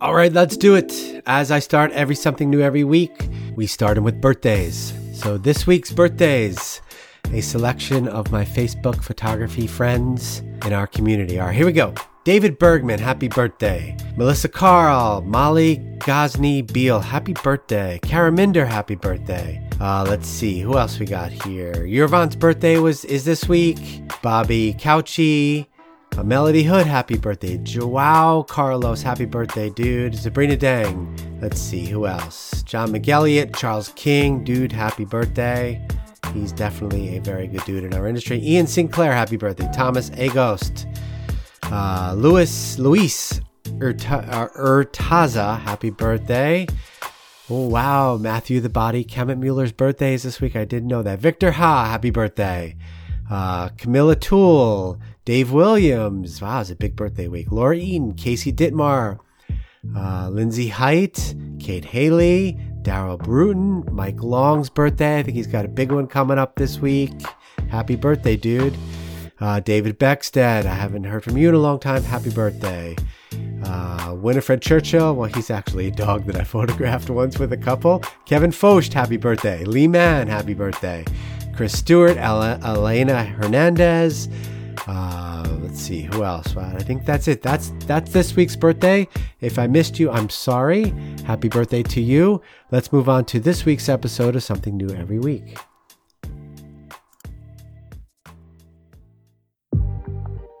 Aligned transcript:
All 0.00 0.14
right, 0.14 0.32
let's 0.32 0.56
do 0.56 0.74
it. 0.74 1.22
As 1.24 1.50
I 1.50 1.60
start 1.60 1.92
every 1.92 2.16
something 2.16 2.50
new 2.50 2.60
every 2.60 2.84
week, 2.84 3.28
we 3.54 3.66
start 3.66 3.94
them 3.94 4.04
with 4.04 4.20
birthdays. 4.20 4.92
So 5.14 5.38
this 5.38 5.66
week's 5.66 5.92
birthdays, 5.92 6.82
a 7.32 7.40
selection 7.40 8.08
of 8.08 8.32
my 8.32 8.44
Facebook 8.44 9.02
photography 9.02 9.66
friends 9.66 10.40
in 10.66 10.72
our 10.72 10.88
community. 10.88 11.38
All 11.38 11.46
right, 11.46 11.56
here 11.56 11.64
we 11.64 11.72
go. 11.72 11.94
David 12.24 12.58
Bergman, 12.58 12.98
happy 12.98 13.28
birthday. 13.28 13.96
Melissa 14.16 14.48
Carl, 14.48 15.22
Molly 15.22 15.76
Ghazni 16.00 16.62
Beal, 16.62 17.00
happy 17.00 17.34
birthday. 17.34 18.00
Kara 18.02 18.32
Minder, 18.32 18.66
happy 18.66 18.96
birthday. 18.96 19.62
Uh, 19.80 20.04
let's 20.08 20.26
see, 20.26 20.60
who 20.60 20.76
else 20.76 20.98
we 20.98 21.06
got 21.06 21.30
here? 21.30 21.86
Yurvan's 21.86 22.34
birthday 22.34 22.78
was 22.78 23.04
is 23.04 23.24
this 23.24 23.48
week. 23.48 23.78
Bobby 24.22 24.74
Couchy, 24.74 25.66
uh, 26.16 26.22
Melody 26.22 26.62
Hood, 26.62 26.86
happy 26.86 27.16
birthday. 27.16 27.58
Joao 27.58 28.42
Carlos, 28.42 29.02
happy 29.02 29.24
birthday, 29.24 29.70
dude. 29.70 30.16
Sabrina 30.16 30.56
Dang. 30.56 31.38
Let's 31.40 31.60
see, 31.60 31.86
who 31.86 32.06
else? 32.06 32.62
John 32.62 32.90
McElliott, 32.90 33.56
Charles 33.56 33.92
King, 33.96 34.44
dude, 34.44 34.72
happy 34.72 35.04
birthday. 35.04 35.86
He's 36.32 36.52
definitely 36.52 37.16
a 37.16 37.20
very 37.20 37.46
good 37.46 37.64
dude 37.64 37.84
in 37.84 37.94
our 37.94 38.06
industry. 38.06 38.40
Ian 38.40 38.66
Sinclair, 38.66 39.12
happy 39.12 39.36
birthday. 39.36 39.68
Thomas 39.72 40.10
A. 40.16 40.28
Ghost. 40.30 40.86
Uh, 41.64 42.14
Luis, 42.16 42.78
Luis 42.78 43.40
uh, 43.66 44.48
Urtaza, 44.56 45.60
happy 45.60 45.90
birthday. 45.90 46.66
Oh, 47.50 47.68
wow. 47.68 48.16
Matthew 48.16 48.60
the 48.60 48.68
Body, 48.68 49.04
Kemet 49.04 49.38
Mueller's 49.38 49.72
birthday 49.72 50.14
is 50.14 50.22
this 50.22 50.40
week. 50.40 50.56
I 50.56 50.64
didn't 50.64 50.88
know 50.88 51.02
that. 51.02 51.18
Victor 51.18 51.52
Ha, 51.52 51.84
happy 51.84 52.10
birthday. 52.10 52.76
Uh, 53.30 53.68
Camilla 53.70 54.16
Toole, 54.16 54.98
Dave 55.24 55.52
Williams. 55.52 56.42
Wow, 56.42 56.60
it's 56.60 56.70
a 56.70 56.76
big 56.76 56.96
birthday 56.96 57.28
week. 57.28 57.50
Laura 57.50 57.76
Eaton, 57.76 58.12
Casey 58.12 58.52
Dittmar, 58.52 59.20
uh, 59.96 60.28
Lindsay 60.28 60.68
Height, 60.68 61.34
Kate 61.58 61.84
Haley, 61.84 62.58
Daryl 62.82 63.18
Bruton, 63.18 63.84
Mike 63.90 64.22
Long's 64.22 64.68
birthday. 64.68 65.18
I 65.18 65.22
think 65.22 65.34
he's 65.36 65.46
got 65.46 65.64
a 65.64 65.68
big 65.68 65.90
one 65.90 66.06
coming 66.06 66.38
up 66.38 66.56
this 66.56 66.78
week. 66.78 67.12
Happy 67.70 67.96
birthday, 67.96 68.36
dude. 68.36 68.76
Uh, 69.40 69.60
David 69.60 69.98
Beckstead, 69.98 70.66
I 70.66 70.74
haven't 70.74 71.04
heard 71.04 71.24
from 71.24 71.38
you 71.38 71.48
in 71.48 71.54
a 71.54 71.58
long 71.58 71.80
time. 71.80 72.02
Happy 72.02 72.30
birthday. 72.30 72.94
Uh, 73.64 74.14
Winifred 74.18 74.60
Churchill, 74.60 75.14
well, 75.14 75.30
he's 75.32 75.50
actually 75.50 75.88
a 75.88 75.90
dog 75.90 76.26
that 76.26 76.36
I 76.36 76.44
photographed 76.44 77.08
once 77.08 77.38
with 77.38 77.52
a 77.54 77.56
couple. 77.56 78.02
Kevin 78.26 78.50
Focht, 78.50 78.92
happy 78.92 79.16
birthday. 79.16 79.64
Lee 79.64 79.88
Mann, 79.88 80.28
happy 80.28 80.52
birthday. 80.52 81.02
Chris 81.56 81.78
Stewart, 81.78 82.18
Elena 82.18 83.24
Hernandez. 83.24 84.28
Uh, 84.86 85.58
let's 85.62 85.80
see 85.80 86.02
who 86.02 86.24
else. 86.24 86.56
I 86.56 86.78
think 86.78 87.04
that's 87.04 87.28
it. 87.28 87.42
That's 87.42 87.72
that's 87.86 88.12
this 88.12 88.36
week's 88.36 88.56
birthday. 88.56 89.08
If 89.40 89.58
I 89.58 89.66
missed 89.66 89.98
you, 89.98 90.10
I'm 90.10 90.28
sorry. 90.28 90.94
Happy 91.24 91.48
birthday 91.48 91.82
to 91.82 92.00
you. 92.00 92.42
Let's 92.70 92.92
move 92.92 93.08
on 93.08 93.24
to 93.26 93.40
this 93.40 93.64
week's 93.64 93.88
episode 93.88 94.36
of 94.36 94.42
Something 94.42 94.76
New 94.76 94.90
Every 94.90 95.18
Week. 95.18 95.56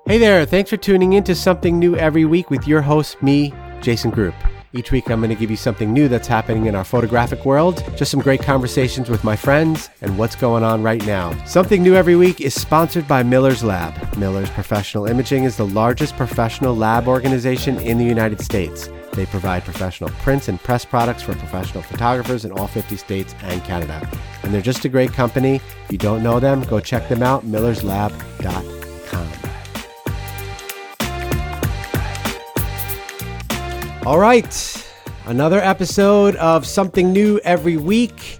Hey 0.06 0.18
there, 0.18 0.44
thanks 0.44 0.68
for 0.68 0.76
tuning 0.76 1.14
in 1.14 1.24
to 1.24 1.34
Something 1.34 1.78
New 1.78 1.96
Every 1.96 2.26
Week 2.26 2.50
with 2.50 2.68
your 2.68 2.82
host, 2.82 3.22
me, 3.22 3.54
Jason 3.80 4.12
Groupp. 4.12 4.34
Each 4.76 4.90
week, 4.90 5.08
I'm 5.08 5.20
going 5.20 5.30
to 5.30 5.36
give 5.36 5.52
you 5.52 5.56
something 5.56 5.92
new 5.92 6.08
that's 6.08 6.26
happening 6.26 6.66
in 6.66 6.74
our 6.74 6.82
photographic 6.82 7.44
world, 7.44 7.84
just 7.96 8.10
some 8.10 8.18
great 8.18 8.42
conversations 8.42 9.08
with 9.08 9.22
my 9.22 9.36
friends, 9.36 9.88
and 10.00 10.18
what's 10.18 10.34
going 10.34 10.64
on 10.64 10.82
right 10.82 11.04
now. 11.06 11.32
Something 11.44 11.80
New 11.80 11.94
Every 11.94 12.16
Week 12.16 12.40
is 12.40 12.60
sponsored 12.60 13.06
by 13.06 13.22
Miller's 13.22 13.62
Lab. 13.62 14.16
Miller's 14.16 14.50
Professional 14.50 15.06
Imaging 15.06 15.44
is 15.44 15.56
the 15.56 15.66
largest 15.66 16.16
professional 16.16 16.74
lab 16.74 17.06
organization 17.06 17.78
in 17.78 17.98
the 17.98 18.04
United 18.04 18.40
States. 18.40 18.88
They 19.12 19.26
provide 19.26 19.62
professional 19.62 20.10
prints 20.10 20.48
and 20.48 20.60
press 20.60 20.84
products 20.84 21.22
for 21.22 21.36
professional 21.36 21.84
photographers 21.84 22.44
in 22.44 22.50
all 22.50 22.66
50 22.66 22.96
states 22.96 23.32
and 23.42 23.62
Canada. 23.62 24.10
And 24.42 24.52
they're 24.52 24.60
just 24.60 24.84
a 24.84 24.88
great 24.88 25.12
company. 25.12 25.60
If 25.84 25.92
you 25.92 25.98
don't 25.98 26.24
know 26.24 26.40
them, 26.40 26.62
go 26.62 26.80
check 26.80 27.08
them 27.08 27.22
out, 27.22 27.46
millerslab.com. 27.46 28.74
All 34.06 34.18
right, 34.18 34.86
another 35.24 35.60
episode 35.60 36.36
of 36.36 36.66
Something 36.66 37.10
New 37.10 37.40
every 37.42 37.78
week. 37.78 38.38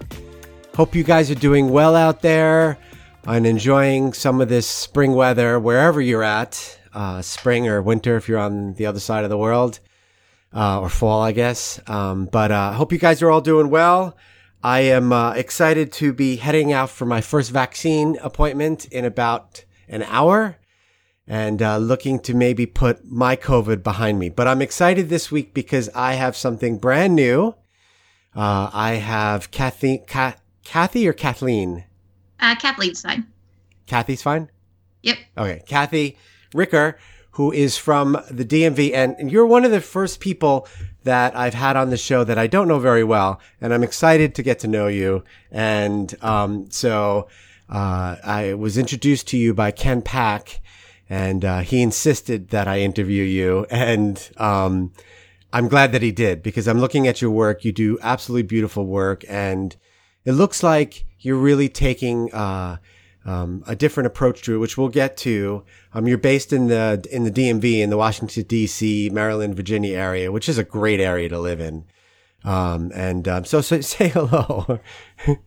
Hope 0.75 0.93
you 0.93 1.03
guys 1.03 1.31
are 1.31 1.35
doing 1.35 1.71
well 1.71 1.95
out 1.95 2.21
there 2.21 2.77
and 3.23 3.47
enjoying 3.47 4.13
some 4.13 4.41
of 4.41 4.47
this 4.47 4.67
spring 4.67 5.13
weather 5.13 5.59
wherever 5.59 5.99
you're 5.99 6.21
at, 6.21 6.79
uh, 6.93 7.23
spring 7.23 7.67
or 7.67 7.81
winter 7.81 8.15
if 8.15 8.29
you're 8.29 8.37
on 8.37 8.75
the 8.75 8.85
other 8.85 8.99
side 8.99 9.23
of 9.23 9.31
the 9.31 9.39
world, 9.39 9.79
uh, 10.53 10.81
or 10.81 10.87
fall, 10.87 11.23
I 11.23 11.31
guess. 11.31 11.79
Um, 11.87 12.27
but 12.27 12.51
I 12.51 12.67
uh, 12.67 12.73
hope 12.73 12.91
you 12.91 12.99
guys 12.99 13.23
are 13.23 13.31
all 13.31 13.41
doing 13.41 13.71
well. 13.71 14.15
I 14.63 14.81
am 14.81 15.11
uh, 15.11 15.33
excited 15.33 15.91
to 15.93 16.13
be 16.13 16.35
heading 16.35 16.73
out 16.73 16.91
for 16.91 17.07
my 17.07 17.21
first 17.21 17.49
vaccine 17.49 18.19
appointment 18.21 18.85
in 18.89 19.03
about 19.03 19.65
an 19.87 20.03
hour 20.03 20.57
and 21.27 21.61
uh, 21.61 21.77
looking 21.77 22.19
to 22.19 22.33
maybe 22.33 22.65
put 22.65 23.05
my 23.09 23.35
COVID 23.35 23.83
behind 23.83 24.19
me. 24.19 24.29
But 24.29 24.47
I'm 24.47 24.61
excited 24.61 25.09
this 25.09 25.31
week 25.31 25.53
because 25.53 25.89
I 25.95 26.13
have 26.13 26.35
something 26.35 26.77
brand 26.77 27.15
new. 27.15 27.55
Uh, 28.35 28.69
I 28.73 28.93
have 28.95 29.49
Kathy, 29.51 29.99
Ka- 29.99 30.35
Kathy 30.63 31.07
or 31.07 31.13
Kathleen? 31.13 31.85
Uh, 32.39 32.55
Kathleen's 32.55 33.01
fine. 33.01 33.25
Kathy's 33.87 34.21
fine? 34.21 34.49
Yep. 35.03 35.17
Okay. 35.37 35.63
Kathy 35.67 36.17
Ricker, 36.53 36.97
who 37.31 37.51
is 37.51 37.77
from 37.77 38.13
the 38.29 38.45
DMV, 38.45 38.93
and 38.93 39.31
you're 39.31 39.45
one 39.45 39.65
of 39.65 39.71
the 39.71 39.81
first 39.81 40.19
people 40.19 40.67
that 41.03 41.35
I've 41.35 41.53
had 41.53 41.75
on 41.75 41.91
the 41.91 41.97
show 41.97 42.23
that 42.23 42.37
I 42.37 42.47
don't 42.47 42.67
know 42.67 42.79
very 42.79 43.03
well, 43.03 43.39
and 43.61 43.73
I'm 43.73 43.83
excited 43.83 44.33
to 44.35 44.43
get 44.43 44.59
to 44.59 44.67
know 44.67 44.87
you. 44.87 45.23
And 45.51 46.13
um, 46.23 46.69
so 46.71 47.27
uh, 47.69 48.15
I 48.23 48.53
was 48.55 48.77
introduced 48.77 49.27
to 49.29 49.37
you 49.37 49.53
by 49.53 49.71
Ken 49.71 50.01
Pak, 50.01 50.61
and 51.09 51.45
uh, 51.45 51.59
he 51.59 51.81
insisted 51.81 52.49
that 52.49 52.67
I 52.67 52.79
interview 52.79 53.23
you, 53.23 53.65
and 53.69 54.29
um, 54.37 54.93
I'm 55.53 55.67
glad 55.67 55.91
that 55.91 56.01
he 56.01 56.11
did 56.11 56.43
because 56.43 56.67
I'm 56.67 56.79
looking 56.79 57.07
at 57.07 57.21
your 57.21 57.31
work. 57.31 57.63
You 57.63 57.71
do 57.71 57.97
absolutely 58.01 58.43
beautiful 58.43 58.85
work, 58.85 59.23
and 59.27 59.75
it 60.23 60.33
looks 60.33 60.63
like 60.63 61.05
you're 61.19 61.37
really 61.37 61.69
taking 61.69 62.33
uh, 62.33 62.77
um, 63.25 63.63
a 63.67 63.75
different 63.75 64.07
approach 64.07 64.43
to 64.43 64.55
it, 64.55 64.57
which 64.57 64.77
we'll 64.77 64.89
get 64.89 65.17
to. 65.17 65.63
Um, 65.93 66.07
you're 66.07 66.17
based 66.17 66.53
in 66.53 66.67
the 66.67 67.05
in 67.11 67.23
the 67.23 67.31
DMV 67.31 67.79
in 67.79 67.89
the 67.89 67.97
Washington 67.97 68.43
D.C., 68.43 69.09
Maryland, 69.11 69.55
Virginia 69.55 69.97
area, 69.97 70.31
which 70.31 70.49
is 70.49 70.57
a 70.57 70.63
great 70.63 70.99
area 70.99 71.29
to 71.29 71.39
live 71.39 71.59
in. 71.59 71.85
Um, 72.43 72.91
and 72.93 73.27
um, 73.27 73.45
so, 73.45 73.61
so 73.61 73.81
say 73.81 74.09
hello. 74.09 74.79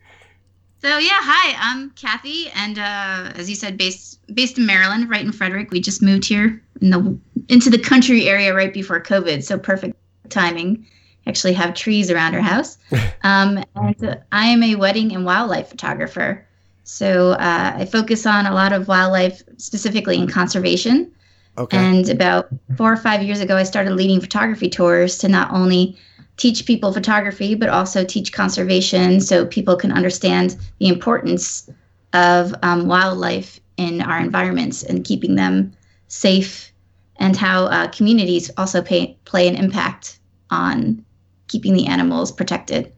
So 0.81 0.99
yeah, 0.99 1.19
hi, 1.21 1.57
I'm 1.59 1.91
Kathy, 1.91 2.51
and 2.55 2.79
uh, 2.79 3.33
as 3.35 3.51
you 3.51 3.57
said, 3.57 3.77
based 3.77 4.21
based 4.33 4.59
in 4.59 4.67
Maryland, 4.67 5.11
right 5.11 5.25
in 5.25 5.33
Frederick. 5.33 5.73
We 5.73 5.81
just 5.81 6.03
moved 6.03 6.25
here 6.25 6.63
in 6.81 6.91
the 6.91 7.19
into 7.49 7.69
the 7.69 7.79
country 7.79 8.29
area 8.29 8.55
right 8.55 8.73
before 8.73 9.01
COVID, 9.03 9.43
so 9.43 9.59
perfect 9.59 9.97
timing. 10.29 10.87
Actually, 11.27 11.55
have 11.55 11.75
trees 11.75 12.13
around 12.13 12.37
our 12.37 12.41
house, 12.41 12.79
um, 13.23 13.63
and 13.75 14.21
I 14.31 14.47
am 14.47 14.63
a 14.63 14.77
wedding 14.77 15.13
and 15.15 15.25
wildlife 15.25 15.69
photographer. 15.69 16.47
So 16.85 17.33
uh, 17.33 17.73
I 17.77 17.85
focus 17.85 18.25
on 18.25 18.47
a 18.47 18.55
lot 18.55 18.73
of 18.73 18.87
wildlife, 18.87 19.43
specifically 19.57 20.17
in 20.17 20.29
conservation. 20.29 21.13
Okay. 21.59 21.77
And 21.77 22.09
about 22.09 22.49
four 22.77 22.93
or 22.93 22.97
five 22.97 23.23
years 23.23 23.41
ago, 23.41 23.57
I 23.57 23.65
started 23.65 23.95
leading 23.95 24.21
photography 24.21 24.71
tours 24.71 25.19
to 25.19 25.29
not 25.29 25.53
only 25.53 25.99
teach 26.39 26.65
people 26.65 26.93
photography, 26.93 27.55
but 27.55 27.69
also 27.69 28.05
teach 28.05 28.33
conservation 28.33 29.21
so 29.21 29.45
people 29.45 29.77
can 29.77 29.93
understand 29.93 30.57
the 30.79 30.89
importance 30.89 31.69
of 32.15 32.55
um, 32.63 32.87
wildlife 32.87 33.61
in 33.77 34.01
our 34.01 34.19
environments 34.19 34.83
and 34.83 35.05
keeping 35.05 35.35
them 35.35 35.73
safe, 36.09 36.73
and 37.17 37.37
how 37.37 37.65
uh, 37.67 37.89
communities 37.89 38.51
also 38.57 38.81
pay, 38.81 39.17
play 39.25 39.47
an 39.47 39.57
impact 39.57 40.19
on 40.51 41.05
keeping 41.49 41.75
the 41.75 41.87
animals 41.87 42.33
protected. 42.33 42.93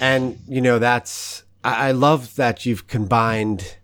And, 0.00 0.38
you 0.48 0.60
know, 0.60 0.78
that's, 0.78 1.44
I, 1.62 1.88
I 1.88 1.90
love 1.92 2.34
that 2.36 2.66
you've 2.66 2.86
combined 2.86 3.76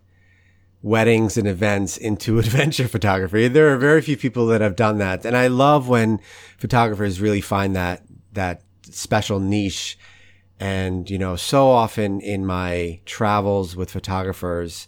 weddings 0.83 1.37
and 1.37 1.47
events 1.47 1.97
into 1.97 2.39
adventure 2.39 2.87
photography. 2.87 3.47
There 3.47 3.73
are 3.73 3.77
very 3.77 4.01
few 4.01 4.17
people 4.17 4.47
that 4.47 4.61
have 4.61 4.75
done 4.75 4.97
that. 4.99 5.25
And 5.25 5.35
I 5.35 5.47
love 5.47 5.87
when 5.87 6.19
photographers 6.57 7.21
really 7.21 7.41
find 7.41 7.75
that, 7.75 8.03
that 8.33 8.63
special 8.89 9.39
niche. 9.39 9.97
And, 10.59 11.09
you 11.09 11.17
know, 11.17 11.35
so 11.35 11.69
often 11.69 12.21
in 12.21 12.45
my 12.45 12.99
travels 13.05 13.75
with 13.75 13.91
photographers, 13.91 14.87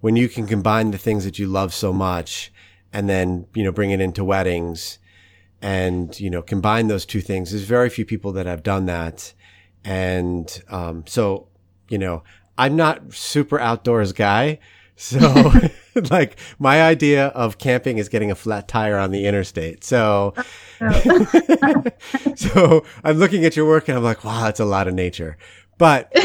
when 0.00 0.16
you 0.16 0.28
can 0.28 0.46
combine 0.46 0.90
the 0.90 0.98
things 0.98 1.24
that 1.24 1.38
you 1.38 1.46
love 1.46 1.72
so 1.74 1.92
much 1.92 2.52
and 2.92 3.08
then, 3.08 3.46
you 3.54 3.62
know, 3.62 3.72
bring 3.72 3.90
it 3.90 4.00
into 4.00 4.24
weddings 4.24 4.98
and, 5.60 6.18
you 6.18 6.28
know, 6.28 6.42
combine 6.42 6.88
those 6.88 7.06
two 7.06 7.20
things, 7.20 7.50
there's 7.50 7.62
very 7.62 7.88
few 7.88 8.04
people 8.04 8.32
that 8.32 8.46
have 8.46 8.62
done 8.62 8.86
that. 8.86 9.32
And, 9.84 10.62
um, 10.68 11.04
so, 11.06 11.48
you 11.88 11.98
know, 11.98 12.24
I'm 12.58 12.74
not 12.74 13.14
super 13.14 13.60
outdoors 13.60 14.12
guy, 14.12 14.58
So, 15.02 15.52
like, 16.10 16.38
my 16.58 16.80
idea 16.82 17.26
of 17.28 17.58
camping 17.58 17.98
is 17.98 18.08
getting 18.08 18.30
a 18.30 18.34
flat 18.34 18.68
tire 18.68 18.96
on 18.96 19.10
the 19.10 19.26
interstate. 19.26 19.82
So, 19.84 20.32
so 22.36 22.84
I'm 23.02 23.18
looking 23.18 23.44
at 23.44 23.56
your 23.56 23.66
work 23.66 23.88
and 23.88 23.98
I'm 23.98 24.04
like, 24.04 24.24
wow, 24.24 24.44
that's 24.44 24.60
a 24.60 24.64
lot 24.64 24.86
of 24.86 24.94
nature. 24.94 25.36
But 25.76 26.16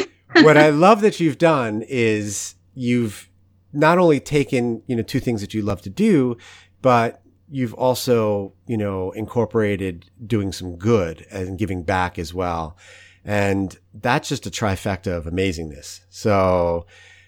what 0.41 0.57
I 0.57 0.69
love 0.69 1.01
that 1.01 1.19
you've 1.19 1.39
done 1.39 1.83
is 1.87 2.55
you've 2.75 3.29
not 3.73 3.97
only 3.97 4.19
taken, 4.19 4.83
you 4.85 4.95
know, 4.95 5.03
two 5.03 5.19
things 5.19 5.41
that 5.41 5.55
you 5.55 5.63
love 5.63 5.81
to 5.81 5.89
do, 5.89 6.37
but 6.83 7.23
you've 7.49 7.73
also, 7.73 8.53
you 8.67 8.77
know, 8.77 9.09
incorporated 9.11 10.05
doing 10.25 10.51
some 10.51 10.75
good 10.75 11.25
and 11.31 11.57
giving 11.57 11.81
back 11.81 12.19
as 12.19 12.31
well. 12.33 12.77
And 13.25 13.77
that's 13.93 14.29
just 14.29 14.45
a 14.45 14.51
trifecta 14.51 15.17
of 15.17 15.25
amazingness. 15.25 16.01
So, 16.09 16.85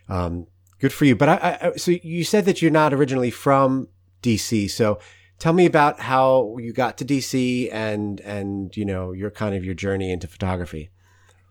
um, 0.07 0.46
good 0.79 0.93
for 0.93 1.05
you. 1.05 1.15
But 1.15 1.29
I, 1.29 1.57
I, 1.61 1.75
so 1.77 1.91
you 1.91 2.23
said 2.23 2.45
that 2.45 2.61
you're 2.61 2.71
not 2.71 2.93
originally 2.93 3.31
from 3.31 3.87
DC. 4.23 4.69
So 4.71 4.99
tell 5.37 5.53
me 5.53 5.65
about 5.65 5.99
how 5.99 6.57
you 6.59 6.73
got 6.73 6.97
to 6.99 7.05
DC 7.05 7.71
and, 7.71 8.19
and, 8.21 8.75
you 8.75 8.85
know, 8.85 9.11
your 9.11 9.31
kind 9.31 9.55
of 9.55 9.63
your 9.63 9.75
journey 9.75 10.11
into 10.11 10.27
photography. 10.27 10.89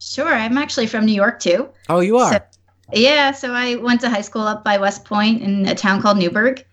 Sure. 0.01 0.29
I'm 0.29 0.59
actually 0.59 0.87
from 0.87 1.07
New 1.07 1.15
York 1.15 1.41
too. 1.41 1.69
Oh, 1.89 2.01
you 2.01 2.19
are? 2.19 2.33
So, 2.33 2.41
yeah. 2.93 3.33
So 3.33 3.53
I 3.53 3.77
went 3.77 4.01
to 4.03 4.11
high 4.11 4.23
school 4.23 4.43
up 4.43 4.65
by 4.65 4.79
West 4.79 5.05
Point 5.05 5.43
in 5.43 5.67
a 5.67 5.75
town 5.75 6.01
called 6.01 6.19
Newburgh. 6.19 6.65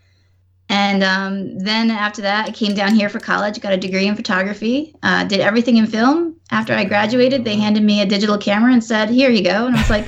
And 0.67 1.03
um, 1.03 1.59
then 1.59 1.91
after 1.91 2.23
that, 2.23 2.47
I 2.47 2.51
came 2.51 2.73
down 2.73 2.95
here 2.95 3.07
for 3.07 3.19
college, 3.19 3.61
got 3.61 3.73
a 3.73 3.77
degree 3.77 4.07
in 4.07 4.15
photography, 4.15 4.95
uh, 5.03 5.23
did 5.25 5.39
everything 5.39 5.77
in 5.77 5.85
film. 5.85 6.37
After 6.49 6.73
I 6.73 6.85
graduated, 6.85 7.43
they 7.43 7.55
handed 7.55 7.83
me 7.83 8.01
a 8.01 8.05
digital 8.05 8.37
camera 8.37 8.73
and 8.73 8.83
said, 8.83 9.09
Here 9.09 9.29
you 9.29 9.43
go. 9.43 9.67
And 9.67 9.75
I 9.75 9.79
was 9.79 9.89
like, 9.89 10.07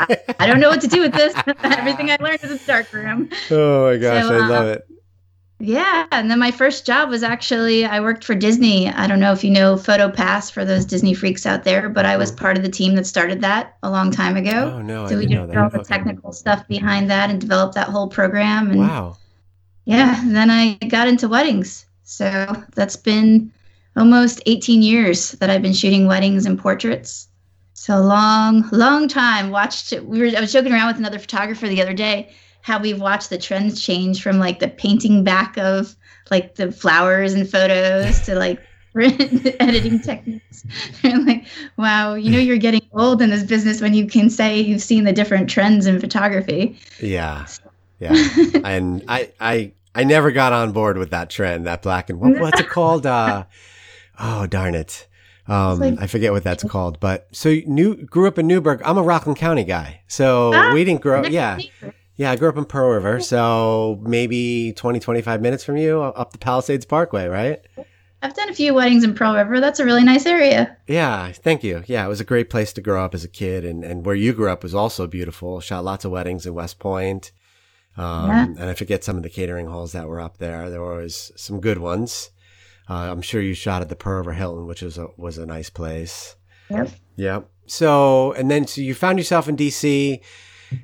I, 0.00 0.34
I 0.40 0.46
don't 0.46 0.60
know 0.60 0.70
what 0.70 0.80
to 0.80 0.88
do 0.88 1.00
with 1.00 1.12
this. 1.12 1.34
everything 1.62 2.10
I 2.10 2.16
learned 2.20 2.42
is 2.42 2.50
a 2.50 2.66
dark 2.66 2.92
room. 2.92 3.30
Oh 3.50 3.90
my 3.90 3.96
gosh, 3.96 4.24
so, 4.24 4.34
I 4.34 4.48
love 4.48 4.66
uh, 4.66 4.70
it. 4.70 4.88
Yeah, 5.58 6.06
and 6.10 6.30
then 6.30 6.38
my 6.38 6.50
first 6.50 6.86
job 6.86 7.10
was 7.10 7.22
actually 7.22 7.84
I 7.84 8.00
worked 8.00 8.24
for 8.24 8.34
Disney. 8.34 8.88
I 8.88 9.06
don't 9.06 9.20
know 9.20 9.32
if 9.32 9.44
you 9.44 9.50
know 9.50 9.74
PhotoPass 9.74 10.50
for 10.50 10.64
those 10.64 10.86
Disney 10.86 11.12
freaks 11.12 11.44
out 11.44 11.64
there, 11.64 11.88
but 11.90 12.06
I 12.06 12.16
was 12.16 12.32
part 12.32 12.56
of 12.56 12.62
the 12.62 12.70
team 12.70 12.94
that 12.94 13.06
started 13.06 13.42
that 13.42 13.76
a 13.82 13.90
long 13.90 14.10
time 14.10 14.36
ago. 14.36 14.72
Oh 14.76 14.82
no, 14.82 15.06
so 15.06 15.16
I 15.16 15.18
we 15.18 15.26
did 15.26 15.56
all 15.56 15.68
the 15.68 15.84
technical 15.84 16.32
stuff 16.32 16.66
behind 16.66 17.10
that 17.10 17.28
and 17.28 17.40
developed 17.40 17.74
that 17.74 17.88
whole 17.88 18.08
program. 18.08 18.70
And 18.70 18.80
wow. 18.80 19.16
Yeah, 19.84 20.22
then 20.26 20.50
I 20.50 20.74
got 20.88 21.08
into 21.08 21.28
weddings. 21.28 21.84
So 22.04 22.64
that's 22.74 22.96
been 22.96 23.52
almost 23.96 24.40
18 24.46 24.82
years 24.82 25.32
that 25.32 25.50
I've 25.50 25.62
been 25.62 25.72
shooting 25.72 26.06
weddings 26.06 26.46
and 26.46 26.58
portraits. 26.58 27.28
So 27.80 27.98
long, 27.98 28.68
long 28.72 29.08
time. 29.08 29.50
Watched. 29.50 29.98
We 30.02 30.20
were. 30.20 30.36
I 30.36 30.40
was 30.42 30.52
joking 30.52 30.70
around 30.70 30.88
with 30.88 30.98
another 30.98 31.18
photographer 31.18 31.66
the 31.66 31.80
other 31.80 31.94
day 31.94 32.30
how 32.60 32.78
we've 32.78 33.00
watched 33.00 33.30
the 33.30 33.38
trends 33.38 33.80
change 33.82 34.22
from 34.22 34.38
like 34.38 34.58
the 34.58 34.68
painting 34.68 35.24
back 35.24 35.56
of 35.56 35.96
like 36.30 36.56
the 36.56 36.70
flowers 36.70 37.32
and 37.32 37.48
photos 37.48 38.20
to 38.20 38.34
like 38.34 38.60
print 38.92 39.46
editing 39.60 39.98
techniques. 39.98 40.62
and 41.02 41.26
like, 41.26 41.46
wow, 41.78 42.12
you 42.12 42.30
know, 42.30 42.38
you're 42.38 42.58
getting 42.58 42.86
old 42.92 43.22
in 43.22 43.30
this 43.30 43.44
business 43.44 43.80
when 43.80 43.94
you 43.94 44.06
can 44.06 44.28
say 44.28 44.60
you've 44.60 44.82
seen 44.82 45.04
the 45.04 45.12
different 45.14 45.48
trends 45.48 45.86
in 45.86 45.98
photography. 46.00 46.78
Yeah, 47.00 47.46
yeah. 47.98 48.12
and 48.62 49.02
I, 49.08 49.32
I, 49.40 49.72
I 49.94 50.04
never 50.04 50.32
got 50.32 50.52
on 50.52 50.72
board 50.72 50.98
with 50.98 51.12
that 51.12 51.30
trend, 51.30 51.66
that 51.66 51.80
black 51.80 52.10
and 52.10 52.20
what, 52.20 52.38
what's 52.40 52.60
it 52.60 52.68
called? 52.68 53.06
Uh, 53.06 53.44
oh 54.18 54.46
darn 54.46 54.74
it. 54.74 55.06
Um, 55.48 55.78
like, 55.78 56.00
I 56.00 56.06
forget 56.06 56.32
what 56.32 56.44
that's 56.44 56.62
called, 56.64 57.00
but 57.00 57.28
so 57.32 57.50
new 57.66 57.96
grew 58.06 58.28
up 58.28 58.38
in 58.38 58.46
Newburgh. 58.46 58.82
I'm 58.84 58.98
a 58.98 59.02
Rockland 59.02 59.38
County 59.38 59.64
guy, 59.64 60.02
so 60.06 60.52
ah, 60.54 60.72
we 60.72 60.84
didn't 60.84 61.00
grow. 61.00 61.24
Yeah, 61.24 61.58
yeah, 62.16 62.30
I 62.30 62.36
grew 62.36 62.48
up 62.48 62.56
in 62.56 62.66
Pearl 62.66 62.90
River, 62.90 63.20
so 63.20 63.98
maybe 64.02 64.72
20, 64.74 65.00
25 65.00 65.40
minutes 65.40 65.64
from 65.64 65.76
you 65.76 66.02
up 66.02 66.32
the 66.32 66.38
Palisades 66.38 66.84
Parkway, 66.84 67.26
right? 67.26 67.60
I've 68.22 68.34
done 68.34 68.50
a 68.50 68.54
few 68.54 68.74
weddings 68.74 69.02
in 69.02 69.14
Pearl 69.14 69.34
River. 69.34 69.60
That's 69.60 69.80
a 69.80 69.84
really 69.84 70.04
nice 70.04 70.26
area. 70.26 70.76
Yeah, 70.86 71.32
thank 71.32 71.64
you. 71.64 71.82
Yeah, 71.86 72.04
it 72.04 72.08
was 72.08 72.20
a 72.20 72.24
great 72.24 72.50
place 72.50 72.72
to 72.74 72.82
grow 72.82 73.02
up 73.02 73.14
as 73.14 73.24
a 73.24 73.28
kid, 73.28 73.64
and, 73.64 73.82
and 73.82 74.04
where 74.04 74.14
you 74.14 74.34
grew 74.34 74.50
up 74.50 74.62
was 74.62 74.74
also 74.74 75.06
beautiful. 75.06 75.60
Shot 75.60 75.84
lots 75.84 76.04
of 76.04 76.10
weddings 76.10 76.44
in 76.44 76.52
West 76.54 76.78
Point. 76.78 77.32
Um, 77.96 78.28
yeah. 78.28 78.44
And 78.44 78.62
I 78.64 78.74
forget 78.74 79.02
some 79.02 79.16
of 79.16 79.22
the 79.22 79.30
catering 79.30 79.66
halls 79.66 79.92
that 79.92 80.06
were 80.06 80.20
up 80.20 80.38
there. 80.38 80.68
There 80.68 80.80
were 80.80 80.92
always 80.92 81.32
some 81.36 81.60
good 81.60 81.78
ones. 81.78 82.30
Uh, 82.90 83.12
I'm 83.12 83.22
sure 83.22 83.40
you 83.40 83.54
shot 83.54 83.82
at 83.82 83.88
the 83.88 83.94
Pearl 83.94 84.18
River 84.18 84.32
Hilton, 84.32 84.66
which 84.66 84.82
was 84.82 84.98
a, 84.98 85.06
was 85.16 85.38
a 85.38 85.46
nice 85.46 85.70
place. 85.70 86.34
Yep. 86.70 86.90
Yep. 87.16 87.48
So, 87.66 88.32
and 88.32 88.50
then 88.50 88.66
so 88.66 88.80
you 88.80 88.94
found 88.94 89.18
yourself 89.18 89.48
in 89.48 89.56
DC 89.56 90.20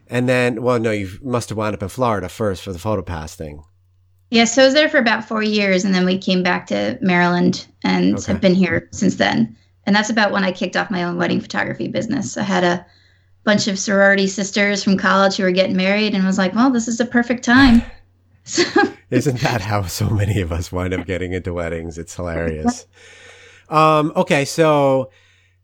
and 0.06 0.28
then, 0.28 0.62
well, 0.62 0.78
no, 0.78 0.92
you 0.92 1.10
must 1.22 1.48
have 1.48 1.58
wound 1.58 1.74
up 1.74 1.82
in 1.82 1.88
Florida 1.88 2.28
first 2.28 2.62
for 2.62 2.72
the 2.72 2.78
PhotoPass 2.78 3.34
thing. 3.34 3.64
Yeah, 4.30 4.44
so 4.44 4.62
I 4.62 4.64
was 4.66 4.74
there 4.74 4.88
for 4.88 4.98
about 4.98 5.26
four 5.26 5.42
years, 5.42 5.84
and 5.84 5.94
then 5.94 6.04
we 6.04 6.18
came 6.18 6.42
back 6.42 6.66
to 6.68 6.98
Maryland 7.00 7.66
and 7.84 8.16
okay. 8.16 8.32
have 8.32 8.40
been 8.40 8.54
here 8.54 8.88
since 8.92 9.16
then. 9.16 9.56
And 9.84 9.94
that's 9.94 10.10
about 10.10 10.32
when 10.32 10.42
I 10.42 10.50
kicked 10.50 10.76
off 10.76 10.90
my 10.90 11.04
own 11.04 11.16
wedding 11.16 11.40
photography 11.40 11.86
business. 11.86 12.36
I 12.36 12.42
had 12.42 12.64
a 12.64 12.84
bunch 13.44 13.68
of 13.68 13.78
sorority 13.78 14.26
sisters 14.26 14.82
from 14.82 14.98
college 14.98 15.36
who 15.36 15.44
were 15.44 15.52
getting 15.52 15.76
married, 15.76 16.14
and 16.14 16.26
was 16.26 16.38
like, 16.38 16.54
well, 16.54 16.70
this 16.70 16.88
is 16.88 16.98
the 16.98 17.04
perfect 17.04 17.44
time. 17.44 17.82
So 18.46 18.64
Isn't 19.10 19.40
that 19.40 19.60
how 19.60 19.82
so 19.82 20.08
many 20.08 20.40
of 20.40 20.50
us 20.50 20.72
wind 20.72 20.94
up 20.94 21.06
getting 21.06 21.32
into 21.32 21.52
weddings? 21.52 21.98
It's 21.98 22.14
hilarious. 22.14 22.86
um, 23.68 24.12
okay, 24.16 24.44
so 24.44 25.10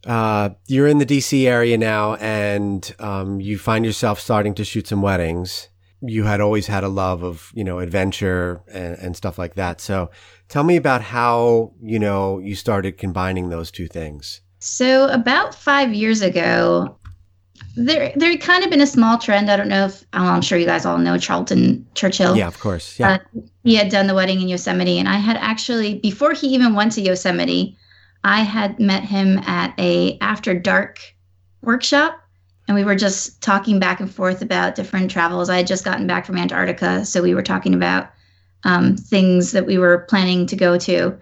uh, 0.06 0.50
you're 0.66 0.86
in 0.86 0.98
the 0.98 1.06
DC 1.06 1.46
area 1.46 1.78
now 1.78 2.14
and 2.16 2.94
um, 2.98 3.40
you 3.40 3.58
find 3.58 3.84
yourself 3.84 4.20
starting 4.20 4.54
to 4.54 4.64
shoot 4.64 4.86
some 4.86 5.02
weddings. 5.02 5.68
You 6.00 6.24
had 6.24 6.40
always 6.40 6.66
had 6.66 6.84
a 6.84 6.88
love 6.88 7.22
of, 7.22 7.52
you 7.54 7.64
know, 7.64 7.78
adventure 7.78 8.60
and, 8.72 8.96
and 8.98 9.16
stuff 9.16 9.38
like 9.38 9.54
that. 9.54 9.80
So 9.80 10.10
tell 10.48 10.64
me 10.64 10.76
about 10.76 11.02
how, 11.02 11.72
you 11.80 11.98
know, 11.98 12.38
you 12.38 12.54
started 12.56 12.98
combining 12.98 13.48
those 13.48 13.70
two 13.70 13.86
things. 13.86 14.40
So 14.58 15.08
about 15.08 15.54
five 15.54 15.92
years 15.94 16.22
ago, 16.22 16.96
there 17.76 18.12
there 18.16 18.30
had 18.30 18.40
kind 18.40 18.64
of 18.64 18.70
been 18.70 18.80
a 18.80 18.86
small 18.86 19.18
trend. 19.18 19.50
I 19.50 19.56
don't 19.56 19.68
know 19.68 19.86
if 19.86 20.04
oh, 20.12 20.24
I'm 20.24 20.42
sure 20.42 20.58
you 20.58 20.66
guys 20.66 20.84
all 20.84 20.98
know 20.98 21.18
Charlton 21.18 21.86
Churchill. 21.94 22.36
Yeah, 22.36 22.48
of 22.48 22.58
course. 22.60 22.98
Yeah. 22.98 23.12
Uh, 23.12 23.40
he 23.64 23.74
had 23.74 23.90
done 23.90 24.06
the 24.06 24.14
wedding 24.14 24.40
in 24.40 24.48
Yosemite, 24.48 24.98
and 24.98 25.08
I 25.08 25.16
had 25.16 25.36
actually 25.36 25.98
before 25.98 26.32
he 26.32 26.48
even 26.48 26.74
went 26.74 26.92
to 26.92 27.00
Yosemite, 27.00 27.76
I 28.24 28.40
had 28.42 28.78
met 28.78 29.04
him 29.04 29.38
at 29.38 29.74
a 29.78 30.18
after 30.20 30.58
dark 30.58 31.00
workshop 31.62 32.22
and 32.68 32.76
we 32.76 32.84
were 32.84 32.94
just 32.94 33.42
talking 33.42 33.78
back 33.78 34.00
and 34.00 34.12
forth 34.12 34.40
about 34.42 34.74
different 34.74 35.10
travels. 35.10 35.50
I 35.50 35.58
had 35.58 35.66
just 35.66 35.84
gotten 35.84 36.06
back 36.06 36.24
from 36.24 36.38
Antarctica, 36.38 37.04
so 37.04 37.22
we 37.22 37.34
were 37.34 37.42
talking 37.42 37.74
about 37.74 38.10
um, 38.64 38.96
things 38.96 39.52
that 39.52 39.66
we 39.66 39.78
were 39.78 40.06
planning 40.08 40.46
to 40.46 40.56
go 40.56 40.78
to. 40.78 41.18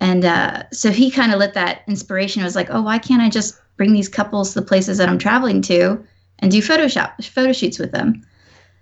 And 0.00 0.24
uh, 0.24 0.62
so 0.72 0.90
he 0.90 1.10
kind 1.10 1.32
of 1.32 1.38
lit 1.38 1.54
that 1.54 1.82
inspiration. 1.88 2.42
It 2.42 2.44
was 2.44 2.54
like, 2.54 2.68
oh, 2.70 2.82
why 2.82 2.98
can't 2.98 3.22
I 3.22 3.28
just 3.28 3.60
bring 3.76 3.92
these 3.92 4.08
couples 4.08 4.52
to 4.52 4.60
the 4.60 4.66
places 4.66 4.98
that 4.98 5.08
I'm 5.08 5.18
traveling 5.18 5.62
to 5.62 6.02
and 6.38 6.50
do 6.50 6.60
Photoshop 6.60 7.24
photo 7.24 7.52
shoots 7.52 7.78
with 7.78 7.92
them? 7.92 8.22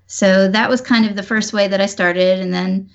So 0.06 0.48
that 0.48 0.68
was 0.68 0.80
kind 0.80 1.06
of 1.06 1.16
the 1.16 1.22
first 1.22 1.52
way 1.52 1.68
that 1.68 1.80
I 1.80 1.86
started. 1.86 2.40
And 2.40 2.52
then 2.52 2.90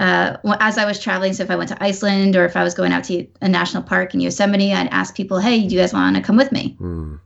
uh, 0.00 0.36
as 0.60 0.78
I 0.78 0.84
was 0.84 0.98
traveling, 0.98 1.32
so 1.32 1.42
if 1.42 1.50
I 1.50 1.56
went 1.56 1.68
to 1.68 1.82
Iceland 1.82 2.36
or 2.36 2.44
if 2.44 2.56
I 2.56 2.64
was 2.64 2.74
going 2.74 2.92
out 2.92 3.04
to 3.04 3.26
a 3.40 3.48
national 3.48 3.82
park 3.82 4.14
in 4.14 4.20
Yosemite, 4.20 4.72
I'd 4.72 4.88
ask 4.88 5.14
people, 5.14 5.38
"Hey, 5.38 5.66
do 5.66 5.74
you 5.74 5.80
guys 5.80 5.92
want 5.92 6.16
to 6.16 6.22
come 6.22 6.36
with 6.36 6.50
me?" 6.50 6.76
Mm. 6.80 7.20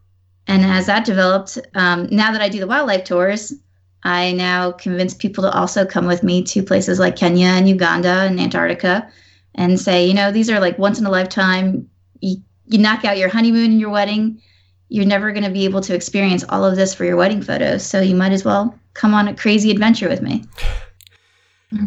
And 0.46 0.64
as 0.64 0.86
that 0.86 1.04
developed, 1.04 1.58
um, 1.74 2.08
now 2.10 2.32
that 2.32 2.42
I 2.42 2.48
do 2.48 2.58
the 2.58 2.66
wildlife 2.66 3.04
tours, 3.04 3.52
I 4.02 4.32
now 4.32 4.72
convince 4.72 5.14
people 5.14 5.42
to 5.44 5.50
also 5.50 5.84
come 5.84 6.06
with 6.06 6.22
me 6.22 6.42
to 6.44 6.62
places 6.62 6.98
like 6.98 7.16
Kenya 7.16 7.48
and 7.48 7.68
Uganda 7.68 8.20
and 8.26 8.38
Antarctica, 8.38 9.08
and 9.54 9.80
say, 9.80 10.06
you 10.06 10.14
know, 10.14 10.30
these 10.30 10.50
are 10.50 10.60
like 10.60 10.78
once 10.78 10.98
in 10.98 11.06
a 11.06 11.10
lifetime. 11.10 11.88
You, 12.68 12.78
knock 12.78 13.04
out 13.04 13.18
your 13.18 13.28
honeymoon 13.28 13.72
and 13.72 13.80
your 13.80 13.90
wedding, 13.90 14.40
you're 14.88 15.06
never 15.06 15.32
going 15.32 15.44
to 15.44 15.50
be 15.50 15.64
able 15.64 15.80
to 15.82 15.94
experience 15.94 16.44
all 16.48 16.64
of 16.64 16.76
this 16.76 16.94
for 16.94 17.04
your 17.04 17.16
wedding 17.16 17.42
photos. 17.42 17.84
So 17.84 18.00
you 18.00 18.14
might 18.14 18.32
as 18.32 18.44
well 18.44 18.78
come 18.94 19.14
on 19.14 19.28
a 19.28 19.34
crazy 19.34 19.70
adventure 19.70 20.08
with 20.08 20.22
me. 20.22 20.44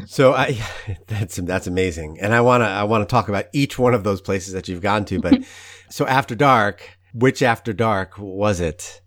So 0.06 0.34
I, 0.34 0.60
that's 1.08 1.38
that's 1.38 1.68
amazing, 1.68 2.20
and 2.22 2.34
I 2.34 2.42
wanna 2.42 2.66
I 2.66 2.84
wanna 2.84 3.06
talk 3.06 3.30
about 3.30 3.46
each 3.52 3.80
one 3.80 3.94
of 3.94 4.04
those 4.04 4.22
places 4.22 4.54
that 4.54 4.68
you've 4.68 4.82
gone 4.82 5.06
to. 5.06 5.20
But 5.20 5.42
so 5.90 6.06
after 6.06 6.36
dark, 6.36 6.98
which 7.14 7.42
after 7.42 7.74
dark 7.74 8.18
was 8.18 8.60
it? 8.60 9.02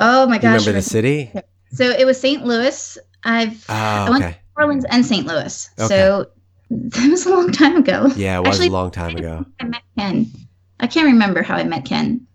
Oh 0.00 0.26
my 0.26 0.38
gosh! 0.38 0.44
You 0.44 0.48
remember 0.50 0.72
the 0.72 0.82
city? 0.82 1.32
So 1.70 1.84
it 1.90 2.04
was 2.06 2.20
St. 2.20 2.44
Louis. 2.44 2.98
I've 3.24 3.64
oh, 3.68 3.74
I 3.74 4.10
went 4.10 4.22
to 4.24 4.30
New 4.30 4.36
Orleans 4.56 4.84
and 4.90 5.06
St. 5.06 5.26
Louis. 5.26 5.70
Okay. 5.78 5.88
So 5.88 6.26
that 6.70 7.10
was 7.10 7.26
a 7.26 7.30
long 7.30 7.52
time 7.52 7.76
ago. 7.76 8.08
Yeah, 8.16 8.38
it 8.38 8.40
was 8.40 8.56
Actually, 8.56 8.68
a 8.68 8.72
long 8.72 8.90
time 8.90 9.16
ago. 9.16 9.46
I 9.60 9.64
met 9.64 9.82
Ken. 9.96 10.26
I 10.80 10.86
can't 10.86 11.06
remember 11.06 11.42
how 11.42 11.56
I 11.56 11.64
met 11.64 11.84
Ken. 11.84 12.26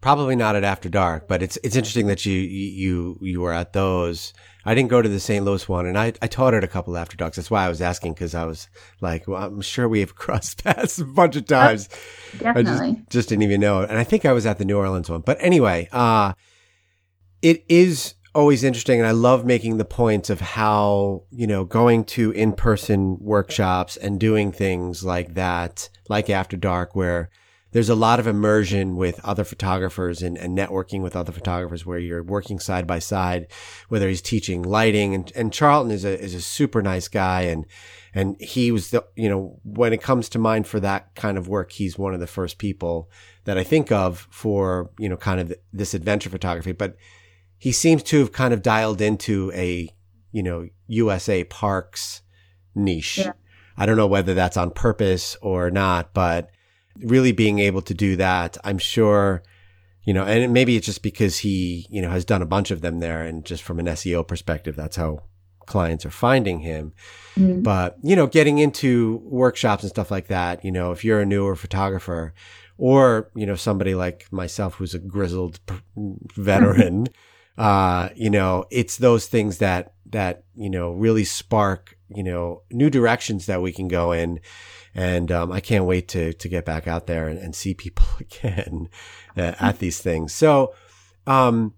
Probably 0.00 0.36
not 0.36 0.54
at 0.54 0.64
After 0.64 0.88
Dark, 0.88 1.26
but 1.26 1.42
it's 1.42 1.56
it's 1.64 1.74
interesting 1.74 2.06
that 2.06 2.24
you 2.24 2.34
you 2.38 3.18
you 3.20 3.40
were 3.40 3.52
at 3.52 3.72
those. 3.72 4.32
I 4.64 4.74
didn't 4.74 4.90
go 4.90 5.00
to 5.00 5.08
the 5.08 5.18
St. 5.18 5.44
Louis 5.44 5.68
one, 5.68 5.86
and 5.86 5.98
I 5.98 6.12
I 6.22 6.26
taught 6.26 6.54
at 6.54 6.62
a 6.62 6.68
couple 6.68 6.96
After 6.96 7.16
Darks. 7.16 7.36
That's 7.36 7.50
why 7.50 7.64
I 7.64 7.68
was 7.68 7.80
asking 7.80 8.12
because 8.12 8.34
I 8.34 8.44
was 8.44 8.68
like, 9.00 9.26
well, 9.26 9.42
I'm 9.42 9.62
sure 9.62 9.88
we 9.88 10.00
have 10.00 10.14
crossed 10.16 10.62
paths 10.62 10.98
a 10.98 11.04
bunch 11.04 11.34
of 11.36 11.46
times. 11.46 11.88
Oh, 12.34 12.38
definitely. 12.38 12.88
I 12.88 12.92
just, 12.92 13.10
just 13.10 13.28
didn't 13.30 13.42
even 13.42 13.60
know 13.60 13.82
and 13.82 13.98
I 13.98 14.04
think 14.04 14.24
I 14.24 14.32
was 14.32 14.46
at 14.46 14.58
the 14.58 14.64
New 14.64 14.76
Orleans 14.76 15.10
one. 15.10 15.22
But 15.22 15.38
anyway, 15.40 15.88
uh, 15.92 16.34
it 17.42 17.64
is 17.68 18.14
always 18.36 18.62
interesting. 18.62 19.00
And 19.00 19.08
I 19.08 19.12
love 19.12 19.44
making 19.44 19.78
the 19.78 19.84
points 19.84 20.30
of 20.30 20.40
how, 20.40 21.24
you 21.30 21.46
know, 21.46 21.64
going 21.64 22.04
to 22.04 22.30
in 22.32 22.52
person 22.52 23.16
workshops 23.18 23.96
and 23.96 24.20
doing 24.20 24.52
things 24.52 25.02
like 25.02 25.34
that, 25.34 25.88
like 26.08 26.28
After 26.28 26.56
Dark, 26.56 26.94
where 26.94 27.30
there's 27.76 27.90
a 27.90 27.94
lot 27.94 28.18
of 28.18 28.26
immersion 28.26 28.96
with 28.96 29.22
other 29.22 29.44
photographers 29.44 30.22
and, 30.22 30.38
and 30.38 30.56
networking 30.56 31.02
with 31.02 31.14
other 31.14 31.30
photographers 31.30 31.84
where 31.84 31.98
you're 31.98 32.22
working 32.22 32.58
side 32.58 32.86
by 32.86 32.98
side, 32.98 33.46
whether 33.90 34.08
he's 34.08 34.22
teaching 34.22 34.62
lighting 34.62 35.14
and, 35.14 35.30
and 35.36 35.52
Charlton 35.52 35.92
is 35.92 36.02
a, 36.02 36.18
is 36.18 36.32
a 36.32 36.40
super 36.40 36.80
nice 36.80 37.06
guy. 37.06 37.42
And, 37.42 37.66
and 38.14 38.40
he 38.40 38.72
was 38.72 38.92
the, 38.92 39.04
you 39.14 39.28
know, 39.28 39.60
when 39.62 39.92
it 39.92 40.00
comes 40.00 40.30
to 40.30 40.38
mind 40.38 40.66
for 40.66 40.80
that 40.80 41.14
kind 41.16 41.36
of 41.36 41.48
work, 41.48 41.70
he's 41.70 41.98
one 41.98 42.14
of 42.14 42.20
the 42.20 42.26
first 42.26 42.56
people 42.56 43.10
that 43.44 43.58
I 43.58 43.62
think 43.62 43.92
of 43.92 44.26
for, 44.30 44.90
you 44.98 45.10
know, 45.10 45.18
kind 45.18 45.38
of 45.38 45.52
this 45.70 45.92
adventure 45.92 46.30
photography. 46.30 46.72
But 46.72 46.96
he 47.58 47.72
seems 47.72 48.02
to 48.04 48.20
have 48.20 48.32
kind 48.32 48.54
of 48.54 48.62
dialed 48.62 49.02
into 49.02 49.52
a, 49.54 49.94
you 50.32 50.42
know, 50.42 50.66
USA 50.86 51.44
parks 51.44 52.22
niche. 52.74 53.18
Yeah. 53.18 53.32
I 53.76 53.84
don't 53.84 53.98
know 53.98 54.06
whether 54.06 54.32
that's 54.32 54.56
on 54.56 54.70
purpose 54.70 55.36
or 55.42 55.70
not, 55.70 56.14
but 56.14 56.48
really 57.02 57.32
being 57.32 57.58
able 57.58 57.82
to 57.82 57.94
do 57.94 58.16
that, 58.16 58.56
I'm 58.64 58.78
sure, 58.78 59.42
you 60.04 60.14
know, 60.14 60.24
and 60.24 60.52
maybe 60.52 60.76
it's 60.76 60.86
just 60.86 61.02
because 61.02 61.38
he, 61.38 61.86
you 61.90 62.00
know, 62.00 62.10
has 62.10 62.24
done 62.24 62.42
a 62.42 62.46
bunch 62.46 62.70
of 62.70 62.80
them 62.80 63.00
there 63.00 63.22
and 63.22 63.44
just 63.44 63.62
from 63.62 63.78
an 63.78 63.86
SEO 63.86 64.26
perspective, 64.26 64.76
that's 64.76 64.96
how 64.96 65.22
clients 65.66 66.06
are 66.06 66.10
finding 66.10 66.60
him. 66.60 66.92
Mm-hmm. 67.36 67.62
But, 67.62 67.96
you 68.02 68.16
know, 68.16 68.26
getting 68.26 68.58
into 68.58 69.20
workshops 69.24 69.82
and 69.82 69.90
stuff 69.90 70.10
like 70.10 70.28
that, 70.28 70.64
you 70.64 70.72
know, 70.72 70.92
if 70.92 71.04
you're 71.04 71.20
a 71.20 71.26
newer 71.26 71.56
photographer 71.56 72.32
or, 72.78 73.30
you 73.34 73.46
know, 73.46 73.56
somebody 73.56 73.94
like 73.94 74.26
myself 74.32 74.74
who's 74.74 74.94
a 74.94 74.98
grizzled 74.98 75.60
veteran, 76.36 77.08
uh, 77.58 78.08
you 78.14 78.30
know, 78.30 78.64
it's 78.70 78.96
those 78.96 79.26
things 79.26 79.58
that, 79.58 79.94
that, 80.06 80.44
you 80.54 80.70
know, 80.70 80.92
really 80.92 81.24
spark, 81.24 81.98
you 82.08 82.22
know, 82.22 82.62
new 82.70 82.88
directions 82.88 83.46
that 83.46 83.60
we 83.60 83.72
can 83.72 83.88
go 83.88 84.12
in 84.12 84.40
and 84.96 85.30
um, 85.30 85.52
I 85.52 85.60
can't 85.60 85.84
wait 85.84 86.08
to 86.08 86.32
to 86.32 86.48
get 86.48 86.64
back 86.64 86.88
out 86.88 87.06
there 87.06 87.28
and, 87.28 87.38
and 87.38 87.54
see 87.54 87.74
people 87.74 88.06
again 88.20 88.88
uh, 89.36 89.52
at 89.60 89.78
these 89.78 90.00
things. 90.00 90.32
So, 90.32 90.74
um, 91.26 91.74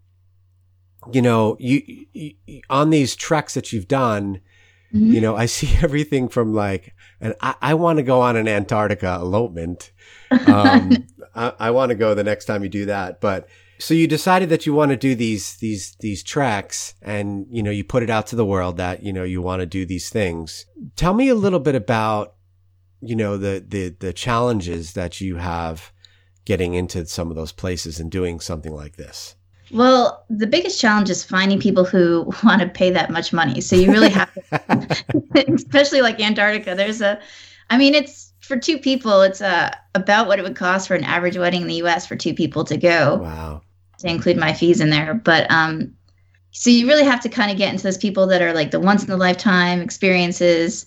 you 1.13 1.21
know, 1.21 1.57
you, 1.59 2.07
you, 2.13 2.63
on 2.71 2.91
these 2.91 3.17
treks 3.17 3.55
that 3.55 3.73
you've 3.73 3.89
done, 3.89 4.41
mm-hmm. 4.95 5.13
you 5.13 5.21
know, 5.21 5.37
I 5.37 5.47
see 5.59 5.77
everything 5.83 6.29
from 6.29 6.55
like, 6.55 6.95
and 7.21 7.35
I, 7.41 7.57
I 7.61 7.75
want 7.75 7.99
to 7.99 8.05
go 8.05 8.21
on 8.21 8.37
an 8.37 8.47
Antarctica 8.47 9.19
elopement. 9.21 9.91
Um, 10.47 10.93
I, 11.35 11.53
I 11.59 11.71
want 11.73 11.91
to 11.91 11.97
go 11.97 12.15
the 12.15 12.25
next 12.25 12.45
time 12.47 12.63
you 12.63 12.71
do 12.71 12.87
that, 12.87 13.21
but. 13.21 13.49
So 13.81 13.95
you 13.95 14.09
decided 14.09 14.49
that 14.49 14.67
you 14.67 14.75
want 14.75 14.91
to 14.91 14.97
do 14.97 15.15
these 15.15 15.57
these 15.59 15.95
these 16.01 16.25
tracks 16.25 16.95
and 17.01 17.47
you 17.49 17.63
know 17.63 17.71
you 17.71 17.85
put 17.85 18.03
it 18.03 18.11
out 18.11 18.27
to 18.27 18.35
the 18.35 18.45
world 18.45 18.77
that 18.79 19.05
you 19.05 19.13
know 19.13 19.23
you 19.23 19.41
want 19.41 19.61
to 19.61 19.67
do 19.67 19.87
these 19.87 20.11
things. 20.11 20.67
Tell 20.97 21.15
me 21.15 21.29
a 21.29 21.37
little 21.37 21.61
bit 21.61 21.77
about 21.77 22.35
you 23.01 23.17
know, 23.17 23.37
the, 23.37 23.65
the, 23.67 23.91
the 23.91 24.13
challenges 24.13 24.93
that 24.95 25.21
you 25.21 25.37
have 25.37 25.93
getting 26.45 26.75
into 26.75 27.07
some 27.07 27.31
of 27.31 27.37
those 27.37 27.53
places 27.53 28.01
and 28.01 28.11
doing 28.11 28.41
something 28.41 28.75
like 28.75 28.97
this? 28.97 29.37
Well, 29.71 30.25
the 30.31 30.47
biggest 30.47 30.81
challenge 30.81 31.11
is 31.11 31.23
finding 31.23 31.61
people 31.61 31.85
who 31.85 32.33
want 32.45 32.63
to 32.63 32.69
pay 32.69 32.91
that 32.91 33.11
much 33.11 33.33
money. 33.33 33.61
So 33.61 33.77
you 33.77 33.93
really 33.93 34.11
have 34.11 34.33
to, 34.35 35.05
especially 35.55 36.01
like 36.01 36.21
Antarctica. 36.21 36.75
There's 36.75 37.01
a, 37.01 37.21
I 37.71 37.79
mean, 37.79 37.95
it's 37.95 38.33
for 38.41 38.57
two 38.57 38.79
people, 38.79 39.21
it's 39.23 39.43
uh, 39.43 39.71
about 39.95 40.27
what 40.27 40.39
it 40.39 40.43
would 40.43 40.57
cost 40.57 40.89
for 40.89 40.95
an 40.95 41.05
average 41.05 41.37
wedding 41.37 41.63
in 41.63 41.69
the 41.69 41.83
US 41.83 42.07
for 42.07 42.17
two 42.17 42.35
people 42.35 42.65
to 42.65 42.77
go. 42.77 43.17
Wow. 43.17 43.63
To 43.99 44.09
include 44.09 44.37
my 44.37 44.53
fees 44.53 44.81
in 44.81 44.91
there. 44.91 45.13
But 45.13 45.51
um, 45.51 45.93
so 46.53 46.71
you 46.71 46.87
really 46.87 47.05
have 47.05 47.21
to 47.21 47.29
kind 47.29 47.51
of 47.51 47.59
get 47.59 47.71
into 47.71 47.83
those 47.83 47.99
people 47.99 48.27
that 48.29 48.41
are 48.41 48.53
like 48.53 48.71
the 48.71 48.81
once 48.81 49.05
in 49.05 49.11
a 49.11 49.17
lifetime 49.17 49.81
experiences 49.81 50.87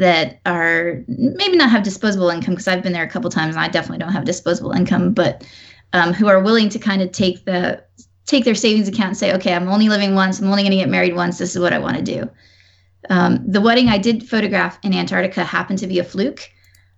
that 0.00 0.40
are 0.46 1.04
maybe 1.08 1.58
not 1.58 1.68
have 1.68 1.82
disposable 1.82 2.30
income 2.30 2.54
because 2.54 2.66
I've 2.66 2.82
been 2.82 2.94
there 2.94 3.04
a 3.04 3.10
couple 3.10 3.28
times 3.28 3.54
and 3.54 3.62
I 3.62 3.68
definitely 3.68 3.98
don't 3.98 4.14
have 4.14 4.24
disposable 4.24 4.72
income, 4.72 5.12
but 5.12 5.46
um, 5.92 6.14
who 6.14 6.26
are 6.26 6.42
willing 6.42 6.70
to 6.70 6.78
kind 6.78 7.02
of 7.02 7.12
take 7.12 7.44
the 7.44 7.84
take 8.24 8.44
their 8.44 8.54
savings 8.54 8.88
account 8.88 9.08
and 9.08 9.16
say, 9.18 9.34
okay, 9.34 9.52
I'm 9.52 9.68
only 9.68 9.90
living 9.90 10.14
once. 10.14 10.40
I'm 10.40 10.48
only 10.48 10.62
going 10.62 10.70
to 10.70 10.78
get 10.78 10.88
married 10.88 11.14
once. 11.14 11.36
This 11.36 11.54
is 11.54 11.60
what 11.60 11.74
I 11.74 11.78
want 11.78 11.98
to 11.98 12.02
do. 12.02 12.30
Um, 13.10 13.44
the 13.46 13.60
wedding 13.60 13.88
I 13.88 13.98
did 13.98 14.26
photograph 14.26 14.78
in 14.82 14.94
Antarctica 14.94 15.44
happened 15.44 15.80
to 15.80 15.86
be 15.86 15.98
a 15.98 16.04
fluke. 16.04 16.48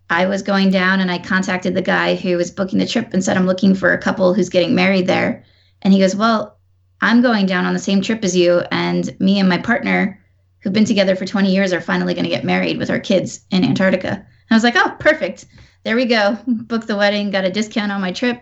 I 0.08 0.26
was 0.26 0.42
going 0.42 0.70
down 0.70 1.00
and 1.00 1.10
I 1.10 1.18
contacted 1.18 1.74
the 1.74 1.82
guy 1.82 2.14
who 2.14 2.36
was 2.36 2.52
booking 2.52 2.78
the 2.78 2.86
trip 2.86 3.12
and 3.12 3.24
said, 3.24 3.36
I'm 3.36 3.46
looking 3.46 3.74
for 3.74 3.92
a 3.92 4.00
couple 4.00 4.32
who's 4.32 4.48
getting 4.48 4.76
married 4.76 5.08
there. 5.08 5.42
And 5.80 5.92
he 5.92 5.98
goes, 5.98 6.14
Well, 6.14 6.56
I'm 7.00 7.20
going 7.20 7.46
down 7.46 7.64
on 7.64 7.72
the 7.72 7.80
same 7.80 8.00
trip 8.00 8.22
as 8.22 8.36
you, 8.36 8.60
and 8.70 9.18
me 9.18 9.40
and 9.40 9.48
my 9.48 9.58
partner 9.58 10.21
who've 10.62 10.72
been 10.72 10.84
together 10.84 11.16
for 11.16 11.26
20 11.26 11.52
years 11.52 11.72
are 11.72 11.80
finally 11.80 12.14
going 12.14 12.24
to 12.24 12.30
get 12.30 12.44
married 12.44 12.78
with 12.78 12.90
our 12.90 13.00
kids 13.00 13.40
in 13.50 13.64
Antarctica. 13.64 14.10
And 14.12 14.26
I 14.50 14.54
was 14.54 14.64
like, 14.64 14.76
oh, 14.76 14.96
perfect. 14.98 15.46
There 15.84 15.96
we 15.96 16.04
go. 16.04 16.38
Booked 16.46 16.86
the 16.86 16.96
wedding, 16.96 17.30
got 17.30 17.44
a 17.44 17.50
discount 17.50 17.90
on 17.90 18.00
my 18.00 18.12
trip, 18.12 18.40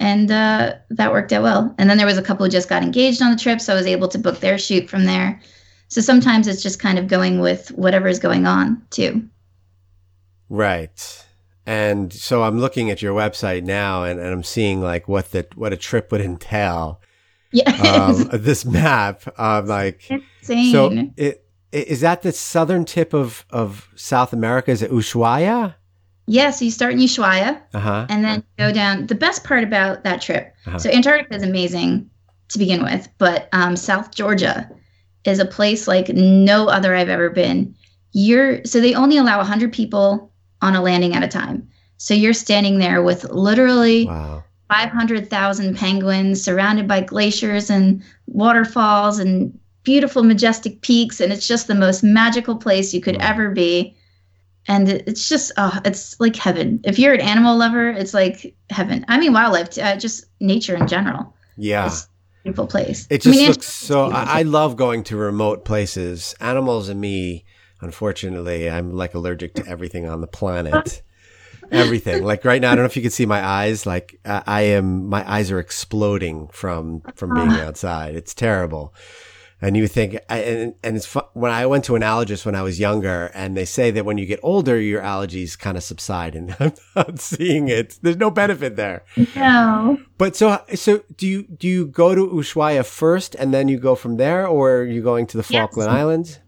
and 0.00 0.30
uh, 0.30 0.74
that 0.90 1.12
worked 1.12 1.32
out 1.32 1.42
well. 1.42 1.74
And 1.78 1.88
then 1.88 1.98
there 1.98 2.06
was 2.06 2.18
a 2.18 2.22
couple 2.22 2.44
who 2.44 2.50
just 2.50 2.68
got 2.68 2.82
engaged 2.82 3.22
on 3.22 3.30
the 3.30 3.38
trip, 3.38 3.60
so 3.60 3.72
I 3.72 3.76
was 3.76 3.86
able 3.86 4.08
to 4.08 4.18
book 4.18 4.40
their 4.40 4.58
shoot 4.58 4.90
from 4.90 5.04
there. 5.04 5.40
So 5.88 6.00
sometimes 6.00 6.46
it's 6.46 6.62
just 6.62 6.80
kind 6.80 6.98
of 6.98 7.08
going 7.08 7.40
with 7.40 7.68
whatever 7.70 8.08
is 8.08 8.18
going 8.18 8.46
on 8.46 8.82
too. 8.90 9.28
Right. 10.48 11.26
And 11.66 12.12
so 12.12 12.42
I'm 12.42 12.58
looking 12.58 12.90
at 12.90 13.02
your 13.02 13.14
website 13.14 13.64
now 13.64 14.04
and, 14.04 14.18
and 14.18 14.28
I'm 14.28 14.42
seeing 14.42 14.80
like 14.80 15.06
what 15.06 15.30
the 15.32 15.46
what 15.54 15.72
a 15.72 15.76
trip 15.76 16.10
would 16.10 16.20
entail. 16.20 17.00
Yeah. 17.52 17.70
Um, 17.70 18.28
this 18.32 18.64
map. 18.64 19.22
Um, 19.38 19.66
like 19.66 20.08
Insane. 20.40 20.72
so 20.72 21.12
it 21.16 21.44
is 21.72 22.00
that 22.00 22.22
the 22.22 22.32
southern 22.32 22.84
tip 22.84 23.12
of, 23.12 23.44
of 23.50 23.88
South 23.94 24.32
America? 24.32 24.70
Is 24.70 24.82
it 24.82 24.90
Ushuaia? 24.90 25.74
Yeah, 26.26 26.50
so 26.50 26.64
you 26.64 26.70
start 26.70 26.92
in 26.92 27.00
Ushuaia 27.00 27.60
uh-huh. 27.74 28.06
and 28.08 28.24
then 28.24 28.44
go 28.58 28.72
down. 28.72 29.06
The 29.06 29.14
best 29.14 29.42
part 29.44 29.64
about 29.64 30.04
that 30.04 30.22
trip, 30.22 30.54
uh-huh. 30.66 30.78
so 30.78 30.90
Antarctica 30.90 31.34
is 31.34 31.42
amazing 31.42 32.08
to 32.48 32.58
begin 32.58 32.82
with, 32.82 33.08
but 33.18 33.48
um, 33.52 33.76
South 33.76 34.14
Georgia 34.14 34.70
is 35.24 35.38
a 35.38 35.44
place 35.44 35.88
like 35.88 36.08
no 36.10 36.68
other 36.68 36.94
I've 36.94 37.08
ever 37.08 37.30
been. 37.30 37.74
You're 38.12 38.64
so 38.64 38.80
they 38.80 38.94
only 38.94 39.16
allow 39.16 39.38
100 39.38 39.72
people 39.72 40.32
on 40.62 40.74
a 40.74 40.82
landing 40.82 41.14
at 41.14 41.22
a 41.22 41.28
time. 41.28 41.68
So 41.96 42.14
you're 42.14 42.32
standing 42.32 42.78
there 42.78 43.02
with 43.02 43.24
literally 43.24 44.06
wow. 44.06 44.42
500,000 44.68 45.76
penguins 45.76 46.42
surrounded 46.42 46.88
by 46.88 47.00
glaciers 47.02 47.70
and 47.70 48.02
waterfalls 48.26 49.18
and 49.18 49.58
beautiful, 49.82 50.22
majestic 50.22 50.80
peaks, 50.82 51.20
and 51.20 51.32
it's 51.32 51.46
just 51.46 51.66
the 51.66 51.74
most 51.74 52.02
magical 52.02 52.56
place 52.56 52.92
you 52.92 53.00
could 53.00 53.16
ever 53.20 53.50
be. 53.50 53.96
And 54.68 54.88
it's 54.88 55.28
just, 55.28 55.52
oh, 55.56 55.80
it's 55.84 56.18
like 56.20 56.36
heaven. 56.36 56.80
If 56.84 56.98
you're 56.98 57.14
an 57.14 57.20
animal 57.20 57.56
lover, 57.56 57.90
it's 57.90 58.14
like 58.14 58.54
heaven. 58.68 59.04
I 59.08 59.18
mean, 59.18 59.32
wildlife, 59.32 59.78
uh, 59.78 59.96
just 59.96 60.26
nature 60.38 60.76
in 60.76 60.86
general. 60.86 61.34
Yeah. 61.56 61.86
It's 61.86 62.08
beautiful 62.44 62.66
place. 62.66 63.06
It 63.10 63.22
just 63.22 63.36
I 63.36 63.40
mean, 63.40 63.48
looks 63.48 63.66
so. 63.66 64.10
I, 64.10 64.40
I 64.40 64.42
love 64.42 64.76
going 64.76 65.02
to 65.04 65.16
remote 65.16 65.64
places. 65.64 66.34
Animals 66.40 66.88
and 66.88 67.00
me, 67.00 67.44
unfortunately, 67.80 68.70
I'm 68.70 68.92
like 68.92 69.14
allergic 69.14 69.54
to 69.54 69.66
everything 69.66 70.08
on 70.08 70.20
the 70.20 70.26
planet. 70.26 71.02
everything. 71.70 72.24
Like 72.24 72.44
right 72.44 72.60
now, 72.60 72.72
I 72.72 72.74
don't 72.74 72.82
know 72.82 72.86
if 72.86 72.96
you 72.96 73.02
can 73.02 73.10
see 73.10 73.26
my 73.26 73.44
eyes. 73.44 73.86
Like 73.86 74.18
I 74.24 74.62
am, 74.62 75.06
my 75.08 75.28
eyes 75.30 75.50
are 75.50 75.58
exploding 75.58 76.48
from 76.48 77.02
from 77.14 77.34
being 77.34 77.52
outside. 77.60 78.14
It's 78.14 78.34
terrible. 78.34 78.94
And 79.62 79.76
you 79.76 79.86
think, 79.86 80.18
and, 80.28 80.74
and 80.82 80.96
it's 80.96 81.04
fun, 81.04 81.24
when 81.34 81.52
I 81.52 81.66
went 81.66 81.84
to 81.84 81.96
an 81.96 82.02
allergist 82.02 82.46
when 82.46 82.54
I 82.54 82.62
was 82.62 82.80
younger, 82.80 83.30
and 83.34 83.56
they 83.56 83.66
say 83.66 83.90
that 83.90 84.06
when 84.06 84.16
you 84.16 84.24
get 84.24 84.40
older, 84.42 84.80
your 84.80 85.02
allergies 85.02 85.58
kind 85.58 85.76
of 85.76 85.82
subside, 85.82 86.34
and 86.34 86.56
I'm 86.60 86.72
not 86.96 87.20
seeing 87.20 87.68
it. 87.68 87.98
There's 88.00 88.16
no 88.16 88.30
benefit 88.30 88.76
there. 88.76 89.04
No. 89.36 90.00
But 90.16 90.34
so, 90.34 90.62
so 90.74 91.04
do 91.16 91.26
you 91.26 91.42
do 91.42 91.68
you 91.68 91.86
go 91.86 92.14
to 92.14 92.26
Ushuaia 92.26 92.86
first, 92.86 93.34
and 93.34 93.52
then 93.52 93.68
you 93.68 93.78
go 93.78 93.94
from 93.94 94.16
there, 94.16 94.46
or 94.46 94.78
are 94.78 94.84
you 94.84 95.02
going 95.02 95.26
to 95.28 95.36
the 95.36 95.42
Falkland 95.42 95.90
yes. 95.90 95.98
Islands? 95.98 96.38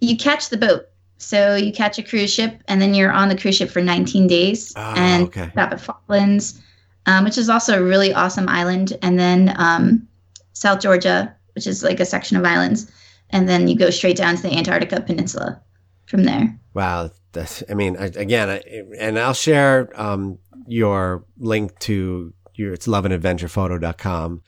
You 0.00 0.16
catch 0.16 0.48
the 0.48 0.56
boat. 0.56 0.86
So 1.18 1.54
you 1.54 1.72
catch 1.72 1.98
a 1.98 2.02
cruise 2.02 2.32
ship, 2.32 2.60
and 2.66 2.82
then 2.82 2.94
you're 2.94 3.12
on 3.12 3.28
the 3.28 3.36
cruise 3.36 3.56
ship 3.56 3.70
for 3.70 3.80
19 3.80 4.26
days, 4.26 4.72
oh, 4.76 4.94
and 4.96 5.28
okay. 5.28 5.50
stop 5.52 5.72
at 5.72 5.80
Falklands, 5.80 6.60
um, 7.06 7.24
which 7.24 7.38
is 7.38 7.48
also 7.48 7.80
a 7.80 7.82
really 7.82 8.12
awesome 8.12 8.48
island, 8.48 8.98
and 9.02 9.18
then 9.18 9.54
um, 9.56 10.06
South 10.52 10.80
Georgia 10.80 11.35
which 11.56 11.66
is 11.66 11.82
like 11.82 11.98
a 11.98 12.04
section 12.04 12.36
of 12.36 12.44
islands, 12.44 12.88
and 13.30 13.48
then 13.48 13.66
you 13.66 13.76
go 13.76 13.90
straight 13.90 14.16
down 14.16 14.36
to 14.36 14.42
the 14.42 14.56
Antarctica 14.56 15.00
Peninsula 15.00 15.60
from 16.06 16.22
there. 16.22 16.56
Wow, 16.74 17.10
that's 17.32 17.64
I 17.68 17.74
mean, 17.74 17.96
I, 17.96 18.04
again, 18.06 18.48
I, 18.48 18.62
and 18.98 19.18
I'll 19.18 19.34
share 19.34 19.90
um, 20.00 20.38
your 20.68 21.24
link 21.38 21.76
to 21.80 22.32
your 22.54 22.74
it's 22.74 22.86
loveandadventurephoto.com 22.86 24.42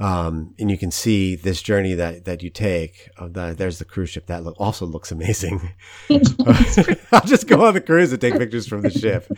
Um, 0.00 0.54
and 0.58 0.70
you 0.70 0.78
can 0.78 0.90
see 0.90 1.34
this 1.36 1.60
journey 1.60 1.92
that, 1.94 2.24
that 2.24 2.42
you 2.42 2.48
take. 2.48 3.10
The, 3.20 3.54
there's 3.56 3.78
the 3.78 3.84
cruise 3.84 4.08
ship 4.10 4.26
that 4.26 4.42
look, 4.44 4.56
also 4.58 4.86
looks 4.86 5.12
amazing. 5.12 5.72
I'll 7.12 7.26
just 7.26 7.46
go 7.46 7.66
on 7.66 7.74
the 7.74 7.82
cruise 7.84 8.10
and 8.10 8.20
take 8.20 8.38
pictures 8.38 8.66
from 8.66 8.80
the 8.80 8.90
ship. 8.90 9.30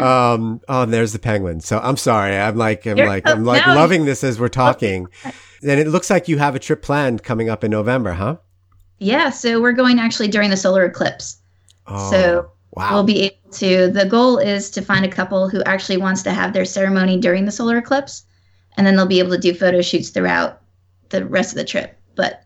Um, 0.00 0.60
oh, 0.68 0.82
and 0.82 0.92
there's 0.92 1.12
the 1.12 1.18
penguin. 1.18 1.60
So 1.60 1.80
I'm 1.80 1.96
sorry. 1.96 2.36
I'm 2.36 2.56
like, 2.56 2.86
I'm 2.86 2.96
You're- 2.96 3.08
like, 3.08 3.28
I'm 3.28 3.44
like 3.44 3.66
no. 3.66 3.74
loving 3.74 4.04
this 4.04 4.22
as 4.22 4.38
we're 4.38 4.48
talking. 4.48 5.08
And 5.24 5.80
it 5.80 5.88
looks 5.88 6.08
like 6.08 6.28
you 6.28 6.38
have 6.38 6.54
a 6.54 6.58
trip 6.60 6.82
planned 6.82 7.22
coming 7.22 7.48
up 7.48 7.64
in 7.64 7.70
November, 7.70 8.12
huh? 8.12 8.36
Yeah, 8.98 9.30
so 9.30 9.60
we're 9.60 9.72
going 9.72 9.98
actually 9.98 10.28
during 10.28 10.50
the 10.50 10.56
solar 10.56 10.84
eclipse. 10.84 11.38
Oh, 11.86 12.10
So 12.10 12.50
wow. 12.72 12.94
We'll 12.94 13.04
be 13.04 13.22
able 13.22 13.50
to. 13.52 13.88
The 13.88 14.06
goal 14.06 14.38
is 14.38 14.70
to 14.70 14.82
find 14.82 15.04
a 15.04 15.08
couple 15.08 15.48
who 15.48 15.62
actually 15.64 15.96
wants 15.96 16.22
to 16.22 16.32
have 16.32 16.52
their 16.52 16.64
ceremony 16.64 17.18
during 17.18 17.44
the 17.44 17.50
solar 17.50 17.76
eclipse, 17.78 18.24
and 18.76 18.86
then 18.86 18.96
they'll 18.96 19.06
be 19.06 19.18
able 19.18 19.30
to 19.32 19.38
do 19.38 19.54
photo 19.54 19.80
shoots 19.82 20.10
throughout 20.10 20.60
the 21.10 21.24
rest 21.26 21.52
of 21.52 21.56
the 21.56 21.64
trip. 21.64 21.96
But 22.14 22.42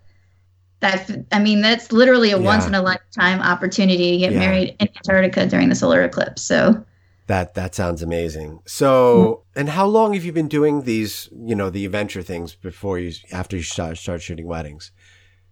that, 0.81 1.11
I 1.33 1.39
mean, 1.39 1.61
that's 1.63 1.93
literally 1.93 2.31
a 2.31 2.39
Yeah. 2.39 2.45
once 2.45 2.67
in 2.67 2.75
a 2.75 2.83
lifetime 2.83 3.41
opportunity 3.41 4.13
to 4.13 4.19
get 4.19 4.33
Yeah. 4.33 4.39
married 4.39 4.77
in 4.79 4.89
Antarctica 4.97 5.47
during 5.47 5.69
the 5.69 5.75
solar 5.75 6.03
eclipse. 6.03 6.43
So 6.43 6.85
That 7.27 7.55
that 7.55 7.75
sounds 7.75 8.03
amazing. 8.03 8.61
So, 8.67 9.45
and 9.57 9.71
how 9.71 9.87
long 9.87 10.13
have 10.13 10.27
you 10.27 10.33
been 10.33 10.49
doing 10.49 10.83
these, 10.83 11.29
you 11.33 11.55
know, 11.55 11.71
the 11.71 11.87
adventure 11.87 12.21
things 12.23 12.55
before 12.55 12.99
you 12.99 13.13
after 13.33 13.57
you 13.57 13.63
start 13.63 13.97
start 13.97 14.21
shooting 14.21 14.47
weddings? 14.47 14.93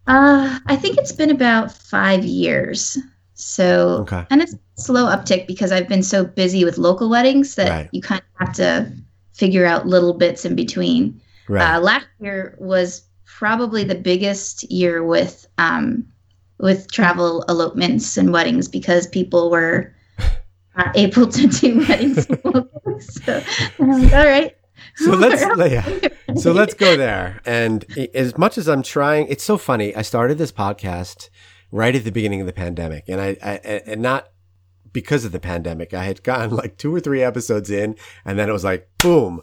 Uh, 0.07 0.59
I 0.67 0.77
think 0.77 0.99
it's 0.99 1.13
been 1.13 1.31
about 1.31 1.73
five 1.73 2.25
years. 2.27 2.99
So, 3.35 4.01
Okay. 4.03 4.27
and 4.31 4.43
it's 4.43 4.55
slow 4.77 5.07
uptick 5.07 5.47
because 5.47 5.73
I've 5.73 5.89
been 5.89 6.03
so 6.03 6.25
busy 6.25 6.65
with 6.65 6.77
local 6.77 7.09
weddings 7.09 7.55
that 7.55 7.71
Right. 7.71 7.89
you 7.93 8.03
kind 8.03 8.21
of 8.41 8.47
have 8.47 8.57
to 8.57 8.93
figure 9.43 9.67
out 9.67 9.89
little 9.89 10.15
bits 10.15 10.45
in 10.45 10.55
between. 10.55 11.21
Right. 11.49 11.75
Uh, 11.75 11.81
last 11.81 12.07
year 12.21 12.55
was 12.61 13.03
probably 13.25 13.83
the 13.83 13.97
biggest 13.97 14.63
year 14.71 15.03
with 15.03 15.49
um, 15.59 16.07
with 16.59 16.89
travel 16.93 17.45
elopements 17.49 18.17
and 18.17 18.33
weddings 18.33 18.69
because 18.69 19.09
people 19.09 19.51
were 19.51 19.93
not 20.77 20.97
able 20.97 21.27
to 21.27 21.49
do 21.49 21.79
weddings. 21.81 22.25
so 23.25 23.43
like, 23.81 24.13
all 24.13 24.27
right. 24.27 24.57
so 24.95 25.11
let's 25.25 25.43
yeah. 25.73 26.09
So 26.37 26.53
let's 26.53 26.75
go 26.75 26.97
there. 26.97 27.41
And 27.45 27.85
as 28.15 28.39
much 28.39 28.57
as 28.59 28.69
I'm 28.69 28.85
trying, 28.85 29.27
it's 29.27 29.43
so 29.43 29.59
funny. 29.59 29.93
I 29.97 30.03
started 30.03 30.39
this 30.39 30.53
podcast 30.53 31.31
right 31.73 31.97
at 31.97 32.05
the 32.05 32.13
beginning 32.13 32.41
of 32.41 32.47
the 32.47 32.53
pandemic, 32.53 33.09
and 33.09 33.21
I, 33.21 33.37
I 33.43 33.55
and 33.87 34.03
not 34.03 34.29
because 34.93 35.25
of 35.25 35.33
the 35.33 35.41
pandemic. 35.41 35.95
I 35.95 36.05
had 36.05 36.23
gotten 36.23 36.51
like 36.57 36.77
two 36.77 36.95
or 36.95 37.01
three 37.01 37.23
episodes 37.23 37.71
in, 37.71 37.97
and 38.25 38.39
then 38.39 38.49
it 38.49 38.53
was 38.53 38.65
like 38.65 38.89
boom, 38.99 39.43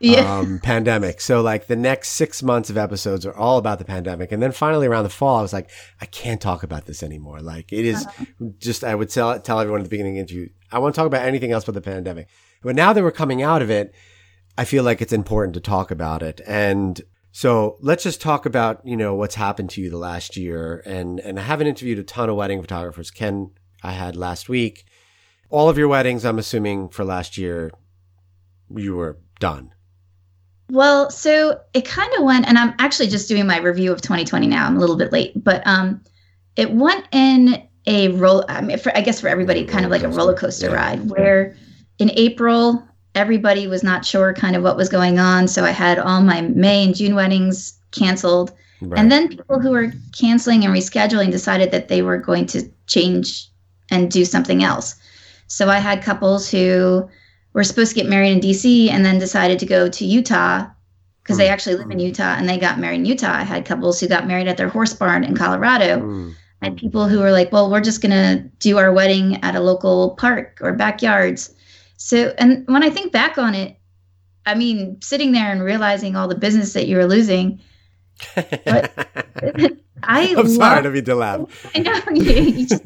yeah. 0.00 0.38
um, 0.38 0.58
pandemic. 0.62 1.20
So 1.20 1.40
like 1.40 1.66
the 1.66 1.76
next 1.76 2.10
six 2.10 2.42
months 2.42 2.70
of 2.70 2.76
episodes 2.76 3.26
are 3.26 3.34
all 3.34 3.58
about 3.58 3.78
the 3.78 3.84
pandemic. 3.84 4.32
And 4.32 4.42
then 4.42 4.52
finally 4.52 4.86
around 4.86 5.04
the 5.04 5.10
fall, 5.10 5.38
I 5.38 5.42
was 5.42 5.52
like, 5.52 5.70
I 6.00 6.06
can't 6.06 6.40
talk 6.40 6.62
about 6.62 6.86
this 6.86 7.02
anymore. 7.02 7.40
Like 7.40 7.72
it 7.72 7.84
is 7.84 8.06
just, 8.58 8.84
I 8.84 8.94
would 8.94 9.10
tell, 9.10 9.38
tell 9.40 9.60
everyone 9.60 9.80
at 9.80 9.84
the 9.84 9.90
beginning 9.90 10.18
of 10.18 10.28
the 10.28 10.34
interview, 10.34 10.52
I 10.70 10.78
want 10.78 10.94
to 10.94 10.98
talk 10.98 11.06
about 11.06 11.26
anything 11.26 11.52
else 11.52 11.64
but 11.64 11.74
the 11.74 11.80
pandemic. 11.80 12.28
But 12.62 12.76
now 12.76 12.92
that 12.92 13.02
we're 13.02 13.10
coming 13.10 13.42
out 13.42 13.62
of 13.62 13.70
it, 13.70 13.94
I 14.56 14.64
feel 14.64 14.82
like 14.82 15.00
it's 15.00 15.12
important 15.12 15.54
to 15.54 15.60
talk 15.60 15.90
about 15.90 16.22
it. 16.22 16.40
And 16.46 17.00
so 17.30 17.76
let's 17.80 18.02
just 18.02 18.20
talk 18.20 18.46
about, 18.46 18.84
you 18.84 18.96
know, 18.96 19.14
what's 19.14 19.36
happened 19.36 19.70
to 19.70 19.80
you 19.80 19.90
the 19.90 19.98
last 19.98 20.36
year. 20.36 20.82
And, 20.84 21.20
and 21.20 21.38
I 21.38 21.42
haven't 21.42 21.68
interviewed 21.68 21.98
a 21.98 22.02
ton 22.02 22.28
of 22.28 22.36
wedding 22.36 22.60
photographers. 22.60 23.12
Ken, 23.12 23.52
I 23.82 23.92
had 23.92 24.16
last 24.16 24.48
week. 24.48 24.86
All 25.50 25.68
of 25.68 25.78
your 25.78 25.88
weddings, 25.88 26.24
I'm 26.24 26.38
assuming 26.38 26.88
for 26.90 27.04
last 27.04 27.38
year, 27.38 27.70
you 28.74 28.94
were 28.96 29.18
done. 29.40 29.72
Well, 30.70 31.10
so 31.10 31.60
it 31.72 31.86
kind 31.86 32.12
of 32.18 32.24
went, 32.24 32.46
and 32.46 32.58
I'm 32.58 32.74
actually 32.78 33.08
just 33.08 33.28
doing 33.28 33.46
my 33.46 33.58
review 33.58 33.90
of 33.90 34.02
2020 34.02 34.46
now. 34.46 34.66
I'm 34.66 34.76
a 34.76 34.80
little 34.80 34.96
bit 34.96 35.10
late, 35.12 35.32
but 35.42 35.66
um, 35.66 36.02
it 36.56 36.72
went 36.72 37.06
in 37.12 37.66
a 37.86 38.08
roll. 38.08 38.44
I 38.50 38.60
mean, 38.60 38.76
for, 38.78 38.94
I 38.94 39.00
guess 39.00 39.20
for 39.20 39.28
everybody, 39.28 39.64
kind 39.64 39.86
of 39.86 39.90
like 39.90 40.02
a 40.02 40.08
roller 40.08 40.34
coaster 40.34 40.66
Yeah. 40.68 40.74
ride. 40.74 41.08
Where 41.10 41.56
in 41.98 42.10
April, 42.14 42.86
everybody 43.14 43.66
was 43.66 43.82
not 43.82 44.04
sure 44.04 44.34
kind 44.34 44.54
of 44.54 44.62
what 44.62 44.76
was 44.76 44.90
going 44.90 45.18
on, 45.18 45.48
so 45.48 45.64
I 45.64 45.70
had 45.70 45.98
all 45.98 46.20
my 46.20 46.42
May 46.42 46.84
and 46.84 46.94
June 46.94 47.14
weddings 47.14 47.72
canceled, 47.92 48.52
Right. 48.82 49.00
and 49.00 49.10
then 49.10 49.28
people 49.28 49.60
who 49.60 49.70
were 49.70 49.90
canceling 50.12 50.66
and 50.66 50.74
rescheduling 50.74 51.30
decided 51.30 51.70
that 51.70 51.88
they 51.88 52.02
were 52.02 52.18
going 52.18 52.44
to 52.48 52.68
change 52.86 53.48
and 53.90 54.10
do 54.10 54.26
something 54.26 54.62
else. 54.62 54.96
So 55.48 55.68
I 55.68 55.78
had 55.78 56.02
couples 56.02 56.50
who 56.50 57.08
were 57.52 57.64
supposed 57.64 57.90
to 57.90 57.96
get 57.96 58.08
married 58.08 58.32
in 58.32 58.40
DC 58.40 58.90
and 58.90 59.04
then 59.04 59.18
decided 59.18 59.58
to 59.58 59.66
go 59.66 59.88
to 59.88 60.04
Utah 60.04 60.66
because 61.22 61.36
they 61.36 61.48
actually 61.48 61.76
live 61.76 61.90
in 61.90 61.98
Utah 61.98 62.36
and 62.38 62.48
they 62.48 62.56
got 62.56 62.78
married 62.78 63.00
in 63.00 63.04
Utah. 63.04 63.32
I 63.32 63.42
had 63.42 63.66
couples 63.66 64.00
who 64.00 64.08
got 64.08 64.26
married 64.26 64.48
at 64.48 64.56
their 64.56 64.68
horse 64.68 64.94
barn 64.94 65.24
in 65.24 65.36
Colorado. 65.36 66.00
Mm. 66.00 66.34
I 66.62 66.66
had 66.66 66.76
people 66.76 67.06
who 67.06 67.18
were 67.18 67.32
like, 67.32 67.52
well, 67.52 67.70
we're 67.70 67.82
just 67.82 68.00
going 68.00 68.12
to 68.12 68.48
do 68.60 68.78
our 68.78 68.92
wedding 68.92 69.36
at 69.44 69.54
a 69.54 69.60
local 69.60 70.16
park 70.16 70.58
or 70.62 70.72
backyards. 70.72 71.54
So, 71.98 72.34
and 72.38 72.66
when 72.66 72.82
I 72.82 72.90
think 72.90 73.12
back 73.12 73.36
on 73.36 73.54
it, 73.54 73.76
I 74.46 74.54
mean, 74.54 75.00
sitting 75.02 75.32
there 75.32 75.52
and 75.52 75.62
realizing 75.62 76.16
all 76.16 76.28
the 76.28 76.34
business 76.34 76.72
that 76.72 76.86
you 76.86 76.96
were 76.96 77.06
losing, 77.06 77.60
I 80.02 80.34
I'm 80.36 80.48
sorry 80.48 80.82
to 80.82 80.90
be 80.90 81.02
to 81.02 81.14
laugh. 81.14 81.66
I 81.74 81.78
know. 81.80 82.00
You, 82.12 82.32
you 82.42 82.66
just, 82.66 82.82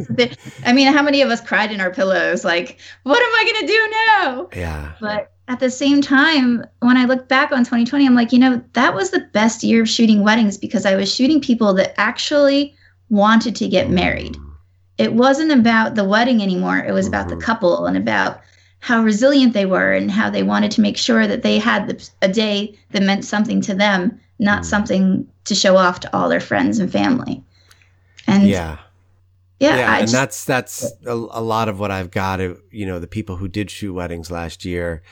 I 0.65 0.73
mean, 0.73 0.93
how 0.93 1.03
many 1.03 1.23
of 1.23 1.31
us 1.31 1.41
cried 1.41 1.71
in 1.73 1.81
our 1.81 1.91
pillows? 1.93 2.45
Like, 2.45 2.79
what 3.05 3.17
am 3.23 3.33
I 3.35 3.53
going 3.53 3.67
to 3.67 3.73
do 3.73 3.91
now? 3.91 4.49
Yeah. 4.55 4.93
But 5.01 5.33
at 5.49 5.61
the 5.61 5.71
same 5.71 6.01
time, 6.01 6.65
when 6.81 6.97
I 6.97 7.05
look 7.05 7.29
back 7.29 7.53
on 7.53 7.59
2020, 7.59 8.07
I'm 8.07 8.15
like, 8.15 8.33
you 8.33 8.39
know, 8.39 8.63
that 8.75 8.95
was 8.95 9.11
the 9.11 9.21
best 9.33 9.63
year 9.63 9.83
of 9.83 9.89
shooting 9.89 10.23
weddings 10.23 10.57
because 10.57 10.87
I 10.87 10.95
was 10.97 11.13
shooting 11.13 11.41
people 11.41 11.75
that 11.75 11.99
actually 12.01 12.75
wanted 13.11 13.57
to 13.57 13.69
get 13.69 13.91
married. 13.91 14.37
It 14.99 15.15
wasn't 15.15 15.53
about 15.53 15.95
the 15.95 16.05
wedding 16.05 16.43
anymore. 16.43 16.79
It 16.79 16.93
was 16.93 17.07
about 17.07 17.29
the 17.29 17.35
Mhm. 17.37 17.43
couple 17.43 17.87
and 17.87 17.97
about 17.97 18.41
how 18.81 19.03
resilient 19.03 19.53
they 19.53 19.67
were 19.67 19.93
and 19.93 20.11
how 20.11 20.29
they 20.31 20.43
wanted 20.43 20.71
to 20.73 20.81
make 20.81 20.97
sure 20.97 21.27
that 21.27 21.43
they 21.43 21.59
had 21.59 21.87
the, 21.89 22.11
a 22.23 22.29
day 22.29 22.79
that 22.93 23.03
meant 23.03 23.25
something 23.25 23.61
to 23.63 23.75
them, 23.75 24.19
not 24.39 24.63
Mm. 24.63 24.65
something 24.67 25.27
to 25.45 25.55
show 25.55 25.77
off 25.77 26.01
to 26.01 26.17
all 26.17 26.29
their 26.29 26.41
friends 26.41 26.79
and 26.79 26.91
family. 26.91 27.43
And 28.27 28.47
Yeah. 28.47 28.79
yeah, 29.59 29.77
Yeah. 29.77 29.93
And 29.95 30.01
just, 30.03 30.13
that's, 30.13 30.45
that's 30.45 30.93
a, 31.07 31.13
a 31.13 31.43
lot 31.43 31.69
of 31.69 31.79
what 31.81 31.91
I've 31.91 32.11
got. 32.11 32.41
uh, 32.41 32.55
You 32.71 32.87
know, 32.87 32.99
the 32.99 33.07
people 33.07 33.37
who 33.37 33.49
did 33.49 33.71
shoot 33.71 33.93
weddings 33.95 34.31
last 34.31 34.65
year, 34.65 35.03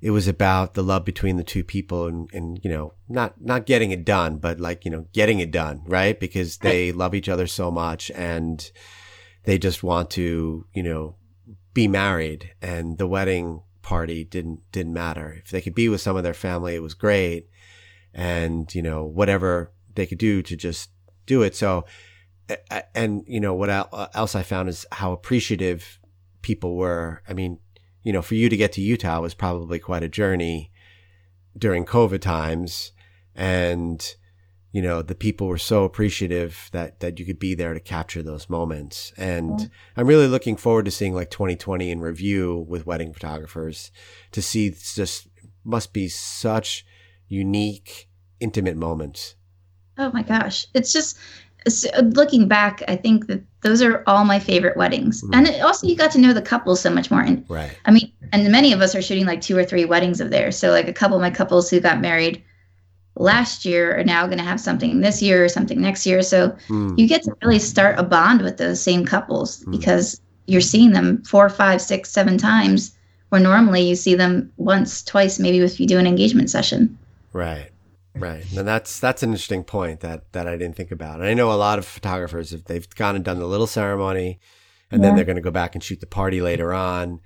it 0.00 0.10
was 0.10 0.28
about 0.28 0.74
the 0.74 0.82
love 0.82 1.04
between 1.04 1.36
the 1.36 1.44
two 1.44 1.64
people 1.64 2.06
and, 2.06 2.28
and, 2.32 2.60
you 2.62 2.70
know, 2.70 2.92
not, 3.08 3.40
not 3.40 3.66
getting 3.66 3.90
it 3.90 4.04
done, 4.04 4.36
but 4.36 4.60
like, 4.60 4.84
you 4.84 4.90
know, 4.90 5.06
getting 5.12 5.40
it 5.40 5.50
done, 5.50 5.82
right? 5.86 6.18
Because 6.20 6.58
they 6.58 6.92
love 6.92 7.14
each 7.14 7.28
other 7.28 7.46
so 7.46 7.70
much 7.70 8.10
and 8.10 8.70
they 9.44 9.58
just 9.58 9.82
want 9.82 10.10
to, 10.10 10.66
you 10.74 10.82
know, 10.82 11.16
be 11.72 11.88
married 11.88 12.52
and 12.62 12.98
the 12.98 13.06
wedding 13.06 13.62
party 13.82 14.24
didn't, 14.24 14.60
didn't 14.72 14.92
matter. 14.92 15.40
If 15.42 15.50
they 15.50 15.60
could 15.60 15.74
be 15.74 15.88
with 15.88 16.00
some 16.00 16.16
of 16.16 16.22
their 16.22 16.34
family, 16.34 16.74
it 16.74 16.82
was 16.82 16.94
great. 16.94 17.48
And, 18.14 18.72
you 18.74 18.82
know, 18.82 19.04
whatever 19.04 19.72
they 19.94 20.06
could 20.06 20.18
do 20.18 20.40
to 20.42 20.56
just 20.56 20.90
do 21.26 21.42
it. 21.42 21.54
So, 21.54 21.84
and 22.94 23.24
you 23.26 23.40
know 23.40 23.54
what 23.54 23.70
uh, 23.70 24.08
else 24.14 24.34
I 24.34 24.42
found 24.42 24.68
is 24.68 24.86
how 24.92 25.12
appreciative 25.12 25.98
people 26.42 26.76
were. 26.76 27.22
I 27.28 27.32
mean, 27.32 27.58
you 28.02 28.12
know, 28.12 28.22
for 28.22 28.34
you 28.34 28.48
to 28.48 28.56
get 28.56 28.72
to 28.72 28.82
Utah 28.82 29.20
was 29.20 29.34
probably 29.34 29.78
quite 29.78 30.02
a 30.02 30.08
journey 30.08 30.70
during 31.56 31.86
COVID 31.86 32.20
times, 32.20 32.92
and 33.34 34.14
you 34.72 34.82
know 34.82 35.00
the 35.00 35.14
people 35.14 35.46
were 35.46 35.58
so 35.58 35.84
appreciative 35.84 36.68
that 36.72 37.00
that 37.00 37.18
you 37.18 37.24
could 37.24 37.38
be 37.38 37.54
there 37.54 37.72
to 37.72 37.80
capture 37.80 38.22
those 38.22 38.50
moments. 38.50 39.12
And 39.16 39.60
Yeah. 39.60 39.66
I'm 39.96 40.06
really 40.06 40.28
looking 40.28 40.56
forward 40.56 40.84
to 40.84 40.90
seeing 40.90 41.14
like 41.14 41.30
2020 41.30 41.90
in 41.90 42.00
review 42.00 42.66
with 42.68 42.86
wedding 42.86 43.14
photographers 43.14 43.90
to 44.32 44.42
see 44.42 44.70
just 44.70 45.28
must 45.64 45.94
be 45.94 46.08
such 46.08 46.84
unique, 47.28 48.08
intimate 48.40 48.76
moments. 48.76 49.34
Oh 49.98 50.10
my 50.12 50.22
gosh. 50.22 50.66
It's 50.74 50.92
just 50.92 51.18
it's, 51.66 51.86
uh, 51.86 52.00
looking 52.14 52.46
back, 52.46 52.82
I 52.88 52.96
think 52.96 53.26
that 53.28 53.42
those 53.62 53.80
are 53.80 54.02
all 54.06 54.24
my 54.26 54.38
favorite 54.38 54.76
weddings. 54.76 55.22
Mhm. 55.22 55.30
And 55.34 55.46
it, 55.46 55.62
also, 55.62 55.86
you 55.86 55.96
got 55.96 56.10
to 56.10 56.18
know 56.20 56.34
the 56.34 56.42
couple 56.42 56.76
so 56.76 56.90
much 56.90 57.10
more. 57.10 57.22
And 57.22 57.42
Right. 57.48 57.70
I 57.86 57.90
mean, 57.90 58.12
and 58.32 58.52
many 58.52 58.72
of 58.74 58.82
us 58.82 58.94
are 58.94 59.00
shooting 59.00 59.24
like 59.24 59.40
two 59.40 59.56
or 59.56 59.64
three 59.64 59.86
weddings 59.86 60.20
of 60.20 60.30
theirs. 60.30 60.58
So, 60.58 60.70
like 60.70 60.88
a 60.88 60.92
couple 60.92 61.16
of 61.16 61.22
my 61.22 61.30
couples 61.30 61.70
who 61.70 61.80
got 61.80 62.02
married 62.02 62.42
last 63.16 63.64
year 63.64 63.98
are 63.98 64.04
now 64.04 64.26
going 64.26 64.38
to 64.38 64.44
have 64.44 64.60
something 64.60 65.00
this 65.00 65.22
year 65.22 65.42
or 65.44 65.48
something 65.48 65.80
next 65.80 66.04
year. 66.04 66.20
So, 66.20 66.54
Mm. 66.68 66.98
you 66.98 67.06
get 67.08 67.22
to 67.22 67.32
really 67.42 67.58
start 67.60 67.98
a 67.98 68.02
bond 68.02 68.42
with 68.42 68.58
those 68.58 68.80
same 68.82 69.04
couples 69.06 69.64
Mm. 69.64 69.70
because 69.72 70.20
you're 70.46 70.60
seeing 70.60 70.90
them 70.92 71.22
four, 71.24 71.48
five, 71.48 71.80
six, 71.80 72.10
seven 72.10 72.36
times, 72.36 72.92
where 73.30 73.40
normally 73.40 73.88
you 73.88 73.94
see 73.96 74.14
them 74.14 74.50
once, 74.58 75.02
twice, 75.02 75.38
maybe 75.38 75.58
if 75.60 75.80
you 75.80 75.86
do 75.86 75.98
an 75.98 76.06
engagement 76.06 76.50
session. 76.50 76.98
Right. 77.34 77.70
Right. 78.14 78.44
And 78.56 78.66
that's 78.66 79.00
that's 79.00 79.24
an 79.24 79.30
interesting 79.30 79.64
point 79.64 80.00
that 80.00 80.32
that 80.32 80.46
I 80.46 80.52
didn't 80.52 80.76
think 80.76 80.92
about. 80.92 81.16
And 81.16 81.28
I 81.28 81.34
know 81.34 81.50
a 81.52 81.54
lot 81.54 81.80
of 81.80 81.84
photographers 81.84 82.52
if 82.52 82.64
they've 82.64 82.88
gone 82.94 83.16
and 83.16 83.24
done 83.24 83.40
the 83.40 83.46
little 83.46 83.66
ceremony 83.66 84.38
and 84.90 85.02
then 85.02 85.16
they're 85.16 85.24
going 85.24 85.36
to 85.36 85.42
go 85.42 85.50
back 85.50 85.74
and 85.74 85.82
shoot 85.82 85.98
the 85.98 86.06
party 86.06 86.40
later 86.40 86.72
on. 86.72 87.20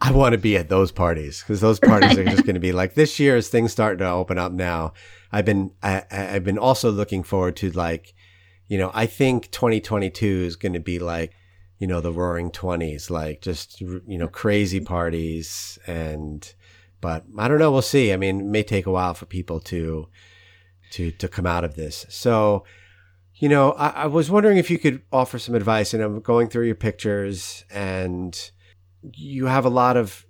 I 0.00 0.12
want 0.12 0.32
to 0.32 0.38
be 0.38 0.56
at 0.56 0.70
those 0.70 0.90
parties 0.90 1.40
because 1.40 1.60
those 1.60 1.78
parties 1.78 2.16
are 2.16 2.24
just 2.24 2.44
going 2.46 2.54
to 2.54 2.60
be 2.60 2.72
like 2.72 2.94
this 2.94 3.18
year 3.18 3.36
as 3.36 3.48
things 3.48 3.72
start 3.72 3.98
to 3.98 4.08
open 4.08 4.38
up 4.38 4.52
now. 4.52 4.94
I've 5.30 5.44
been 5.44 5.72
I, 5.82 6.04
I've 6.10 6.44
been 6.44 6.58
also 6.58 6.90
looking 6.90 7.22
forward 7.22 7.56
to 7.56 7.70
like, 7.70 8.14
you 8.68 8.78
know, 8.78 8.90
I 8.94 9.04
think 9.04 9.50
2022 9.50 10.26
is 10.26 10.56
going 10.56 10.72
to 10.72 10.80
be 10.80 10.98
like, 10.98 11.34
you 11.78 11.86
know, 11.86 12.00
the 12.00 12.12
Roaring 12.12 12.50
Twenties, 12.50 13.10
like 13.10 13.42
just 13.42 13.82
you 13.82 14.02
know 14.06 14.28
crazy 14.28 14.80
parties 14.80 15.78
and. 15.86 16.54
But 17.00 17.24
I 17.38 17.48
don't 17.48 17.58
know. 17.58 17.70
We'll 17.70 17.82
see. 17.82 18.12
I 18.12 18.16
mean, 18.16 18.40
it 18.40 18.46
may 18.46 18.62
take 18.62 18.86
a 18.86 18.90
while 18.90 19.14
for 19.14 19.26
people 19.26 19.60
to 19.60 20.08
to 20.92 21.10
to 21.10 21.28
come 21.28 21.46
out 21.46 21.64
of 21.64 21.76
this. 21.76 22.06
So, 22.08 22.64
you 23.34 23.48
know, 23.48 23.72
I, 23.72 23.88
I 23.88 24.06
was 24.06 24.30
wondering 24.30 24.58
if 24.58 24.70
you 24.70 24.78
could 24.78 25.02
offer 25.12 25.38
some 25.38 25.54
advice. 25.54 25.94
And 25.94 26.02
I'm 26.02 26.20
going 26.20 26.48
through 26.48 26.66
your 26.66 26.74
pictures, 26.74 27.64
and 27.70 28.50
you 29.02 29.46
have 29.46 29.64
a 29.64 29.70
lot 29.70 29.96
of 29.96 30.26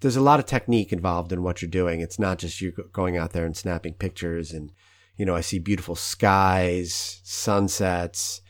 there's 0.00 0.16
a 0.16 0.20
lot 0.20 0.38
of 0.38 0.46
technique 0.46 0.92
involved 0.92 1.32
in 1.32 1.42
what 1.42 1.62
you're 1.62 1.70
doing. 1.70 2.00
It's 2.00 2.18
not 2.18 2.38
just 2.38 2.60
you 2.60 2.72
going 2.92 3.16
out 3.16 3.32
there 3.32 3.46
and 3.46 3.56
snapping 3.56 3.94
pictures 3.94 4.52
and 4.52 4.70
you 5.16 5.24
know, 5.24 5.34
I 5.34 5.42
see 5.42 5.58
beautiful 5.58 5.94
skies, 5.94 7.20
sunsets. 7.22 8.40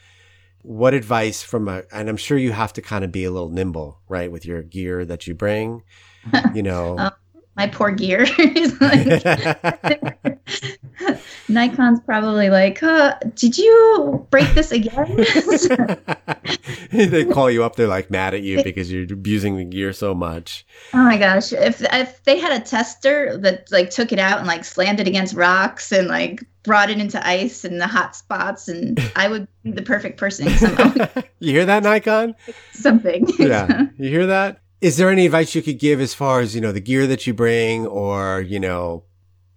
What 0.62 0.94
advice 0.94 1.42
from 1.42 1.68
a 1.68 1.82
and 1.92 2.08
I'm 2.08 2.16
sure 2.16 2.38
you 2.38 2.52
have 2.52 2.72
to 2.74 2.82
kind 2.82 3.04
of 3.04 3.12
be 3.12 3.24
a 3.24 3.30
little 3.30 3.50
nimble, 3.50 4.00
right, 4.08 4.32
with 4.32 4.46
your 4.46 4.62
gear 4.62 5.04
that 5.04 5.26
you 5.26 5.34
bring. 5.34 5.82
You 6.54 6.62
know, 6.62 6.96
oh, 6.98 7.10
my 7.56 7.66
poor 7.68 7.90
gear 7.90 8.26
is 8.38 8.80
like 8.80 10.08
Nikon's 11.48 12.00
probably 12.00 12.50
like, 12.50 12.82
uh, 12.82 13.14
"Did 13.34 13.58
you 13.58 14.26
break 14.30 14.52
this 14.54 14.72
again?" 14.72 15.24
they 16.92 17.24
call 17.24 17.50
you 17.50 17.64
up. 17.64 17.76
They're 17.76 17.86
like 17.86 18.10
mad 18.10 18.34
at 18.34 18.42
you 18.42 18.62
because 18.62 18.90
you're 18.90 19.04
abusing 19.04 19.56
the 19.56 19.64
gear 19.64 19.92
so 19.92 20.14
much. 20.14 20.66
Oh 20.92 21.02
my 21.04 21.16
gosh! 21.18 21.52
If 21.52 21.82
if 21.92 22.24
they 22.24 22.38
had 22.38 22.60
a 22.60 22.64
tester 22.64 23.36
that 23.38 23.70
like 23.70 23.90
took 23.90 24.12
it 24.12 24.18
out 24.18 24.38
and 24.38 24.46
like 24.46 24.64
slammed 24.64 25.00
it 25.00 25.08
against 25.08 25.34
rocks 25.34 25.92
and 25.92 26.08
like 26.08 26.44
brought 26.62 26.90
it 26.90 26.98
into 26.98 27.24
ice 27.26 27.64
and 27.64 27.80
the 27.80 27.86
hot 27.86 28.16
spots, 28.16 28.68
and 28.68 28.98
I 29.14 29.28
would 29.28 29.46
be 29.62 29.72
the 29.72 29.82
perfect 29.82 30.18
person. 30.18 30.46
you 31.40 31.52
hear 31.52 31.66
that, 31.66 31.82
Nikon? 31.82 32.34
Something. 32.72 33.28
yeah, 33.38 33.86
you 33.98 34.08
hear 34.08 34.26
that? 34.26 34.60
Is 34.84 34.98
there 34.98 35.08
any 35.08 35.24
advice 35.24 35.54
you 35.54 35.62
could 35.62 35.78
give 35.78 35.98
as 35.98 36.12
far 36.12 36.40
as 36.40 36.54
you 36.54 36.60
know 36.60 36.70
the 36.70 36.78
gear 36.78 37.06
that 37.06 37.26
you 37.26 37.32
bring, 37.32 37.86
or 37.86 38.42
you 38.42 38.60
know 38.60 39.04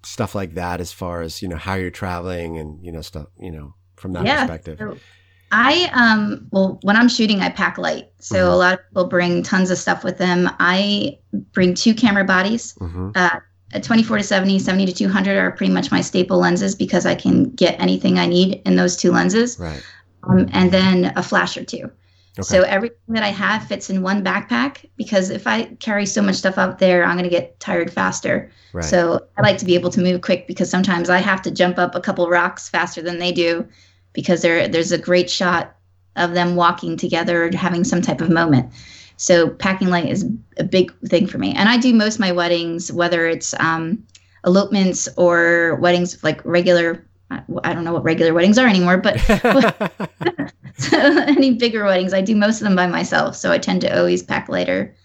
stuff 0.03 0.33
like 0.33 0.53
that 0.53 0.79
as 0.79 0.93
far 0.93 1.21
as 1.21 1.41
you 1.41 1.49
know 1.49 1.57
how 1.57 1.73
you're 1.73 1.89
traveling 1.89 2.57
and 2.57 2.81
you 2.81 2.93
know 2.93 3.01
stuff 3.01 3.27
you 3.37 3.51
know 3.51 3.75
from 3.97 4.13
that 4.13 4.25
yeah, 4.25 4.39
perspective? 4.45 4.77
so 4.79 4.97
i 5.51 5.89
um 5.93 6.47
well 6.51 6.79
when 6.83 6.95
i'm 6.95 7.09
shooting 7.09 7.41
i 7.41 7.49
pack 7.49 7.77
light. 7.77 8.09
So 8.19 8.37
mm-hmm. 8.37 8.53
a 8.53 8.55
lot 8.55 8.73
of 8.75 8.79
people 8.87 9.05
bring 9.07 9.43
tons 9.43 9.69
of 9.69 9.77
stuff 9.77 10.05
with 10.05 10.17
them. 10.17 10.49
I 10.59 11.19
bring 11.51 11.73
two 11.73 11.93
camera 11.93 12.23
bodies. 12.23 12.73
Mm-hmm. 12.75 13.11
uh, 13.15 13.39
24 13.81 14.19
to 14.19 14.23
70 14.23 14.59
70 14.59 14.85
to 14.85 14.93
200 14.93 15.37
are 15.37 15.51
pretty 15.51 15.73
much 15.73 15.91
my 15.91 15.99
staple 15.99 16.37
lenses 16.37 16.73
because 16.73 17.05
i 17.05 17.13
can 17.13 17.49
get 17.51 17.77
anything 17.81 18.17
i 18.17 18.25
need 18.25 18.61
in 18.65 18.77
those 18.77 18.95
two 18.95 19.11
lenses. 19.11 19.59
Right. 19.59 19.83
Um, 20.23 20.47
and 20.53 20.71
then 20.71 21.11
a 21.17 21.23
flash 21.23 21.57
or 21.57 21.65
two 21.65 21.91
Okay. 22.39 22.45
So 22.45 22.61
everything 22.63 22.97
that 23.09 23.23
I 23.23 23.29
have 23.29 23.67
fits 23.67 23.89
in 23.89 24.01
one 24.03 24.23
backpack 24.23 24.89
because 24.95 25.29
if 25.29 25.47
I 25.47 25.65
carry 25.79 26.05
so 26.05 26.21
much 26.21 26.35
stuff 26.35 26.57
out 26.57 26.77
there, 26.79 27.03
I'm 27.03 27.17
going 27.17 27.23
to 27.23 27.29
get 27.29 27.59
tired 27.59 27.91
faster. 27.91 28.51
Right. 28.73 28.85
So 28.85 29.25
I 29.37 29.41
like 29.41 29.57
to 29.57 29.65
be 29.65 29.75
able 29.75 29.89
to 29.91 30.01
move 30.01 30.21
quick 30.21 30.47
because 30.47 30.69
sometimes 30.69 31.09
I 31.09 31.17
have 31.17 31.41
to 31.43 31.51
jump 31.51 31.79
up 31.79 31.95
a 31.95 32.01
couple 32.01 32.29
rocks 32.29 32.69
faster 32.69 33.01
than 33.01 33.17
they 33.17 33.31
do 33.31 33.67
because 34.13 34.41
there 34.41 34.67
there's 34.67 34.91
a 34.91 34.97
great 34.97 35.29
shot 35.29 35.75
of 36.15 36.33
them 36.33 36.55
walking 36.55 36.97
together 36.97 37.45
or 37.45 37.55
having 37.55 37.83
some 37.83 38.01
type 38.01 38.21
of 38.21 38.29
moment. 38.29 38.71
So 39.17 39.49
packing 39.49 39.89
light 39.89 40.07
is 40.07 40.25
a 40.57 40.63
big 40.63 40.93
thing 41.07 41.25
for 41.25 41.39
me. 41.39 41.53
And 41.53 41.69
I 41.69 41.77
do 41.77 41.93
most 41.93 42.15
of 42.15 42.19
my 42.19 42.31
weddings, 42.31 42.91
whether 42.91 43.27
it's 43.27 43.55
um, 43.59 44.03
elopements 44.45 45.09
or 45.17 45.75
weddings 45.81 46.23
like 46.23 46.43
regular 46.45 47.03
I 47.29 47.73
don't 47.73 47.83
know 47.83 47.91
what 47.91 48.03
regular 48.03 48.33
weddings 48.33 48.57
are 48.57 48.67
anymore, 48.67 48.97
but 48.97 49.15
so 50.77 50.97
any 51.27 51.53
bigger 51.53 51.83
weddings, 51.83 52.13
I 52.13 52.21
do 52.21 52.35
most 52.35 52.61
of 52.61 52.65
them 52.65 52.75
by 52.75 52.87
myself. 52.87 53.35
So 53.35 53.51
I 53.51 53.57
tend 53.57 53.81
to 53.81 53.97
always 53.97 54.23
pack 54.23 54.49
lighter. 54.49 54.95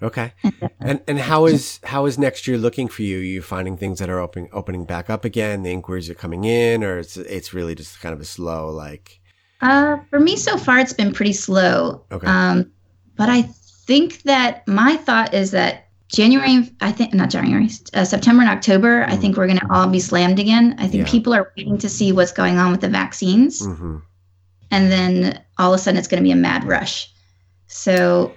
Okay. 0.00 0.32
and 0.80 1.00
and 1.08 1.18
how 1.18 1.46
is 1.46 1.80
how 1.82 2.06
is 2.06 2.18
next 2.18 2.46
year 2.46 2.56
looking 2.56 2.88
for 2.88 3.02
you? 3.02 3.18
Are 3.18 3.22
you 3.22 3.42
finding 3.42 3.76
things 3.76 3.98
that 3.98 4.08
are 4.08 4.20
opening 4.20 4.48
opening 4.52 4.84
back 4.84 5.10
up 5.10 5.24
again? 5.24 5.64
The 5.64 5.72
inquiries 5.72 6.08
are 6.08 6.14
coming 6.14 6.44
in, 6.44 6.84
or 6.84 6.98
it's 6.98 7.16
it's 7.16 7.52
really 7.52 7.74
just 7.74 8.00
kind 8.00 8.12
of 8.12 8.20
a 8.20 8.24
slow 8.24 8.70
like. 8.70 9.20
Uh, 9.60 9.96
for 10.08 10.20
me 10.20 10.36
so 10.36 10.56
far, 10.56 10.78
it's 10.78 10.92
been 10.92 11.12
pretty 11.12 11.32
slow. 11.32 12.04
Okay. 12.12 12.26
Um, 12.26 12.70
but 13.16 13.28
I 13.28 13.42
think 13.42 14.22
that 14.22 14.66
my 14.68 14.96
thought 14.96 15.34
is 15.34 15.50
that 15.50 15.88
January, 16.08 16.70
I 16.80 16.92
think 16.92 17.12
not 17.12 17.30
January, 17.30 17.68
uh, 17.94 18.04
September 18.04 18.42
and 18.42 18.50
October, 18.50 19.02
mm-hmm. 19.02 19.12
I 19.12 19.16
think 19.16 19.36
we're 19.36 19.46
going 19.46 19.58
to 19.58 19.72
all 19.72 19.88
be 19.88 20.00
slammed 20.00 20.38
again. 20.38 20.74
I 20.78 20.86
think 20.86 21.06
yeah. 21.06 21.10
people 21.10 21.34
are 21.34 21.52
waiting 21.56 21.76
to 21.78 21.88
see 21.88 22.12
what's 22.12 22.32
going 22.32 22.58
on 22.58 22.70
with 22.70 22.80
the 22.80 22.88
vaccines, 22.88 23.60
mm-hmm. 23.66 23.98
And 24.70 24.90
then 24.90 25.42
all 25.58 25.72
of 25.72 25.78
a 25.78 25.82
sudden 25.82 25.98
it's 25.98 26.08
going 26.08 26.22
to 26.22 26.26
be 26.26 26.32
a 26.32 26.36
mad 26.36 26.64
rush. 26.64 27.12
So, 27.66 28.34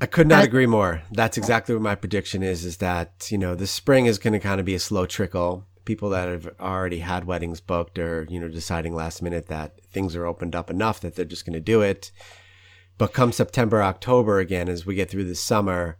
I 0.00 0.06
could 0.06 0.28
not 0.28 0.44
agree 0.44 0.66
more. 0.66 1.02
That's 1.12 1.36
exactly 1.36 1.74
what 1.74 1.82
my 1.82 1.94
prediction 1.94 2.42
is. 2.42 2.64
Is 2.64 2.78
that 2.78 3.28
you 3.30 3.38
know 3.38 3.54
the 3.54 3.66
spring 3.66 4.06
is 4.06 4.18
going 4.18 4.32
to 4.32 4.38
kind 4.38 4.60
of 4.60 4.66
be 4.66 4.74
a 4.74 4.80
slow 4.80 5.06
trickle. 5.06 5.66
People 5.84 6.10
that 6.10 6.28
have 6.28 6.48
already 6.60 7.00
had 7.00 7.24
weddings 7.24 7.60
booked 7.60 7.98
or, 7.98 8.26
you 8.30 8.38
know 8.38 8.48
deciding 8.48 8.94
last 8.94 9.20
minute 9.20 9.46
that 9.48 9.80
things 9.86 10.14
are 10.14 10.26
opened 10.26 10.54
up 10.54 10.70
enough 10.70 11.00
that 11.00 11.16
they're 11.16 11.24
just 11.24 11.44
going 11.44 11.54
to 11.54 11.60
do 11.60 11.80
it. 11.80 12.12
But 12.98 13.12
come 13.12 13.32
September, 13.32 13.82
October 13.82 14.38
again, 14.38 14.68
as 14.68 14.86
we 14.86 14.94
get 14.94 15.10
through 15.10 15.24
the 15.24 15.34
summer 15.34 15.98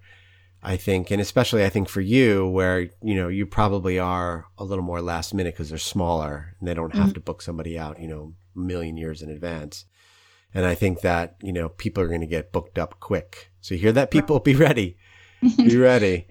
I 0.63 0.77
think, 0.77 1.11
and 1.11 1.21
especially 1.21 1.65
I 1.65 1.69
think 1.69 1.89
for 1.89 2.01
you, 2.01 2.47
where 2.47 2.83
you 3.03 3.15
know 3.17 3.29
you 3.29 3.47
probably 3.47 3.99
are 3.99 4.47
a 4.57 4.65
little 4.65 4.85
more 4.85 5.03
last 5.03 5.35
minute 5.35 5.55
because 5.55 5.71
they're 5.71 5.79
smaller 5.79 6.55
and 6.59 6.69
they 6.69 6.75
don't 6.75 6.95
have 6.95 7.07
mm-hmm. 7.07 7.15
to 7.15 7.21
book 7.21 7.43
somebody 7.43 7.77
out, 7.77 7.99
you 7.99 8.07
know, 8.07 8.35
million 8.55 8.97
years 8.97 9.23
in 9.23 9.31
advance. 9.31 9.85
And 10.55 10.67
I 10.67 10.75
think 10.75 11.01
that 11.01 11.37
you 11.43 11.53
know 11.53 11.69
people 11.71 12.03
are 12.03 12.09
going 12.09 12.21
to 12.21 12.27
get 12.27 12.53
booked 12.53 12.79
up 12.79 13.01
quick. 13.01 13.51
So 13.61 13.75
you 13.75 13.81
hear 13.81 13.93
that, 13.93 14.11
people, 14.11 14.39
be 14.41 14.55
ready, 14.55 14.97
be 15.57 15.77
ready. 15.77 16.27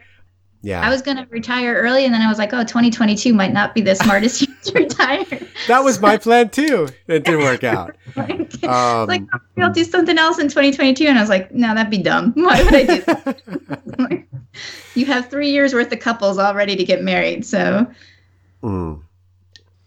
Yeah. 0.64 0.82
I 0.82 0.90
was 0.90 1.02
going 1.02 1.18
to 1.18 1.26
retire 1.30 1.76
early 1.76 2.06
and 2.06 2.14
then 2.14 2.22
I 2.22 2.30
was 2.30 2.38
like, 2.38 2.54
oh, 2.54 2.64
2022 2.64 3.34
might 3.34 3.52
not 3.52 3.74
be 3.74 3.82
the 3.82 3.96
smartest 3.96 4.42
year 4.48 4.56
to 4.64 4.74
retire. 4.74 5.26
that 5.68 5.84
was 5.84 6.00
my 6.00 6.18
plan 6.18 6.50
too. 6.50 6.88
It 7.08 7.24
didn't 7.24 7.40
work 7.42 7.64
out. 7.64 7.96
like, 8.16 8.64
um, 8.64 9.08
like, 9.08 9.24
I'll 9.58 9.74
do 9.74 9.84
something 9.84 10.18
else 10.18 10.38
in 10.38 10.48
2022. 10.48 11.06
And 11.06 11.18
I 11.18 11.22
was 11.22 11.30
like, 11.30 11.52
no, 11.52 11.74
that'd 11.74 11.90
be 11.90 11.98
dumb. 11.98 12.34
Why 12.36 12.64
would 12.64 12.76
I 12.76 12.84
do 12.84 13.02
that? 13.02 14.24
you 14.94 15.06
have 15.06 15.30
three 15.30 15.50
years 15.50 15.74
worth 15.74 15.92
of 15.92 16.00
couples 16.00 16.38
all 16.38 16.54
ready 16.54 16.76
to 16.76 16.84
get 16.84 17.02
married. 17.02 17.46
So. 17.46 17.88
Mm. 18.62 19.02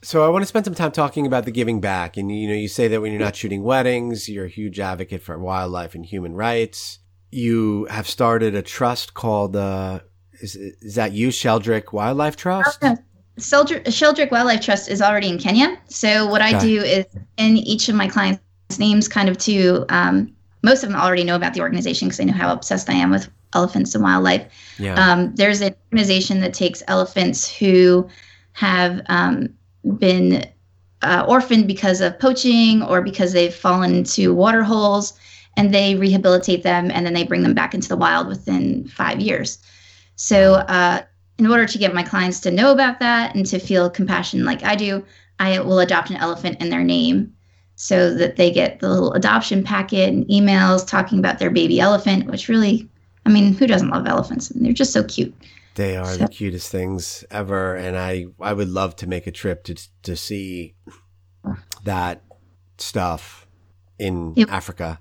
So 0.04 0.22
I 0.22 0.28
want 0.28 0.42
to 0.42 0.46
spend 0.46 0.66
some 0.66 0.74
time 0.74 0.92
talking 0.92 1.26
about 1.26 1.46
the 1.46 1.50
giving 1.50 1.80
back. 1.80 2.18
And, 2.18 2.30
you 2.30 2.46
know, 2.46 2.54
you 2.54 2.68
say 2.68 2.88
that 2.88 3.00
when 3.00 3.10
you're 3.10 3.20
not 3.20 3.34
shooting 3.34 3.62
weddings, 3.62 4.28
you're 4.28 4.44
a 4.44 4.50
huge 4.50 4.78
advocate 4.78 5.22
for 5.22 5.38
wildlife 5.38 5.94
and 5.94 6.04
human 6.04 6.34
rights. 6.34 6.98
You 7.30 7.86
have 7.86 8.06
started 8.06 8.54
a 8.54 8.60
trust 8.60 9.14
called, 9.14 9.56
uh, 9.56 10.00
is, 10.42 10.56
is 10.56 10.94
that 10.96 11.12
you, 11.12 11.28
Sheldrick 11.28 11.94
Wildlife 11.94 12.36
Trust? 12.36 12.84
Okay. 12.84 12.96
Sheldrick, 13.38 13.84
Sheldrick 13.86 14.30
Wildlife 14.30 14.60
Trust 14.60 14.90
is 14.90 15.00
already 15.00 15.30
in 15.30 15.38
Kenya. 15.38 15.76
So 15.88 16.26
what 16.26 16.42
I 16.42 16.58
do 16.58 16.82
is 16.82 17.06
in 17.38 17.56
each 17.56 17.88
of 17.88 17.94
my 17.94 18.06
clients' 18.06 18.40
names, 18.78 19.08
kind 19.08 19.30
of 19.30 19.38
to 19.38 19.86
um, 19.88 20.30
most 20.62 20.84
of 20.84 20.90
them 20.90 21.00
already 21.00 21.24
know 21.24 21.34
about 21.34 21.54
the 21.54 21.60
organization 21.60 22.08
because 22.08 22.18
they 22.18 22.26
know 22.26 22.34
how 22.34 22.52
obsessed 22.52 22.90
I 22.90 22.94
am 22.94 23.10
with 23.10 23.30
elephants 23.54 23.94
and 23.94 24.04
wildlife. 24.04 24.46
Yeah. 24.78 24.94
Um, 24.94 25.34
there's 25.34 25.62
an 25.62 25.74
organization 25.92 26.40
that 26.40 26.52
takes 26.52 26.82
elephants 26.88 27.50
who 27.50 28.06
have 28.52 29.00
um, 29.06 29.48
been 29.98 30.46
uh, 31.02 31.24
orphaned 31.28 31.66
because 31.66 32.00
of 32.00 32.18
poaching 32.18 32.82
or 32.82 33.02
because 33.02 33.32
they've 33.32 33.54
fallen 33.54 33.94
into 33.94 34.34
water 34.34 34.62
holes, 34.62 35.12
and 35.56 35.72
they 35.72 35.94
rehabilitate 35.94 36.62
them 36.62 36.90
and 36.90 37.06
then 37.06 37.14
they 37.14 37.24
bring 37.24 37.42
them 37.42 37.54
back 37.54 37.74
into 37.74 37.88
the 37.88 37.96
wild 37.96 38.26
within 38.26 38.88
five 38.88 39.20
years. 39.20 39.58
So, 40.16 40.54
uh, 40.54 41.02
in 41.38 41.46
order 41.46 41.66
to 41.66 41.78
get 41.78 41.94
my 41.94 42.02
clients 42.02 42.40
to 42.40 42.50
know 42.50 42.70
about 42.70 43.00
that 43.00 43.34
and 43.34 43.44
to 43.46 43.58
feel 43.58 43.90
compassion 43.90 44.44
like 44.44 44.62
I 44.62 44.76
do, 44.76 45.04
I 45.40 45.58
will 45.60 45.80
adopt 45.80 46.10
an 46.10 46.16
elephant 46.16 46.60
in 46.60 46.70
their 46.70 46.84
name 46.84 47.32
so 47.74 48.14
that 48.14 48.36
they 48.36 48.52
get 48.52 48.78
the 48.78 48.88
little 48.88 49.12
adoption 49.14 49.64
packet 49.64 50.08
and 50.08 50.26
emails 50.28 50.86
talking 50.86 51.18
about 51.18 51.40
their 51.40 51.50
baby 51.50 51.80
elephant, 51.80 52.26
which 52.26 52.48
really, 52.48 52.88
I 53.26 53.30
mean, 53.30 53.52
who 53.52 53.66
doesn't 53.66 53.90
love 53.90 54.06
elephants? 54.06 54.50
I 54.50 54.54
mean, 54.54 54.64
they're 54.64 54.72
just 54.72 54.92
so 54.92 55.02
cute. 55.02 55.34
They 55.74 55.96
are 55.96 56.16
the 56.16 56.28
cutest 56.28 56.70
things 56.70 57.24
ever, 57.30 57.74
and 57.74 57.96
I 57.96 58.26
I 58.40 58.52
would 58.52 58.68
love 58.68 58.96
to 58.96 59.06
make 59.06 59.26
a 59.26 59.32
trip 59.32 59.64
to 59.64 59.74
to 60.02 60.16
see 60.16 60.76
that 61.84 62.22
stuff 62.78 63.46
in 63.98 64.34
yep. 64.36 64.50
Africa. 64.50 65.00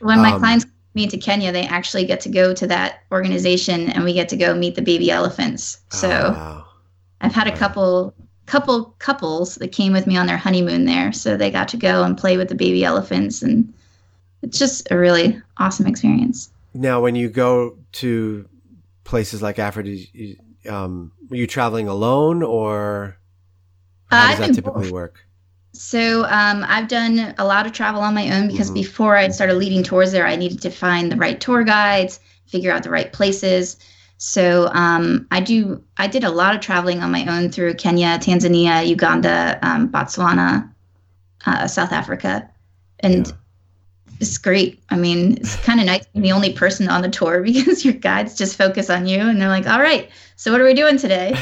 When 0.00 0.18
my 0.18 0.32
um, 0.32 0.40
clients 0.40 0.66
me 0.94 1.06
to 1.06 1.16
Kenya, 1.16 1.52
they 1.52 1.66
actually 1.66 2.04
get 2.04 2.20
to 2.20 2.28
go 2.28 2.52
to 2.54 2.66
that 2.66 3.00
organization 3.10 3.90
and 3.90 4.04
we 4.04 4.12
get 4.12 4.28
to 4.28 4.36
go 4.36 4.54
meet 4.54 4.74
the 4.74 4.82
baby 4.82 5.10
elephants. 5.10 5.80
So 5.90 6.08
oh, 6.10 6.32
wow. 6.32 6.64
I've 7.20 7.32
had 7.32 7.46
a 7.46 7.56
couple 7.56 8.14
couple 8.46 8.94
couples 8.98 9.54
that 9.56 9.68
came 9.68 9.92
with 9.92 10.06
me 10.06 10.16
on 10.16 10.26
their 10.26 10.36
honeymoon 10.36 10.84
there. 10.84 11.12
So 11.12 11.36
they 11.36 11.50
got 11.50 11.68
to 11.68 11.76
go 11.76 12.02
and 12.02 12.18
play 12.18 12.36
with 12.36 12.48
the 12.48 12.54
baby 12.54 12.84
elephants 12.84 13.40
and 13.40 13.72
it's 14.42 14.58
just 14.58 14.90
a 14.90 14.98
really 14.98 15.40
awesome 15.58 15.86
experience. 15.86 16.50
Now, 16.74 17.00
when 17.00 17.14
you 17.14 17.28
go 17.28 17.76
to 17.92 18.48
places 19.04 19.42
like 19.42 19.58
Africa, 19.58 19.96
um, 20.68 21.12
are 21.30 21.36
you 21.36 21.46
traveling 21.46 21.88
alone 21.88 22.42
or 22.42 23.16
how 24.08 24.26
does 24.26 24.36
Uh, 24.36 24.36
that 24.38 24.52
typically 24.52 24.88
work? 24.88 25.26
So 25.74 26.24
um, 26.26 26.64
I've 26.68 26.88
done 26.88 27.34
a 27.38 27.44
lot 27.46 27.66
of 27.66 27.72
travel 27.72 28.02
on 28.02 28.14
my 28.14 28.30
own 28.36 28.48
because 28.48 28.70
Mhm. 28.70 28.74
before 28.74 29.16
I 29.16 29.28
started 29.28 29.54
leading 29.54 29.82
tours 29.82 30.12
there, 30.12 30.26
I 30.26 30.36
needed 30.36 30.60
to 30.62 30.70
find 30.70 31.10
the 31.10 31.16
right 31.16 31.40
tour 31.40 31.64
guides, 31.64 32.20
figure 32.46 32.70
out 32.72 32.82
the 32.82 32.90
right 32.90 33.12
places. 33.12 33.78
So 34.18 34.68
um, 34.72 35.26
I 35.30 35.40
do. 35.40 35.82
I 35.96 36.06
did 36.06 36.24
a 36.24 36.30
lot 36.30 36.54
of 36.54 36.60
traveling 36.60 37.02
on 37.02 37.10
my 37.10 37.26
own 37.26 37.50
through 37.50 37.74
Kenya, 37.74 38.18
Tanzania, 38.18 38.86
Uganda, 38.86 39.58
um, 39.62 39.88
Botswana, 39.88 40.70
uh, 41.46 41.66
South 41.66 41.92
Africa, 41.92 42.48
and 43.00 43.26
Yeah. 43.28 43.32
It's 44.22 44.38
great. 44.38 44.82
I 44.88 44.96
mean, 44.96 45.36
it's 45.38 45.56
kind 45.56 45.80
of 45.80 45.86
nice 45.86 46.06
being 46.06 46.22
the 46.22 46.32
only 46.32 46.52
person 46.52 46.88
on 46.88 47.02
the 47.02 47.10
tour 47.10 47.42
because 47.44 47.84
your 47.84 47.94
guides 47.94 48.36
just 48.36 48.56
focus 48.56 48.88
on 48.88 49.06
you, 49.06 49.20
and 49.20 49.40
they're 49.40 49.48
like, 49.48 49.66
"All 49.66 49.80
right, 49.80 50.10
so 50.36 50.52
what 50.52 50.60
are 50.60 50.64
we 50.64 50.74
doing 50.74 50.96
today?" 50.96 51.36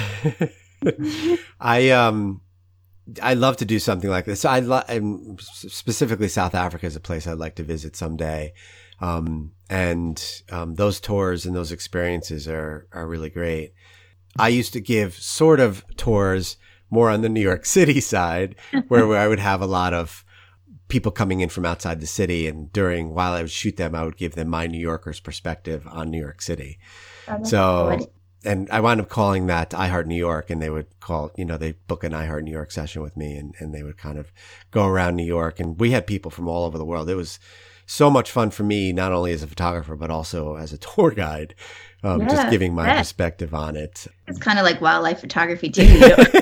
I 1.61 1.91
um 1.91 2.41
I 3.23 3.35
love 3.35 3.57
to 3.59 3.65
do 3.65 3.79
something 3.79 4.11
like 4.11 4.25
this. 4.25 4.45
I 4.45 4.61
specifically 5.39 6.29
South 6.29 6.55
Africa 6.55 6.87
is 6.87 6.97
a 6.97 7.01
place 7.01 7.27
I'd 7.27 7.39
like 7.39 7.57
to 7.57 7.63
visit 7.63 7.97
someday. 7.97 8.53
Um, 9.01 9.53
and 9.71 10.43
um, 10.53 10.75
those 10.75 11.01
tours 11.01 11.47
and 11.47 11.57
those 11.57 11.73
experiences 11.73 12.47
are 12.49 12.87
are 12.93 13.07
really 13.07 13.31
great. 13.31 13.73
I 14.39 14.49
used 14.49 14.73
to 14.75 14.81
give 14.81 15.15
sort 15.15 15.59
of 15.61 15.85
tours 15.97 16.57
more 16.91 17.11
on 17.11 17.23
the 17.23 17.29
New 17.29 17.41
York 17.41 17.67
City 17.67 18.01
side, 18.15 18.57
where, 18.89 19.07
where 19.07 19.19
I 19.19 19.29
would 19.29 19.39
have 19.39 19.61
a 19.61 19.67
lot 19.67 19.95
of 19.95 20.25
people 20.91 21.13
coming 21.13 21.41
in 21.41 21.49
from 21.49 21.65
outside 21.65 22.01
the 22.01 22.07
city, 22.07 22.47
and 22.47 22.73
during 22.73 23.15
while 23.15 23.33
I 23.33 23.43
would 23.43 23.51
shoot 23.51 23.77
them, 23.77 23.95
I 23.95 24.05
would 24.05 24.17
give 24.17 24.35
them 24.35 24.49
my 24.49 24.67
New 24.67 24.79
Yorker's 24.79 25.21
perspective 25.21 25.87
on 25.91 26.11
New 26.11 26.21
York 26.21 26.43
City. 26.43 26.79
Oh, 27.29 27.43
so, 27.45 28.09
and 28.45 28.69
I 28.71 28.81
wound 28.81 29.01
up 29.01 29.09
calling 29.09 29.47
that 29.47 29.73
I 29.73 29.89
Heart 29.89 30.07
New 30.07 30.17
York, 30.17 30.51
and 30.51 30.61
they 30.61 30.71
would 30.71 31.01
call, 31.01 31.31
you 31.37 31.45
know, 31.45 31.57
they 31.57 31.73
book 31.73 32.05
an 32.05 32.13
I 32.13 32.27
Heart 32.27 32.45
New 32.45 32.53
York 32.53 32.71
session 32.71 33.01
with 33.01 33.17
me, 33.17 33.37
and, 33.37 33.55
and 33.59 33.75
they 33.75 33.83
would 33.83 33.97
kind 33.97 34.19
of 34.19 34.33
go 34.71 34.87
around 34.87 35.17
New 35.17 35.27
York, 35.27 35.61
and 35.61 35.79
we 35.81 35.93
had 35.93 36.07
people 36.07 36.31
from 36.31 36.49
all 36.49 36.65
over 36.65 36.77
the 36.77 36.85
world. 36.85 37.09
It 37.09 37.15
was 37.15 37.39
so 37.87 38.09
much 38.09 38.31
fun 38.31 38.51
for 38.51 38.63
me, 38.63 38.93
not 38.93 39.13
only 39.13 39.33
as 39.33 39.43
a 39.43 39.49
photographer 39.49 39.97
but 39.97 40.11
also 40.11 40.55
as 40.57 40.73
a 40.73 40.79
tour 40.79 41.11
guide, 41.11 41.55
um, 42.03 42.27
just 42.29 42.51
giving 42.51 42.75
my 42.75 42.87
yeah. 42.87 42.99
perspective 42.99 43.53
on 43.53 43.77
it. 43.77 44.07
it's 44.27 44.39
kind 44.39 44.59
of 44.59 44.65
like 44.65 44.81
wildlife 44.81 45.21
photography 45.21 45.69
too. 45.71 45.85
You 45.85 46.01
don't 46.01 46.33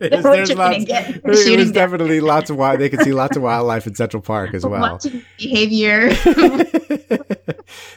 there's 0.00 0.22
there's 0.22 0.54
lots, 0.54 0.84
get 0.84 1.22
for 1.22 1.30
was 1.30 1.72
definitely 1.72 2.20
lots 2.20 2.50
of 2.50 2.56
wild. 2.56 2.80
They 2.80 2.90
could 2.90 3.00
see 3.00 3.12
lots 3.12 3.36
of 3.36 3.42
wildlife 3.42 3.86
in 3.86 3.94
Central 3.94 4.22
Park 4.22 4.52
as 4.54 4.66
well. 4.66 4.80
watching 4.80 5.24
behavior. 5.38 6.08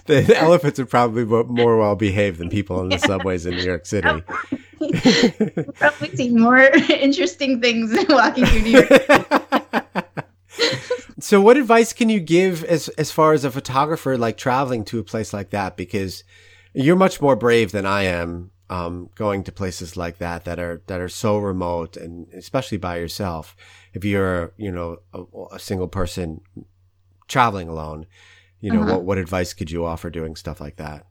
the, 0.05 0.21
the 0.21 0.37
elephants 0.37 0.79
are 0.79 0.85
probably 0.85 1.25
more 1.25 1.77
well 1.77 1.95
behaved 1.95 2.37
than 2.37 2.49
people 2.49 2.81
in 2.81 2.89
the 2.89 2.97
subways 2.97 3.45
in 3.45 3.55
New 3.55 3.63
York 3.63 3.85
City. 3.85 4.23
Probably 5.75 6.15
see 6.15 6.29
more 6.29 6.61
interesting 6.61 7.59
things 7.59 7.93
walking 8.07 8.45
through 8.45 8.61
New 8.61 8.71
York. 8.71 10.07
so 11.19 11.41
what 11.41 11.57
advice 11.57 11.91
can 11.91 12.07
you 12.07 12.21
give 12.21 12.63
as 12.63 12.87
as 12.89 13.11
far 13.11 13.33
as 13.33 13.43
a 13.43 13.51
photographer 13.51 14.17
like 14.17 14.37
traveling 14.37 14.85
to 14.85 14.99
a 14.99 15.03
place 15.03 15.33
like 15.33 15.49
that 15.49 15.75
because 15.75 16.23
you're 16.83 16.95
much 16.95 17.21
more 17.21 17.35
brave 17.35 17.71
than 17.71 17.85
I 17.85 18.03
am 18.03 18.51
um, 18.69 19.09
going 19.15 19.43
to 19.45 19.51
places 19.51 19.97
like 19.97 20.17
that 20.19 20.45
that 20.45 20.59
are 20.59 20.81
that 20.87 21.01
are 21.01 21.09
so 21.09 21.37
remote 21.37 21.97
and 21.97 22.27
especially 22.33 22.77
by 22.77 22.97
yourself 22.97 23.55
if 23.93 24.05
you're 24.05 24.53
you 24.57 24.71
know 24.71 24.99
a, 25.13 25.23
a 25.55 25.59
single 25.59 25.87
person 25.87 26.41
traveling 27.27 27.69
alone 27.69 28.05
you 28.61 28.71
know 28.71 28.83
Uh-huh. 28.83 28.83
what 28.83 29.03
what 29.05 29.17
advice 29.19 29.53
could 29.53 29.71
you 29.71 29.85
offer 29.85 30.09
doing 30.09 30.35
stuff 30.35 30.61
like 30.61 30.77
that 30.77 31.05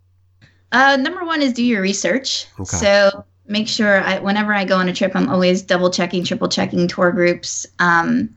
Uh, 0.72 0.96
number 0.96 1.24
one 1.24 1.42
is 1.42 1.52
do 1.52 1.64
your 1.64 1.80
research. 1.82 2.46
Okay. 2.58 2.88
So 2.88 3.24
make 3.46 3.68
sure 3.68 4.00
I, 4.02 4.18
whenever 4.18 4.52
I 4.52 4.64
go 4.64 4.76
on 4.76 4.88
a 4.88 4.92
trip, 4.92 5.12
I'm 5.14 5.28
always 5.28 5.62
double 5.62 5.90
checking, 5.90 6.24
triple 6.24 6.48
checking 6.48 6.86
tour 6.88 7.10
groups. 7.12 7.66
Um, 7.78 8.36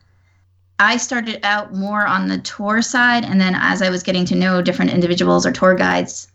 I 0.80 0.98
started 0.98 1.41
out 1.44 1.74
more 1.76 2.06
on 2.08 2.28
the 2.30 2.39
tour 2.39 2.82
side, 2.82 3.26
and 3.26 3.41
then 3.41 3.56
as 3.56 3.82
I 3.82 3.89
was 3.89 4.04
getting 4.04 4.26
to 4.28 4.36
know 4.36 4.62
different 4.62 4.91
individuals 4.91 5.46
or 5.46 5.52
tour 5.54 5.76
guides, 5.76 6.31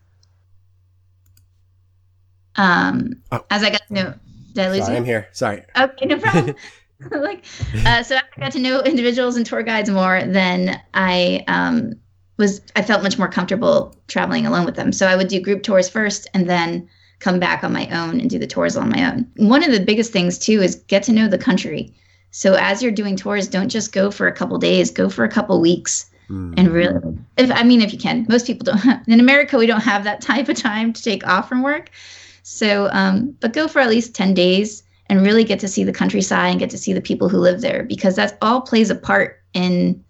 um, 2.57 3.14
Oh. 3.33 3.45
as 3.51 3.62
I 3.62 3.71
got 3.71 3.87
to 3.88 3.95
know, 3.95 4.14
did 4.55 4.64
I 4.66 4.71
lose 4.71 4.81
sorry 4.81 4.92
you? 4.95 4.99
I'm 4.99 5.05
here 5.05 5.29
sorry 5.33 5.62
Okay, 5.79 6.07
no 6.07 6.19
problem. 6.19 6.55
like, 7.11 7.45
uh, 7.85 8.03
so 8.03 8.16
I 8.16 8.40
got 8.40 8.53
to 8.53 8.59
know 8.59 8.81
individuals 8.81 9.37
and 9.37 9.45
tour 9.45 9.62
guides 9.62 9.90
more. 9.90 10.23
Then 10.25 10.81
I 10.95 11.45
um, 11.47 11.92
was 12.38 12.62
I 12.75 12.81
felt 12.81 13.03
much 13.03 13.19
more 13.19 13.29
comfortable 13.29 13.95
traveling 14.09 14.47
alone 14.47 14.64
with 14.64 14.77
them. 14.77 14.92
So 14.92 15.07
I 15.07 15.14
would 15.14 15.29
do 15.29 15.38
group 15.38 15.62
tours 15.62 15.90
first, 15.90 16.27
and 16.33 16.49
then 16.49 16.88
come 17.19 17.38
back 17.38 17.62
on 17.64 17.73
my 17.75 17.87
own 17.90 18.19
and 18.19 18.31
do 18.31 18.38
the 18.38 18.47
tours 18.47 18.79
on 18.79 18.88
my 18.88 19.11
own. 19.12 19.31
One 19.37 19.62
of 19.62 19.73
the 19.73 19.81
biggest 19.85 20.11
things 20.11 20.38
too 20.38 20.62
is 20.62 20.77
get 20.87 21.03
to 21.03 21.12
know 21.12 21.29
the 21.29 21.37
country. 21.37 21.95
So 22.31 22.55
as 22.55 22.83
you're 22.83 22.92
doing 22.92 23.16
tours, 23.16 23.47
don't 23.47 23.69
just 23.69 23.92
go 23.92 24.11
for 24.11 24.27
a 24.27 24.33
couple 24.33 24.57
days. 24.57 24.90
Go 24.90 25.11
for 25.11 25.25
a 25.25 25.29
couple 25.29 25.61
weeks 25.61 26.11
Hmm. 26.29 26.55
and 26.57 26.73
really 26.73 27.16
if 27.37 27.53
i 27.53 27.62
mean 27.62 27.81
if 27.81 27.92
you 27.92 28.01
can 28.01 28.27
most 28.29 28.49
people 28.49 28.64
don't 28.64 28.85
in 29.07 29.21
america 29.21 29.57
we 29.57 29.64
don't 29.64 29.83
have 29.83 30.03
that 30.03 30.21
type 30.21 30.49
of 30.49 30.57
time 30.57 30.92
to 30.92 31.01
take 31.01 31.25
off 31.25 31.49
from 31.49 31.62
work 31.62 31.90
so 32.48 32.88
um, 32.92 33.37
but 33.40 33.52
go 33.52 33.66
for 33.66 33.80
at 33.80 33.88
least 33.88 34.14
10 34.14 34.32
days 34.32 34.85
and 35.09 35.22
really 35.22 35.42
get 35.42 35.59
to 35.59 35.66
see 35.66 35.82
the 35.82 35.92
countryside 35.92 36.50
and 36.50 36.61
get 36.61 36.70
to 36.70 36.78
see 36.78 36.92
the 36.92 37.00
people 37.00 37.28
who 37.28 37.38
live 37.38 37.61
there 37.61 37.82
because 37.82 38.14
that 38.14 38.38
all 38.40 38.61
plays 38.61 38.88
a 38.88 38.94
part 38.94 39.42
in 39.52 40.00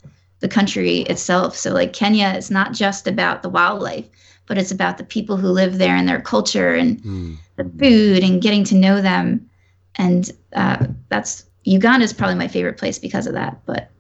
the 0.41 0.49
country 0.49 0.99
itself 1.09 1.57
so 1.57 1.73
like 1.73 1.95
kenya 1.95 2.35
it's 2.37 2.51
not 2.51 2.75
just 2.75 3.07
about 3.07 3.43
the 3.43 3.49
wildlife 3.49 4.07
but 4.47 4.59
it's 4.59 4.71
about 4.71 4.99
the 4.99 5.05
people 5.05 5.39
who 5.39 5.49
live 5.49 5.79
there 5.79 5.97
and 5.97 6.07
their 6.07 6.21
culture 6.21 6.75
and 6.75 7.01
Hmm. 7.01 7.35
the 7.57 7.65
food 7.79 8.23
and 8.23 8.43
getting 8.43 8.65
to 8.65 8.75
know 8.75 9.01
them 9.01 9.49
and 9.95 10.31
uh, 10.53 10.87
that's 11.09 11.47
uganda 11.65 12.05
is 12.05 12.13
probably 12.13 12.37
my 12.37 12.49
favorite 12.49 12.77
place 12.77 12.99
because 12.99 13.27
of 13.27 13.33
that 13.33 13.59
but 13.65 13.91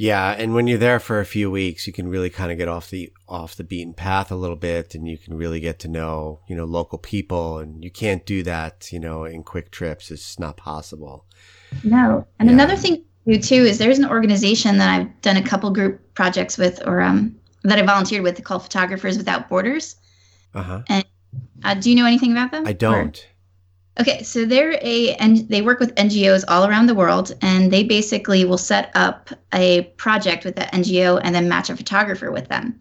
Yeah, 0.00 0.30
and 0.30 0.54
when 0.54 0.66
you're 0.66 0.78
there 0.78 0.98
for 0.98 1.20
a 1.20 1.26
few 1.26 1.50
weeks, 1.50 1.86
you 1.86 1.92
can 1.92 2.08
really 2.08 2.30
kind 2.30 2.50
of 2.50 2.56
get 2.56 2.68
off 2.68 2.88
the 2.88 3.12
off 3.28 3.56
the 3.56 3.64
beaten 3.64 3.92
path 3.92 4.32
a 4.32 4.34
little 4.34 4.56
bit, 4.56 4.94
and 4.94 5.06
you 5.06 5.18
can 5.18 5.34
really 5.34 5.60
get 5.60 5.78
to 5.80 5.88
know 5.88 6.40
you 6.48 6.56
know 6.56 6.64
local 6.64 6.96
people, 6.96 7.58
and 7.58 7.84
you 7.84 7.90
can't 7.90 8.24
do 8.24 8.42
that 8.44 8.88
you 8.92 8.98
know 8.98 9.24
in 9.24 9.42
quick 9.42 9.70
trips. 9.70 10.10
It's 10.10 10.24
just 10.24 10.40
not 10.40 10.56
possible. 10.56 11.26
No. 11.84 12.26
And 12.38 12.48
Yeah. 12.48 12.54
another 12.54 12.76
thing 12.76 13.04
to 13.26 13.34
do 13.34 13.38
too 13.42 13.62
is 13.66 13.76
there's 13.76 13.98
an 13.98 14.08
organization 14.08 14.78
that 14.78 14.88
I've 14.88 15.20
done 15.20 15.36
a 15.36 15.42
couple 15.42 15.70
group 15.70 16.00
projects 16.14 16.56
with 16.56 16.80
or 16.86 17.02
um 17.02 17.36
that 17.64 17.78
I 17.78 17.82
volunteered 17.82 18.22
with 18.22 18.42
called 18.42 18.62
Photographers 18.62 19.18
Without 19.18 19.50
Borders. 19.50 19.96
Uh 20.54 20.62
huh. 20.62 20.82
Uh, 21.62 21.74
do 21.74 21.90
you 21.90 21.96
know 21.96 22.06
anything 22.06 22.32
about 22.32 22.52
them? 22.52 22.66
I 22.66 22.72
don't. 22.72 23.22
Okay, 24.00 24.22
so 24.22 24.46
they're 24.46 24.78
a 24.80 25.14
and 25.16 25.48
they 25.50 25.60
work 25.60 25.78
with 25.78 25.94
NGOs 25.96 26.44
all 26.48 26.64
around 26.66 26.86
the 26.86 26.94
world, 26.94 27.34
and 27.42 27.70
they 27.70 27.84
basically 27.84 28.44
will 28.46 28.58
set 28.58 28.90
up 28.94 29.28
a 29.52 29.82
project 29.98 30.44
with 30.44 30.56
that 30.56 30.72
NGO 30.72 31.20
and 31.22 31.34
then 31.34 31.48
match 31.48 31.68
a 31.68 31.76
photographer 31.76 32.32
with 32.32 32.48
them. 32.48 32.80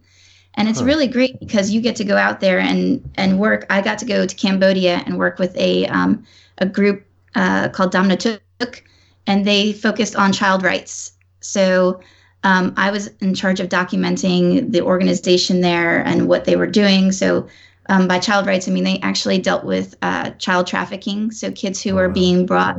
And 0.55 0.69
it's 0.69 0.79
Huh. 0.79 0.85
really 0.85 1.07
great 1.07 1.39
because 1.39 1.71
you 1.71 1.81
get 1.81 1.95
to 1.97 2.05
go 2.05 2.15
out 2.15 2.39
there 2.39 2.59
and 2.59 3.01
and 3.17 3.37
work. 3.39 3.65
I 3.69 3.81
got 3.81 3.99
to 3.99 4.05
go 4.05 4.25
to 4.25 4.35
Cambodia 4.35 5.03
and 5.05 5.17
work 5.17 5.39
with 5.39 5.55
a 5.57 5.85
um, 5.87 6.23
a 6.59 6.65
group 6.65 7.03
uh, 7.35 7.69
called 7.69 7.91
Damnok 7.93 8.39
Toek, 8.59 8.81
and 9.27 9.45
they 9.45 9.73
focused 9.73 10.15
on 10.15 10.31
child 10.31 10.63
rights. 10.63 11.11
So 11.41 11.99
um, 12.43 12.73
I 12.77 12.91
was 12.91 13.07
in 13.19 13.33
charge 13.33 13.59
of 13.59 13.67
documenting 13.69 14.71
the 14.71 14.81
organization 14.81 15.61
there 15.61 15.99
and 16.05 16.29
what 16.29 16.45
they 16.45 16.55
were 16.55 16.67
doing. 16.67 17.11
So 17.11 17.47
um, 17.89 18.07
by 18.07 18.19
child 18.19 18.45
rights, 18.45 18.67
I 18.67 18.71
mean 18.71 18.83
they 18.83 18.99
actually 18.99 19.39
dealt 19.39 19.65
with 19.65 19.95
uh, 20.01 20.29
child 20.31 20.67
trafficking, 20.67 21.31
so 21.31 21.51
kids 21.51 21.81
who 21.81 21.97
are 21.97 22.07
being 22.09 22.45
brought 22.45 22.77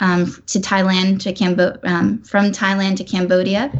um, 0.00 0.26
to 0.46 0.58
Thailand 0.60 1.20
to 1.20 1.32
Cambodia 1.32 1.80
um, 1.84 2.22
from 2.22 2.52
Thailand 2.52 2.96
to 2.98 3.04
Cambodia. 3.04 3.72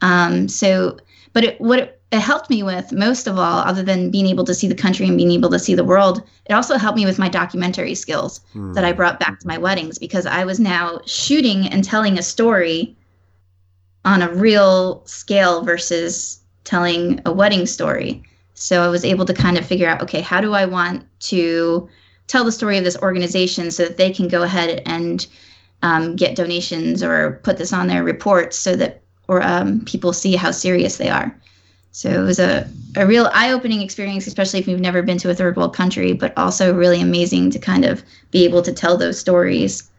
Um, 0.00 0.48
so, 0.48 0.98
but 1.32 1.44
it, 1.44 1.60
what 1.60 1.78
it, 1.80 2.00
it 2.12 2.20
helped 2.20 2.50
me 2.50 2.62
with 2.62 2.92
most 2.92 3.26
of 3.26 3.36
all, 3.38 3.58
other 3.60 3.82
than 3.82 4.10
being 4.10 4.26
able 4.26 4.44
to 4.44 4.54
see 4.54 4.68
the 4.68 4.74
country 4.74 5.08
and 5.08 5.16
being 5.16 5.32
able 5.32 5.50
to 5.50 5.58
see 5.58 5.74
the 5.74 5.84
world, 5.84 6.22
it 6.44 6.52
also 6.52 6.76
helped 6.78 6.96
me 6.96 7.04
with 7.04 7.18
my 7.18 7.28
documentary 7.28 7.94
skills 7.94 8.40
Hmm. 8.52 8.74
that 8.74 8.84
I 8.84 8.92
brought 8.92 9.18
back 9.18 9.40
to 9.40 9.48
my 9.48 9.58
weddings 9.58 9.98
because 9.98 10.24
I 10.24 10.44
was 10.44 10.60
now 10.60 11.00
shooting 11.06 11.66
and 11.66 11.82
telling 11.82 12.18
a 12.18 12.22
story 12.22 12.96
on 14.04 14.22
a 14.22 14.32
real 14.32 15.02
scale 15.04 15.62
versus 15.62 16.40
telling 16.62 17.20
a 17.24 17.32
wedding 17.32 17.66
story. 17.66 18.22
So 18.56 18.82
I 18.82 18.88
was 18.88 19.04
able 19.04 19.24
to 19.26 19.34
kind 19.34 19.56
of 19.56 19.64
figure 19.64 19.88
out 19.88 20.02
okay, 20.02 20.20
how 20.20 20.40
do 20.40 20.54
I 20.54 20.66
want 20.66 21.04
to 21.20 21.88
tell 22.26 22.44
the 22.44 22.52
story 22.52 22.76
of 22.76 22.84
this 22.84 22.96
organization 22.98 23.70
so 23.70 23.84
that 23.84 23.96
they 23.96 24.10
can 24.12 24.26
go 24.28 24.42
ahead 24.42 24.82
and 24.84 25.26
um, 25.82 26.16
get 26.16 26.34
donations 26.34 27.02
or 27.02 27.40
put 27.44 27.58
this 27.58 27.72
on 27.72 27.86
their 27.86 28.02
reports 28.02 28.58
so 28.58 28.74
that 28.76 29.02
or 29.28 29.42
um, 29.42 29.84
people 29.84 30.12
see 30.12 30.36
how 30.36 30.50
serious 30.50 30.96
they 30.96 31.08
are. 31.08 31.36
So 31.92 32.10
it 32.10 32.24
was 32.24 32.38
a, 32.38 32.68
a 32.94 33.06
real 33.06 33.30
eye 33.32 33.52
opening 33.52 33.80
experience, 33.80 34.26
especially 34.26 34.60
if 34.60 34.68
you've 34.68 34.80
never 34.80 35.02
been 35.02 35.18
to 35.18 35.30
a 35.30 35.34
third 35.34 35.56
world 35.56 35.74
country, 35.74 36.12
but 36.12 36.36
also 36.36 36.74
really 36.74 37.00
amazing 37.00 37.50
to 37.52 37.58
kind 37.58 37.84
of 37.84 38.02
be 38.30 38.44
able 38.44 38.62
to 38.62 38.72
tell 38.72 38.98
those 38.98 39.18
stories. 39.18 39.90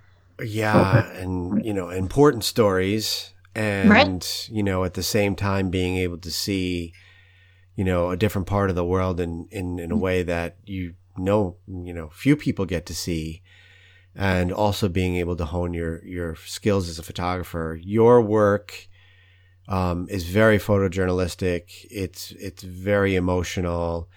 Yeah, 0.44 1.08
and 1.14 1.66
you 1.66 1.74
know, 1.74 1.90
important 1.90 2.44
stories, 2.44 3.34
and 3.56 3.90
Right. 3.90 4.50
you 4.52 4.62
know, 4.62 4.84
at 4.84 4.94
the 4.94 5.02
same 5.02 5.36
time 5.36 5.70
being 5.72 5.98
able 5.98 6.20
to 6.20 6.30
see, 6.30 6.94
you 7.78 7.84
know, 7.84 8.10
a 8.10 8.18
different 8.18 8.48
part 8.48 8.70
of 8.70 8.76
the 8.76 8.84
world 8.84 9.20
in, 9.20 9.48
in, 9.52 9.80
in 9.80 9.92
a 9.92 9.96
way 9.96 10.24
that 10.24 10.58
you 10.66 10.96
know, 11.16 11.56
you 11.68 11.94
know, 11.94 12.10
few 12.10 12.36
people 12.36 12.66
get 12.66 12.86
to 12.88 12.94
see. 12.94 13.42
And 14.16 14.52
also 14.52 14.90
being 14.90 15.16
able 15.18 15.36
to 15.36 15.46
hone 15.46 15.76
your, 15.76 16.04
your 16.04 16.36
skills 16.36 16.90
as 16.90 16.98
a 16.98 17.04
photographer. 17.04 17.80
Your 17.84 18.20
work, 18.20 18.88
um, 19.68 20.08
is 20.10 20.24
very 20.24 20.58
photojournalistic. 20.58 21.86
It's, 21.92 22.32
it's 22.32 22.64
very 22.64 23.16
emotional. 23.16 24.10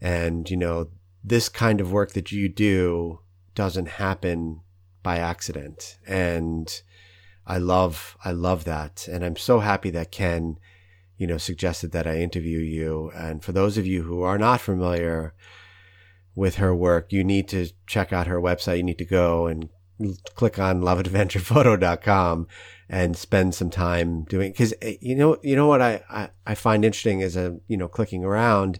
And, 0.00 0.50
you 0.50 0.56
know, 0.56 0.88
this 1.22 1.48
kind 1.48 1.80
of 1.80 1.92
work 1.92 2.12
that 2.14 2.32
you 2.32 2.48
do 2.48 3.20
doesn't 3.54 3.86
happen 3.86 4.62
by 5.04 5.18
accident. 5.18 5.98
And 6.08 6.82
I 7.46 7.58
love, 7.58 8.16
I 8.24 8.32
love 8.32 8.64
that. 8.64 9.06
And 9.06 9.24
I'm 9.24 9.36
so 9.36 9.60
happy 9.60 9.90
that 9.90 10.10
Ken, 10.10 10.58
you 11.18 11.26
know, 11.26 11.38
suggested 11.38 11.92
that 11.92 12.06
I 12.06 12.18
interview 12.18 12.58
you. 12.58 13.10
And 13.14 13.42
for 13.42 13.52
those 13.52 13.78
of 13.78 13.86
you 13.86 14.02
who 14.02 14.22
are 14.22 14.38
not 14.38 14.60
familiar 14.60 15.34
with 16.34 16.56
her 16.56 16.74
work, 16.74 17.12
you 17.12 17.24
need 17.24 17.48
to 17.48 17.68
check 17.86 18.12
out 18.12 18.26
her 18.26 18.40
website. 18.40 18.78
You 18.78 18.82
need 18.82 18.98
to 18.98 19.04
go 19.04 19.46
and 19.46 19.70
click 20.34 20.58
on 20.58 20.82
loveadventurephoto.com 20.82 22.46
and 22.88 23.16
spend 23.16 23.54
some 23.54 23.70
time 23.70 24.24
doing, 24.24 24.52
cause 24.52 24.74
eh, 24.82 24.96
you 25.00 25.14
know, 25.14 25.38
you 25.42 25.56
know 25.56 25.66
what 25.66 25.80
I, 25.80 26.02
I, 26.10 26.30
I 26.46 26.54
find 26.54 26.84
interesting 26.84 27.20
is 27.20 27.36
a, 27.36 27.58
you 27.66 27.76
know, 27.76 27.88
clicking 27.88 28.22
around 28.22 28.78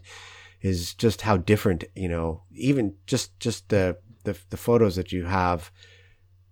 is 0.61 0.93
just 0.93 1.21
how 1.21 1.37
different, 1.37 1.83
you 1.95 2.07
know, 2.07 2.43
even 2.51 2.93
just, 3.07 3.37
just 3.39 3.69
the, 3.69 3.97
the, 4.23 4.37
the 4.49 4.57
photos 4.57 4.95
that 4.95 5.11
you 5.11 5.25
have 5.25 5.71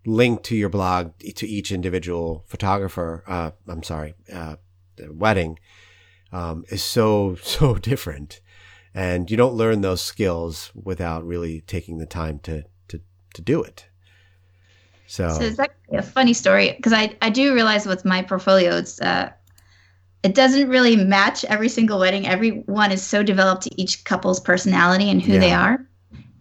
linked 0.06 0.43
to 0.45 0.56
your 0.56 0.69
blog 0.69 1.12
to 1.19 1.48
each 1.48 1.71
individual 1.71 2.43
photographer, 2.48 3.24
uh, 3.28 3.52
I'm 3.67 3.84
sorry, 3.84 4.15
uh, 4.32 4.56
wedding, 5.10 5.60
um, 6.32 6.66
is 6.70 6.84
so, 6.84 7.36
so 7.42 7.76
different. 7.76 8.42
And 8.94 9.30
you 9.30 9.36
don't 9.36 9.56
learn 9.56 9.82
those 9.82 10.02
skills 10.02 10.72
without 10.74 11.26
really 11.26 11.62
taking 11.62 11.98
the 11.98 12.06
time 12.06 12.40
to, 12.40 12.64
to, 12.88 13.02
to 13.34 13.42
do 13.42 13.62
it. 13.62 13.88
So, 15.08 15.30
so 15.30 15.42
it's 15.44 15.60
actually 15.60 15.98
a 15.98 16.02
funny 16.02 16.34
story 16.34 16.72
because 16.72 16.94
I, 16.94 17.16
I 17.22 17.30
do 17.30 17.54
realize 17.54 17.86
with 17.86 18.06
my 18.06 18.22
portfolio, 18.22 18.78
it's, 18.78 19.00
uh, 19.02 19.32
it 20.24 20.34
doesn't 20.34 20.70
really 20.70 20.96
match 20.96 21.46
every 21.46 21.70
single 21.70 22.00
wedding. 22.00 22.26
Everyone 22.26 22.92
is 22.92 23.04
so 23.04 23.22
developed 23.22 23.64
to 23.64 23.82
each 23.82 24.04
couple's 24.06 24.40
personality 24.40 25.10
and 25.10 25.22
who 25.22 25.34
yeah. 25.34 25.40
they 25.40 25.52
are. 25.54 25.86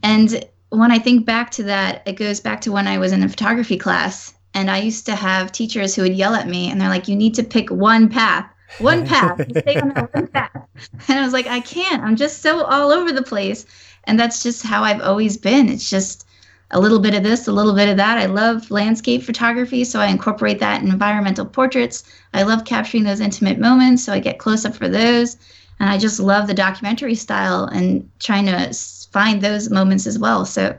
And 0.02 0.44
when 0.70 0.90
I 0.90 0.98
think 0.98 1.26
back 1.26 1.50
to 1.52 1.64
that, 1.64 2.02
it 2.06 2.14
goes 2.14 2.40
back 2.40 2.60
to 2.62 2.72
when 2.72 2.86
I 2.86 2.98
was 2.98 3.12
in 3.12 3.22
a 3.22 3.28
photography 3.28 3.76
class 3.76 4.34
and 4.54 4.70
I 4.70 4.78
used 4.78 5.06
to 5.06 5.14
have 5.14 5.52
teachers 5.52 5.94
who 5.94 6.02
would 6.02 6.14
yell 6.14 6.34
at 6.34 6.48
me 6.48 6.70
and 6.70 6.80
they're 6.80 6.88
like, 6.88 7.08
you 7.08 7.16
need 7.16 7.34
to 7.34 7.42
pick 7.42 7.70
one 7.70 8.08
path, 8.08 8.48
one 8.78 9.06
path, 9.06 9.40
stay 9.58 9.80
on 9.80 9.90
that 9.90 10.14
one 10.14 10.26
path. 10.28 10.68
And 11.08 11.18
I 11.18 11.22
was 11.22 11.32
like, 11.32 11.46
I 11.46 11.60
can't. 11.60 12.02
I'm 12.02 12.16
just 12.16 12.42
so 12.42 12.64
all 12.64 12.90
over 12.90 13.12
the 13.12 13.22
place. 13.22 13.66
And 14.04 14.18
that's 14.18 14.42
just 14.42 14.62
how 14.62 14.82
I've 14.82 15.00
always 15.00 15.36
been. 15.36 15.68
It's 15.68 15.88
just 15.88 16.26
a 16.70 16.80
little 16.80 16.98
bit 16.98 17.14
of 17.14 17.22
this, 17.22 17.46
a 17.46 17.52
little 17.52 17.74
bit 17.74 17.88
of 17.88 17.96
that. 17.96 18.18
I 18.18 18.26
love 18.26 18.70
landscape 18.70 19.22
photography, 19.22 19.84
so 19.84 20.00
I 20.00 20.06
incorporate 20.06 20.58
that 20.58 20.82
in 20.82 20.88
environmental 20.88 21.46
portraits. 21.46 22.04
I 22.32 22.42
love 22.42 22.64
capturing 22.64 23.04
those 23.04 23.20
intimate 23.20 23.58
moments, 23.58 24.04
so 24.04 24.12
I 24.12 24.18
get 24.18 24.38
close 24.38 24.64
up 24.64 24.74
for 24.74 24.88
those. 24.88 25.36
And 25.80 25.88
I 25.88 25.98
just 25.98 26.20
love 26.20 26.46
the 26.46 26.54
documentary 26.54 27.14
style 27.14 27.64
and 27.64 28.08
trying 28.18 28.46
to 28.46 28.72
find 29.12 29.40
those 29.40 29.70
moments 29.70 30.06
as 30.06 30.18
well. 30.18 30.44
So 30.44 30.76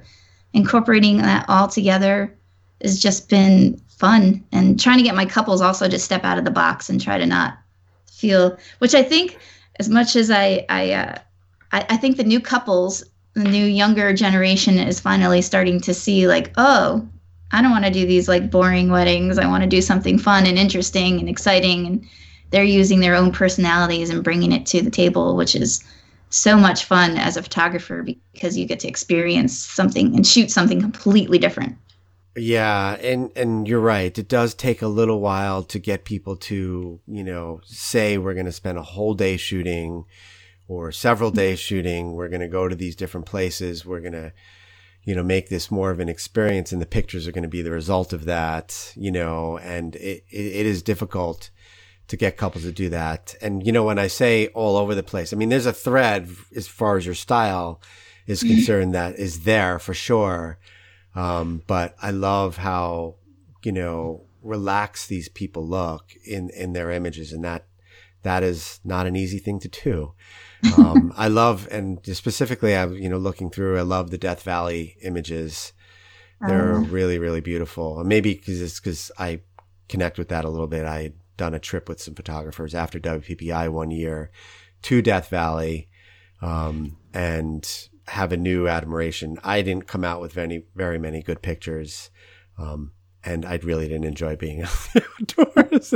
incorporating 0.54 1.18
that 1.18 1.46
all 1.48 1.68
together 1.68 2.36
has 2.82 3.00
just 3.00 3.30
been 3.30 3.80
fun 3.88 4.44
and 4.52 4.80
trying 4.80 4.98
to 4.98 5.04
get 5.04 5.16
my 5.16 5.26
couples 5.26 5.62
also 5.62 5.88
to 5.88 6.00
step 6.00 6.24
out 6.24 6.38
of 6.38 6.46
the 6.46 6.52
box 6.52 6.90
and 6.90 7.02
try 7.02 7.18
to 7.18 7.26
not 7.26 7.58
feel 8.16 8.58
which 8.80 8.96
I 8.96 9.04
think 9.04 9.38
as 9.80 9.90
much 9.90 10.16
as 10.16 10.32
I 10.32 10.66
I 10.70 10.92
uh, 10.92 11.18
I, 11.72 11.86
I 11.90 11.98
think 11.98 12.18
the 12.18 12.24
new 12.24 12.40
couples 12.40 13.04
the 13.34 13.44
new 13.44 13.66
younger 13.66 14.14
generation 14.14 14.80
is 14.80 15.00
finally 15.00 15.42
starting 15.42 15.82
to 15.82 15.94
see 15.94 16.28
like 16.28 16.52
oh 16.58 17.08
I 17.52 17.62
don't 17.62 17.72
want 17.72 17.86
to 17.86 17.92
do 17.92 18.06
these 18.06 18.28
like 18.28 18.50
boring 18.50 18.90
weddings 18.90 19.38
I 19.38 19.48
want 19.48 19.64
to 19.64 19.70
do 19.70 19.82
something 19.82 20.18
fun 20.18 20.46
and 20.46 20.58
interesting 20.58 21.20
and 21.20 21.30
exciting 21.30 21.86
and 21.86 22.08
they're 22.52 22.64
using 22.64 23.00
their 23.00 23.16
own 23.16 23.32
personalities 23.32 24.10
and 24.10 24.24
bringing 24.24 24.52
it 24.52 24.66
to 24.68 24.82
the 24.82 24.92
table 24.92 25.36
which 25.36 25.56
is 25.56 25.84
so 26.30 26.58
much 26.58 26.86
fun 26.86 27.18
as 27.18 27.38
a 27.38 27.44
photographer 27.44 28.06
because 28.34 28.58
you 28.58 28.66
get 28.66 28.80
to 28.82 28.88
experience 28.88 29.58
something 29.58 30.16
and 30.16 30.28
shoot 30.28 30.52
something 30.52 30.82
completely 30.82 31.38
different. 31.38 31.78
Yeah, 32.36 32.96
and 32.96 33.32
and 33.36 33.68
you're 33.68 33.80
right. 33.80 34.18
It 34.18 34.28
does 34.28 34.54
take 34.54 34.82
a 34.82 34.88
little 34.88 35.22
while 35.22 35.64
to 35.64 35.80
get 35.80 36.04
people 36.04 36.36
to, 36.36 37.00
you 37.08 37.24
know, 37.24 37.62
say 37.66 38.18
we're 38.18 38.34
going 38.34 38.46
to 38.46 38.52
spend 38.52 38.78
a 38.78 38.84
whole 38.84 39.14
day 39.14 39.38
shooting 39.38 40.06
or 40.68 40.92
several 40.92 41.32
days 41.32 41.60
shooting. 41.60 42.14
We're 42.14 42.30
going 42.30 42.42
to 42.42 42.48
go 42.48 42.68
to 42.68 42.76
these 42.76 42.96
different 42.96 43.26
places. 43.26 43.86
We're 43.86 44.02
going 44.02 44.14
to 44.14 44.34
you 45.06 45.14
know, 45.14 45.24
make 45.24 45.50
this 45.50 45.70
more 45.70 45.92
of 45.92 46.00
an 46.00 46.10
experience 46.10 46.72
and 46.72 46.82
the 46.82 46.86
pictures 46.88 47.28
are 47.28 47.32
going 47.32 47.44
to 47.44 47.48
be 47.48 47.62
the 47.62 47.72
result 47.72 48.12
of 48.12 48.26
that, 48.26 48.92
you 48.96 49.12
know, 49.12 49.58
and 49.60 49.96
it, 49.98 50.26
it, 50.30 50.46
it 50.46 50.66
is 50.66 50.82
difficult 50.82 51.52
to 52.08 52.18
get 52.18 52.38
couples 52.38 52.64
to 52.64 52.72
do 52.72 52.90
that. 52.90 53.36
And, 53.40 53.66
you 53.66 53.72
know, 53.72 53.84
when 53.84 54.00
I 54.00 54.08
say 54.08 54.48
all 54.48 54.78
over 54.78 54.96
the 54.96 55.04
place, 55.04 55.32
I 55.32 55.36
mean, 55.36 55.50
there's 55.50 55.68
a 55.68 55.74
thread 55.74 56.30
as 56.56 56.68
far 56.68 56.98
as 56.98 57.06
your 57.06 57.16
style 57.16 57.80
is 58.26 58.42
mm-hmm. 58.42 58.56
concerned 58.56 58.96
that 58.96 59.16
is 59.20 59.44
there 59.44 59.78
for 59.78 59.94
sure. 59.94 60.58
Um, 61.16 61.64
but 61.68 61.96
I 62.02 62.12
love 62.12 62.58
how, 62.58 63.16
you 63.64 63.72
know, 63.72 64.26
relaxed 64.42 65.10
these 65.10 65.30
people 65.30 65.68
look 65.68 66.14
in, 66.26 66.50
in 66.50 66.74
their 66.74 66.92
images. 66.92 67.32
And 67.32 67.44
that, 67.44 67.66
that 68.24 68.44
is 68.44 68.80
not 68.84 69.08
an 69.08 69.16
easy 69.16 69.40
thing 69.40 69.60
to 69.62 69.68
do. 69.68 70.14
Um, 70.78 71.14
I 71.18 71.28
love, 71.28 71.68
and 71.72 72.00
specifically, 72.16 72.76
I'm, 72.76 72.94
you 72.96 73.10
know, 73.10 73.18
looking 73.18 73.50
through, 73.50 73.78
I 73.78 73.84
love 73.84 74.12
the 74.12 74.18
Death 74.18 74.44
Valley 74.44 74.98
images. 75.02 75.74
They're 76.42 76.76
uh, 76.76 76.80
really, 76.82 77.18
really 77.18 77.42
beautiful. 77.42 78.00
And 78.00 78.10
maybe 78.10 78.34
because 78.34 78.62
it's 78.62 78.80
because 78.80 79.12
I 79.18 79.42
connect 79.88 80.18
with 80.18 80.30
that 80.30 80.46
a 80.46 80.50
little 80.50 80.68
bit. 80.68 80.86
I 80.86 81.04
had 81.04 81.14
done 81.38 81.54
a 81.54 81.60
trip 81.60 81.90
with 81.90 82.02
some 82.02 82.16
photographers 82.16 82.74
after 82.74 83.00
WPPI 83.00 83.70
one 83.70 83.92
year 83.92 84.32
to 84.84 85.02
Death 85.02 85.30
Valley, 85.30 85.90
um, 86.42 86.98
and 87.14 87.90
have 88.08 88.32
a 88.32 88.38
new 88.38 88.68
admiration. 88.68 89.38
I 89.44 89.62
didn't 89.62 89.88
come 89.88 90.04
out 90.04 90.22
with 90.22 90.34
very, 90.34 90.66
very 90.76 91.00
many 91.00 91.22
good 91.22 91.42
pictures. 91.42 92.10
Um, 92.58 92.92
and 93.24 93.46
I 93.46 93.56
really 93.64 93.88
didn't 93.88 94.06
enjoy 94.06 94.36
being 94.36 94.64
outdoors. 95.20 95.94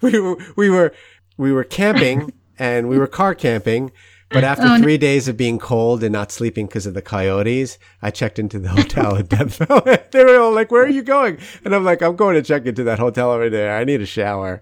we 0.00 0.18
were, 0.18 0.36
we 0.56 0.70
were, 0.70 0.92
we 1.36 1.52
were 1.52 1.64
camping 1.64 2.32
and 2.58 2.88
we 2.88 2.98
were 2.98 3.06
car 3.06 3.34
camping 3.34 3.92
but 4.34 4.44
after 4.44 4.66
oh, 4.66 4.78
three 4.78 4.94
no. 4.94 5.00
days 5.00 5.28
of 5.28 5.36
being 5.36 5.58
cold 5.58 6.02
and 6.02 6.12
not 6.12 6.32
sleeping 6.32 6.66
because 6.66 6.86
of 6.86 6.94
the 6.94 7.02
coyotes, 7.02 7.78
I 8.02 8.10
checked 8.10 8.38
into 8.38 8.58
the 8.58 8.68
hotel 8.70 9.16
in 9.16 9.26
Death 9.26 9.56
Valley. 9.56 9.98
they 10.10 10.24
were 10.24 10.40
all 10.40 10.52
like, 10.52 10.70
"Where 10.70 10.82
are 10.82 10.88
you 10.88 11.02
going?" 11.02 11.38
And 11.64 11.74
I'm 11.74 11.84
like, 11.84 12.02
"I'm 12.02 12.16
going 12.16 12.34
to 12.34 12.42
check 12.42 12.66
into 12.66 12.84
that 12.84 12.98
hotel 12.98 13.30
over 13.30 13.48
there. 13.48 13.76
I 13.76 13.84
need 13.84 14.00
a 14.00 14.06
shower." 14.06 14.60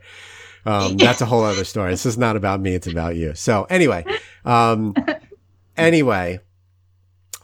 Um, 0.65 0.97
that's 0.97 1.21
a 1.21 1.27
whole 1.27 1.43
other 1.43 1.65
story. 1.65 1.91
This 1.91 2.07
is 2.07 2.19
not 2.19 2.37
about 2.37 2.61
me; 2.61 2.75
it's 2.75 2.87
about 2.87 3.17
you. 3.17 3.35
So 3.35 3.65
anyway, 3.65 4.05
um, 4.45 4.95
anyway, 5.77 6.41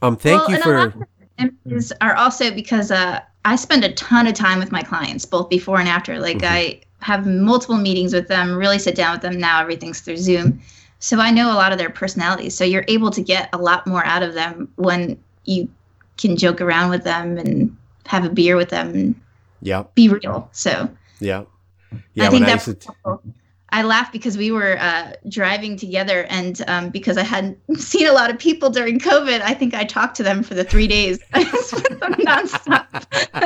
um, 0.02 0.16
thank 0.16 0.48
well, 0.48 0.50
you 0.50 0.62
for. 0.62 1.08
Images 1.38 1.92
are 2.00 2.16
also 2.16 2.52
because 2.52 2.90
uh, 2.90 3.20
I 3.44 3.54
spend 3.56 3.84
a 3.84 3.92
ton 3.92 4.26
of 4.26 4.34
time 4.34 4.58
with 4.58 4.72
my 4.72 4.82
clients, 4.82 5.24
both 5.24 5.48
before 5.48 5.78
and 5.78 5.88
after. 5.88 6.18
Like 6.18 6.38
mm-hmm. 6.38 6.52
I 6.52 6.80
have 7.00 7.26
multiple 7.26 7.76
meetings 7.76 8.12
with 8.12 8.26
them, 8.26 8.56
really 8.56 8.78
sit 8.78 8.96
down 8.96 9.12
with 9.12 9.22
them. 9.22 9.38
Now 9.38 9.60
everything's 9.60 10.00
through 10.00 10.16
Zoom. 10.16 10.60
So 10.98 11.20
I 11.20 11.30
know 11.30 11.52
a 11.52 11.54
lot 11.54 11.70
of 11.70 11.78
their 11.78 11.90
personalities. 11.90 12.56
So 12.56 12.64
you're 12.64 12.84
able 12.88 13.10
to 13.12 13.22
get 13.22 13.48
a 13.52 13.58
lot 13.58 13.86
more 13.86 14.04
out 14.04 14.24
of 14.24 14.34
them 14.34 14.68
when 14.74 15.16
you 15.44 15.68
can 16.16 16.36
joke 16.36 16.60
around 16.60 16.90
with 16.90 17.04
them 17.04 17.38
and 17.38 17.76
have 18.06 18.24
a 18.24 18.30
beer 18.30 18.56
with 18.56 18.70
them 18.70 19.14
yeah. 19.60 19.84
be 19.94 20.08
real. 20.08 20.48
So 20.52 20.88
yeah. 21.20 21.44
Yeah, 22.14 22.26
I 22.26 22.30
think 22.30 22.46
that's 22.46 22.68
I, 23.06 23.16
I 23.70 23.82
laughed 23.82 24.12
because 24.12 24.38
we 24.38 24.50
were 24.50 24.78
uh, 24.78 25.12
driving 25.28 25.76
together, 25.76 26.24
and 26.30 26.62
um, 26.68 26.88
because 26.88 27.18
I 27.18 27.22
hadn't 27.22 27.58
seen 27.78 28.06
a 28.06 28.12
lot 28.12 28.30
of 28.30 28.38
people 28.38 28.70
during 28.70 28.98
COVID, 28.98 29.40
I 29.42 29.54
think 29.54 29.74
I 29.74 29.84
talked 29.84 30.16
to 30.16 30.22
them 30.22 30.42
for 30.42 30.54
the 30.54 30.64
three 30.64 30.86
days. 30.86 31.18
I 31.32 31.44
spent 31.44 32.00
them 32.00 32.14
nonstop. 32.14 32.86
I, 33.34 33.40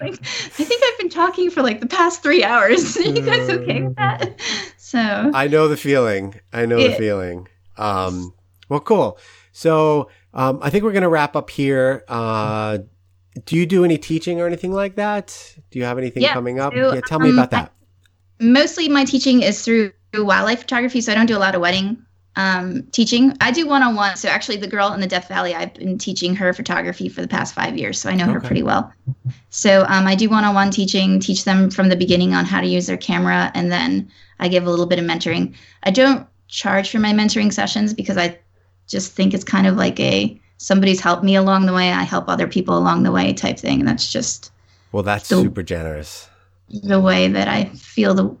like, 0.00 0.14
I 0.14 0.64
think 0.64 0.82
I've 0.84 0.98
been 0.98 1.10
talking 1.10 1.50
for 1.50 1.62
like 1.62 1.80
the 1.80 1.86
past 1.86 2.22
three 2.22 2.42
hours. 2.42 2.96
Are 2.96 3.02
you 3.02 3.22
guys 3.22 3.48
okay 3.50 3.82
with 3.82 3.96
that? 3.96 4.40
So 4.78 4.98
I 4.98 5.48
know 5.48 5.68
the 5.68 5.76
feeling. 5.76 6.40
I 6.52 6.64
know 6.64 6.76
the 6.76 6.94
feeling. 6.94 7.48
Um, 7.76 8.32
well, 8.68 8.80
cool. 8.80 9.18
So 9.52 10.10
um, 10.32 10.58
I 10.62 10.70
think 10.70 10.84
we're 10.84 10.92
gonna 10.92 11.08
wrap 11.08 11.36
up 11.36 11.50
here. 11.50 12.04
Uh, 12.08 12.78
do 13.44 13.56
you 13.56 13.66
do 13.66 13.84
any 13.84 13.98
teaching 13.98 14.40
or 14.40 14.46
anything 14.46 14.72
like 14.72 14.94
that? 14.94 15.56
Do 15.70 15.78
you 15.78 15.84
have 15.84 15.98
anything 15.98 16.22
yeah, 16.22 16.32
coming 16.32 16.58
up? 16.58 16.72
So, 16.72 16.94
yeah, 16.94 17.00
tell 17.06 17.18
me 17.18 17.28
um, 17.28 17.38
about 17.38 17.50
that. 17.50 17.72
I, 17.72 17.75
mostly 18.38 18.88
my 18.88 19.04
teaching 19.04 19.42
is 19.42 19.64
through 19.64 19.92
wildlife 20.14 20.60
photography, 20.60 21.00
so 21.00 21.12
I 21.12 21.14
don't 21.14 21.26
do 21.26 21.36
a 21.36 21.38
lot 21.38 21.54
of 21.54 21.60
wedding 21.60 22.02
um, 22.36 22.82
teaching. 22.92 23.34
I 23.40 23.50
do 23.50 23.66
one 23.66 23.82
on 23.82 23.94
one. 23.94 24.16
So 24.16 24.28
actually, 24.28 24.58
the 24.58 24.66
girl 24.66 24.92
in 24.92 25.00
the 25.00 25.06
Death 25.06 25.28
Valley, 25.28 25.54
I've 25.54 25.74
been 25.74 25.98
teaching 25.98 26.36
her 26.36 26.52
photography 26.52 27.08
for 27.08 27.22
the 27.22 27.28
past 27.28 27.54
five 27.54 27.76
years, 27.76 27.98
so 28.00 28.10
I 28.10 28.14
know 28.14 28.24
okay. 28.24 28.32
her 28.34 28.40
pretty 28.40 28.62
well. 28.62 28.92
So 29.50 29.84
um, 29.88 30.06
I 30.06 30.14
do 30.14 30.28
one 30.28 30.44
on 30.44 30.54
one 30.54 30.70
teaching, 30.70 31.18
teach 31.18 31.44
them 31.44 31.70
from 31.70 31.88
the 31.88 31.96
beginning 31.96 32.34
on 32.34 32.44
how 32.44 32.60
to 32.60 32.66
use 32.66 32.86
their 32.86 32.98
camera, 32.98 33.50
and 33.54 33.72
then 33.72 34.10
I 34.38 34.48
give 34.48 34.66
a 34.66 34.70
little 34.70 34.86
bit 34.86 34.98
of 34.98 35.06
mentoring. 35.06 35.54
I 35.82 35.90
don't 35.90 36.26
charge 36.48 36.90
for 36.90 36.98
my 36.98 37.12
mentoring 37.12 37.52
sessions 37.52 37.94
because 37.94 38.18
I 38.18 38.38
just 38.86 39.12
think 39.12 39.34
it's 39.34 39.44
kind 39.44 39.66
of 39.66 39.76
like 39.76 39.98
a 39.98 40.40
somebody's 40.58 41.00
helped 41.00 41.24
me 41.24 41.36
along 41.36 41.66
the 41.66 41.72
way, 41.72 41.90
I 41.90 42.02
help 42.02 42.28
other 42.28 42.46
people 42.46 42.76
along 42.76 43.02
the 43.02 43.12
way 43.12 43.32
type 43.32 43.58
thing. 43.58 43.80
And 43.80 43.88
that's 43.88 44.10
just 44.12 44.52
well, 44.92 45.02
that's 45.02 45.28
the, 45.28 45.36
super 45.36 45.62
generous. 45.62 46.28
The 46.68 47.00
way 47.00 47.28
that 47.28 47.48
I 47.48 47.66
feel 47.66 48.14
the 48.14 48.36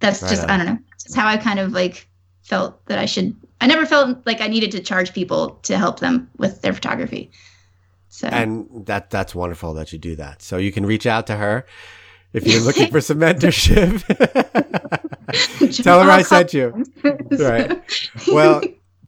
that's 0.00 0.22
right 0.22 0.30
just 0.30 0.42
on. 0.44 0.50
I 0.50 0.56
don't 0.56 0.66
know. 0.66 0.78
It's 1.04 1.14
how 1.14 1.26
I 1.26 1.36
kind 1.36 1.58
of 1.58 1.72
like 1.72 2.08
felt 2.42 2.84
that 2.86 2.98
I 2.98 3.06
should 3.06 3.34
I 3.60 3.66
never 3.66 3.86
felt 3.86 4.26
like 4.26 4.40
I 4.40 4.48
needed 4.48 4.72
to 4.72 4.80
charge 4.80 5.12
people 5.12 5.60
to 5.62 5.78
help 5.78 6.00
them 6.00 6.28
with 6.36 6.62
their 6.62 6.72
photography. 6.72 7.30
So 8.08 8.28
And 8.28 8.86
that 8.86 9.10
that's 9.10 9.34
wonderful 9.34 9.74
that 9.74 9.92
you 9.92 9.98
do 9.98 10.16
that. 10.16 10.42
So 10.42 10.56
you 10.56 10.72
can 10.72 10.84
reach 10.84 11.06
out 11.06 11.26
to 11.28 11.36
her 11.36 11.64
if 12.32 12.46
you're 12.46 12.60
looking 12.60 12.90
for 12.90 13.00
some 13.00 13.18
mentorship. 13.18 14.02
Tell 15.82 16.02
her 16.02 16.10
I 16.10 16.22
sent 16.22 16.52
you. 16.52 16.84
right. 17.30 17.80
Well, 18.28 18.62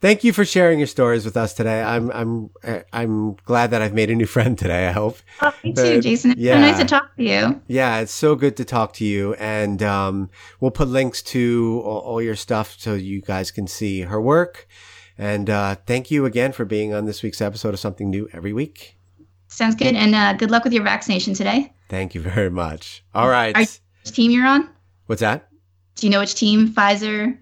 thank 0.04 0.22
you 0.22 0.34
for 0.34 0.44
sharing 0.44 0.78
your 0.78 0.86
stories 0.86 1.24
with 1.24 1.34
us 1.34 1.54
today. 1.54 1.82
I'm 1.82 2.10
I'm 2.12 2.50
I'm 2.92 3.34
glad 3.46 3.70
that 3.70 3.80
I've 3.80 3.94
made 3.94 4.10
a 4.10 4.14
new 4.14 4.26
friend 4.26 4.56
today. 4.58 4.86
I 4.86 4.92
hope. 4.92 5.16
Oh, 5.40 5.52
me 5.64 5.72
too, 5.72 6.02
Jason. 6.02 6.32
It's 6.32 6.40
yeah. 6.40 6.56
so 6.56 6.60
nice 6.60 6.78
to 6.78 6.84
talk 6.84 7.16
to 7.16 7.22
you. 7.22 7.62
Yeah, 7.68 8.00
it's 8.00 8.12
so 8.12 8.36
good 8.36 8.56
to 8.58 8.66
talk 8.66 8.92
to 8.94 9.04
you, 9.04 9.32
and 9.34 9.82
um, 9.82 10.30
we'll 10.60 10.70
put 10.70 10.88
links 10.88 11.22
to 11.22 11.80
all, 11.84 12.00
all, 12.00 12.22
your 12.22 12.36
stuff 12.36 12.76
so 12.78 12.92
you 12.92 13.22
guys 13.22 13.50
can 13.50 13.66
see 13.66 14.02
her 14.02 14.20
work. 14.20 14.68
And 15.16 15.48
uh, 15.48 15.76
thank 15.86 16.10
you 16.10 16.26
again 16.26 16.52
for 16.52 16.66
being 16.66 16.92
on 16.92 17.06
this 17.06 17.22
week's 17.22 17.40
episode 17.40 17.72
of 17.72 17.80
Something 17.80 18.10
New 18.10 18.28
every 18.32 18.52
week. 18.52 18.98
Sounds 19.48 19.74
good, 19.74 19.94
and 19.94 20.14
uh, 20.14 20.34
good 20.34 20.50
luck 20.50 20.64
with 20.64 20.74
your 20.74 20.84
vaccination 20.84 21.32
today. 21.32 21.72
Thank 21.88 22.14
you 22.14 22.20
very 22.20 22.50
much. 22.50 23.02
All 23.14 23.28
right. 23.28 23.56
Are, 23.56 24.10
team 24.10 24.30
you're 24.30 24.46
on? 24.46 24.68
What's 25.06 25.20
that? 25.20 25.48
Do 25.94 26.06
you 26.06 26.10
know 26.10 26.20
which 26.20 26.34
team? 26.34 26.68
Pfizer, 26.68 27.38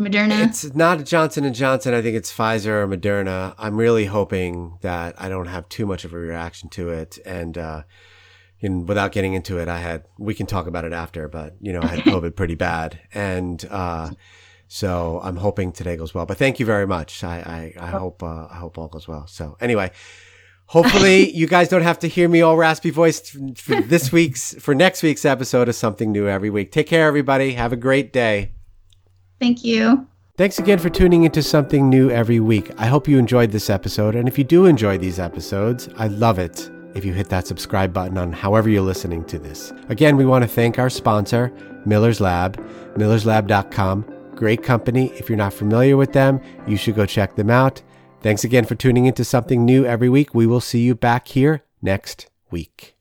Moderna? 0.00 0.46
It's 0.46 0.74
not 0.74 1.04
Johnson 1.04 1.44
and 1.44 1.54
Johnson. 1.54 1.94
I 1.94 2.02
think 2.02 2.16
it's 2.16 2.32
Pfizer 2.32 2.66
or 2.66 2.88
Moderna. 2.88 3.54
I'm 3.58 3.76
really 3.76 4.06
hoping 4.06 4.78
that 4.80 5.14
I 5.20 5.28
don't 5.28 5.46
have 5.46 5.68
too 5.68 5.86
much 5.86 6.04
of 6.04 6.12
a 6.12 6.18
reaction 6.18 6.68
to 6.70 6.90
it. 6.90 7.18
And, 7.24 7.56
uh, 7.56 7.82
and 8.62 8.88
without 8.88 9.12
getting 9.12 9.34
into 9.34 9.58
it, 9.58 9.68
I 9.68 9.78
had, 9.78 10.04
we 10.18 10.34
can 10.34 10.46
talk 10.46 10.66
about 10.66 10.84
it 10.84 10.92
after, 10.92 11.28
but 11.28 11.56
you 11.60 11.72
know, 11.72 11.82
I 11.82 11.86
had 11.86 12.00
COVID 12.00 12.36
pretty 12.36 12.54
bad. 12.54 13.00
And, 13.14 13.64
uh, 13.70 14.10
so 14.68 15.20
I'm 15.22 15.36
hoping 15.36 15.72
today 15.72 15.96
goes 15.96 16.14
well, 16.14 16.26
but 16.26 16.38
thank 16.38 16.60
you 16.60 16.66
very 16.66 16.86
much. 16.86 17.24
I, 17.24 17.74
I, 17.78 17.86
I 17.86 17.90
hope, 17.90 18.22
uh, 18.22 18.46
I 18.50 18.56
hope 18.56 18.78
all 18.78 18.88
goes 18.88 19.08
well. 19.08 19.26
So 19.26 19.56
anyway, 19.60 19.90
hopefully 20.66 21.30
you 21.34 21.46
guys 21.48 21.68
don't 21.68 21.82
have 21.82 21.98
to 22.00 22.08
hear 22.08 22.28
me 22.28 22.40
all 22.40 22.56
raspy 22.56 22.90
voiced 22.90 23.36
for 23.58 23.80
this 23.80 24.12
week's, 24.12 24.54
for 24.54 24.74
next 24.74 25.02
week's 25.02 25.24
episode 25.24 25.68
of 25.68 25.74
something 25.74 26.12
new 26.12 26.28
every 26.28 26.50
week. 26.50 26.70
Take 26.70 26.86
care, 26.86 27.06
everybody. 27.06 27.54
Have 27.54 27.72
a 27.72 27.76
great 27.76 28.12
day. 28.12 28.52
Thank 29.40 29.64
you. 29.64 30.06
Thanks 30.36 30.58
again 30.58 30.78
for 30.78 30.88
tuning 30.88 31.24
into 31.24 31.42
something 31.42 31.88
new 31.88 32.10
every 32.10 32.40
week. 32.40 32.70
I 32.78 32.86
hope 32.86 33.08
you 33.08 33.18
enjoyed 33.18 33.50
this 33.50 33.68
episode. 33.68 34.14
And 34.14 34.28
if 34.28 34.38
you 34.38 34.44
do 34.44 34.66
enjoy 34.66 34.96
these 34.96 35.18
episodes, 35.18 35.88
I 35.96 36.06
love 36.06 36.38
it 36.38 36.70
if 36.94 37.04
you 37.04 37.12
hit 37.12 37.28
that 37.28 37.46
subscribe 37.46 37.92
button 37.92 38.18
on 38.18 38.32
however 38.32 38.68
you're 38.68 38.82
listening 38.82 39.24
to 39.26 39.38
this. 39.38 39.72
Again, 39.88 40.16
we 40.16 40.24
want 40.24 40.42
to 40.42 40.48
thank 40.48 40.78
our 40.78 40.90
sponsor, 40.90 41.52
Miller's 41.84 42.20
Lab, 42.20 42.56
millerslab.com. 42.96 44.04
Great 44.34 44.62
company. 44.62 45.12
If 45.12 45.28
you're 45.28 45.36
not 45.36 45.52
familiar 45.52 45.96
with 45.96 46.12
them, 46.12 46.40
you 46.66 46.76
should 46.76 46.94
go 46.96 47.06
check 47.06 47.36
them 47.36 47.50
out. 47.50 47.82
Thanks 48.22 48.44
again 48.44 48.64
for 48.64 48.74
tuning 48.74 49.06
into 49.06 49.24
something 49.24 49.64
new 49.64 49.84
every 49.84 50.08
week. 50.08 50.34
We 50.34 50.46
will 50.46 50.60
see 50.60 50.80
you 50.80 50.94
back 50.94 51.28
here 51.28 51.64
next 51.82 52.30
week. 52.50 52.96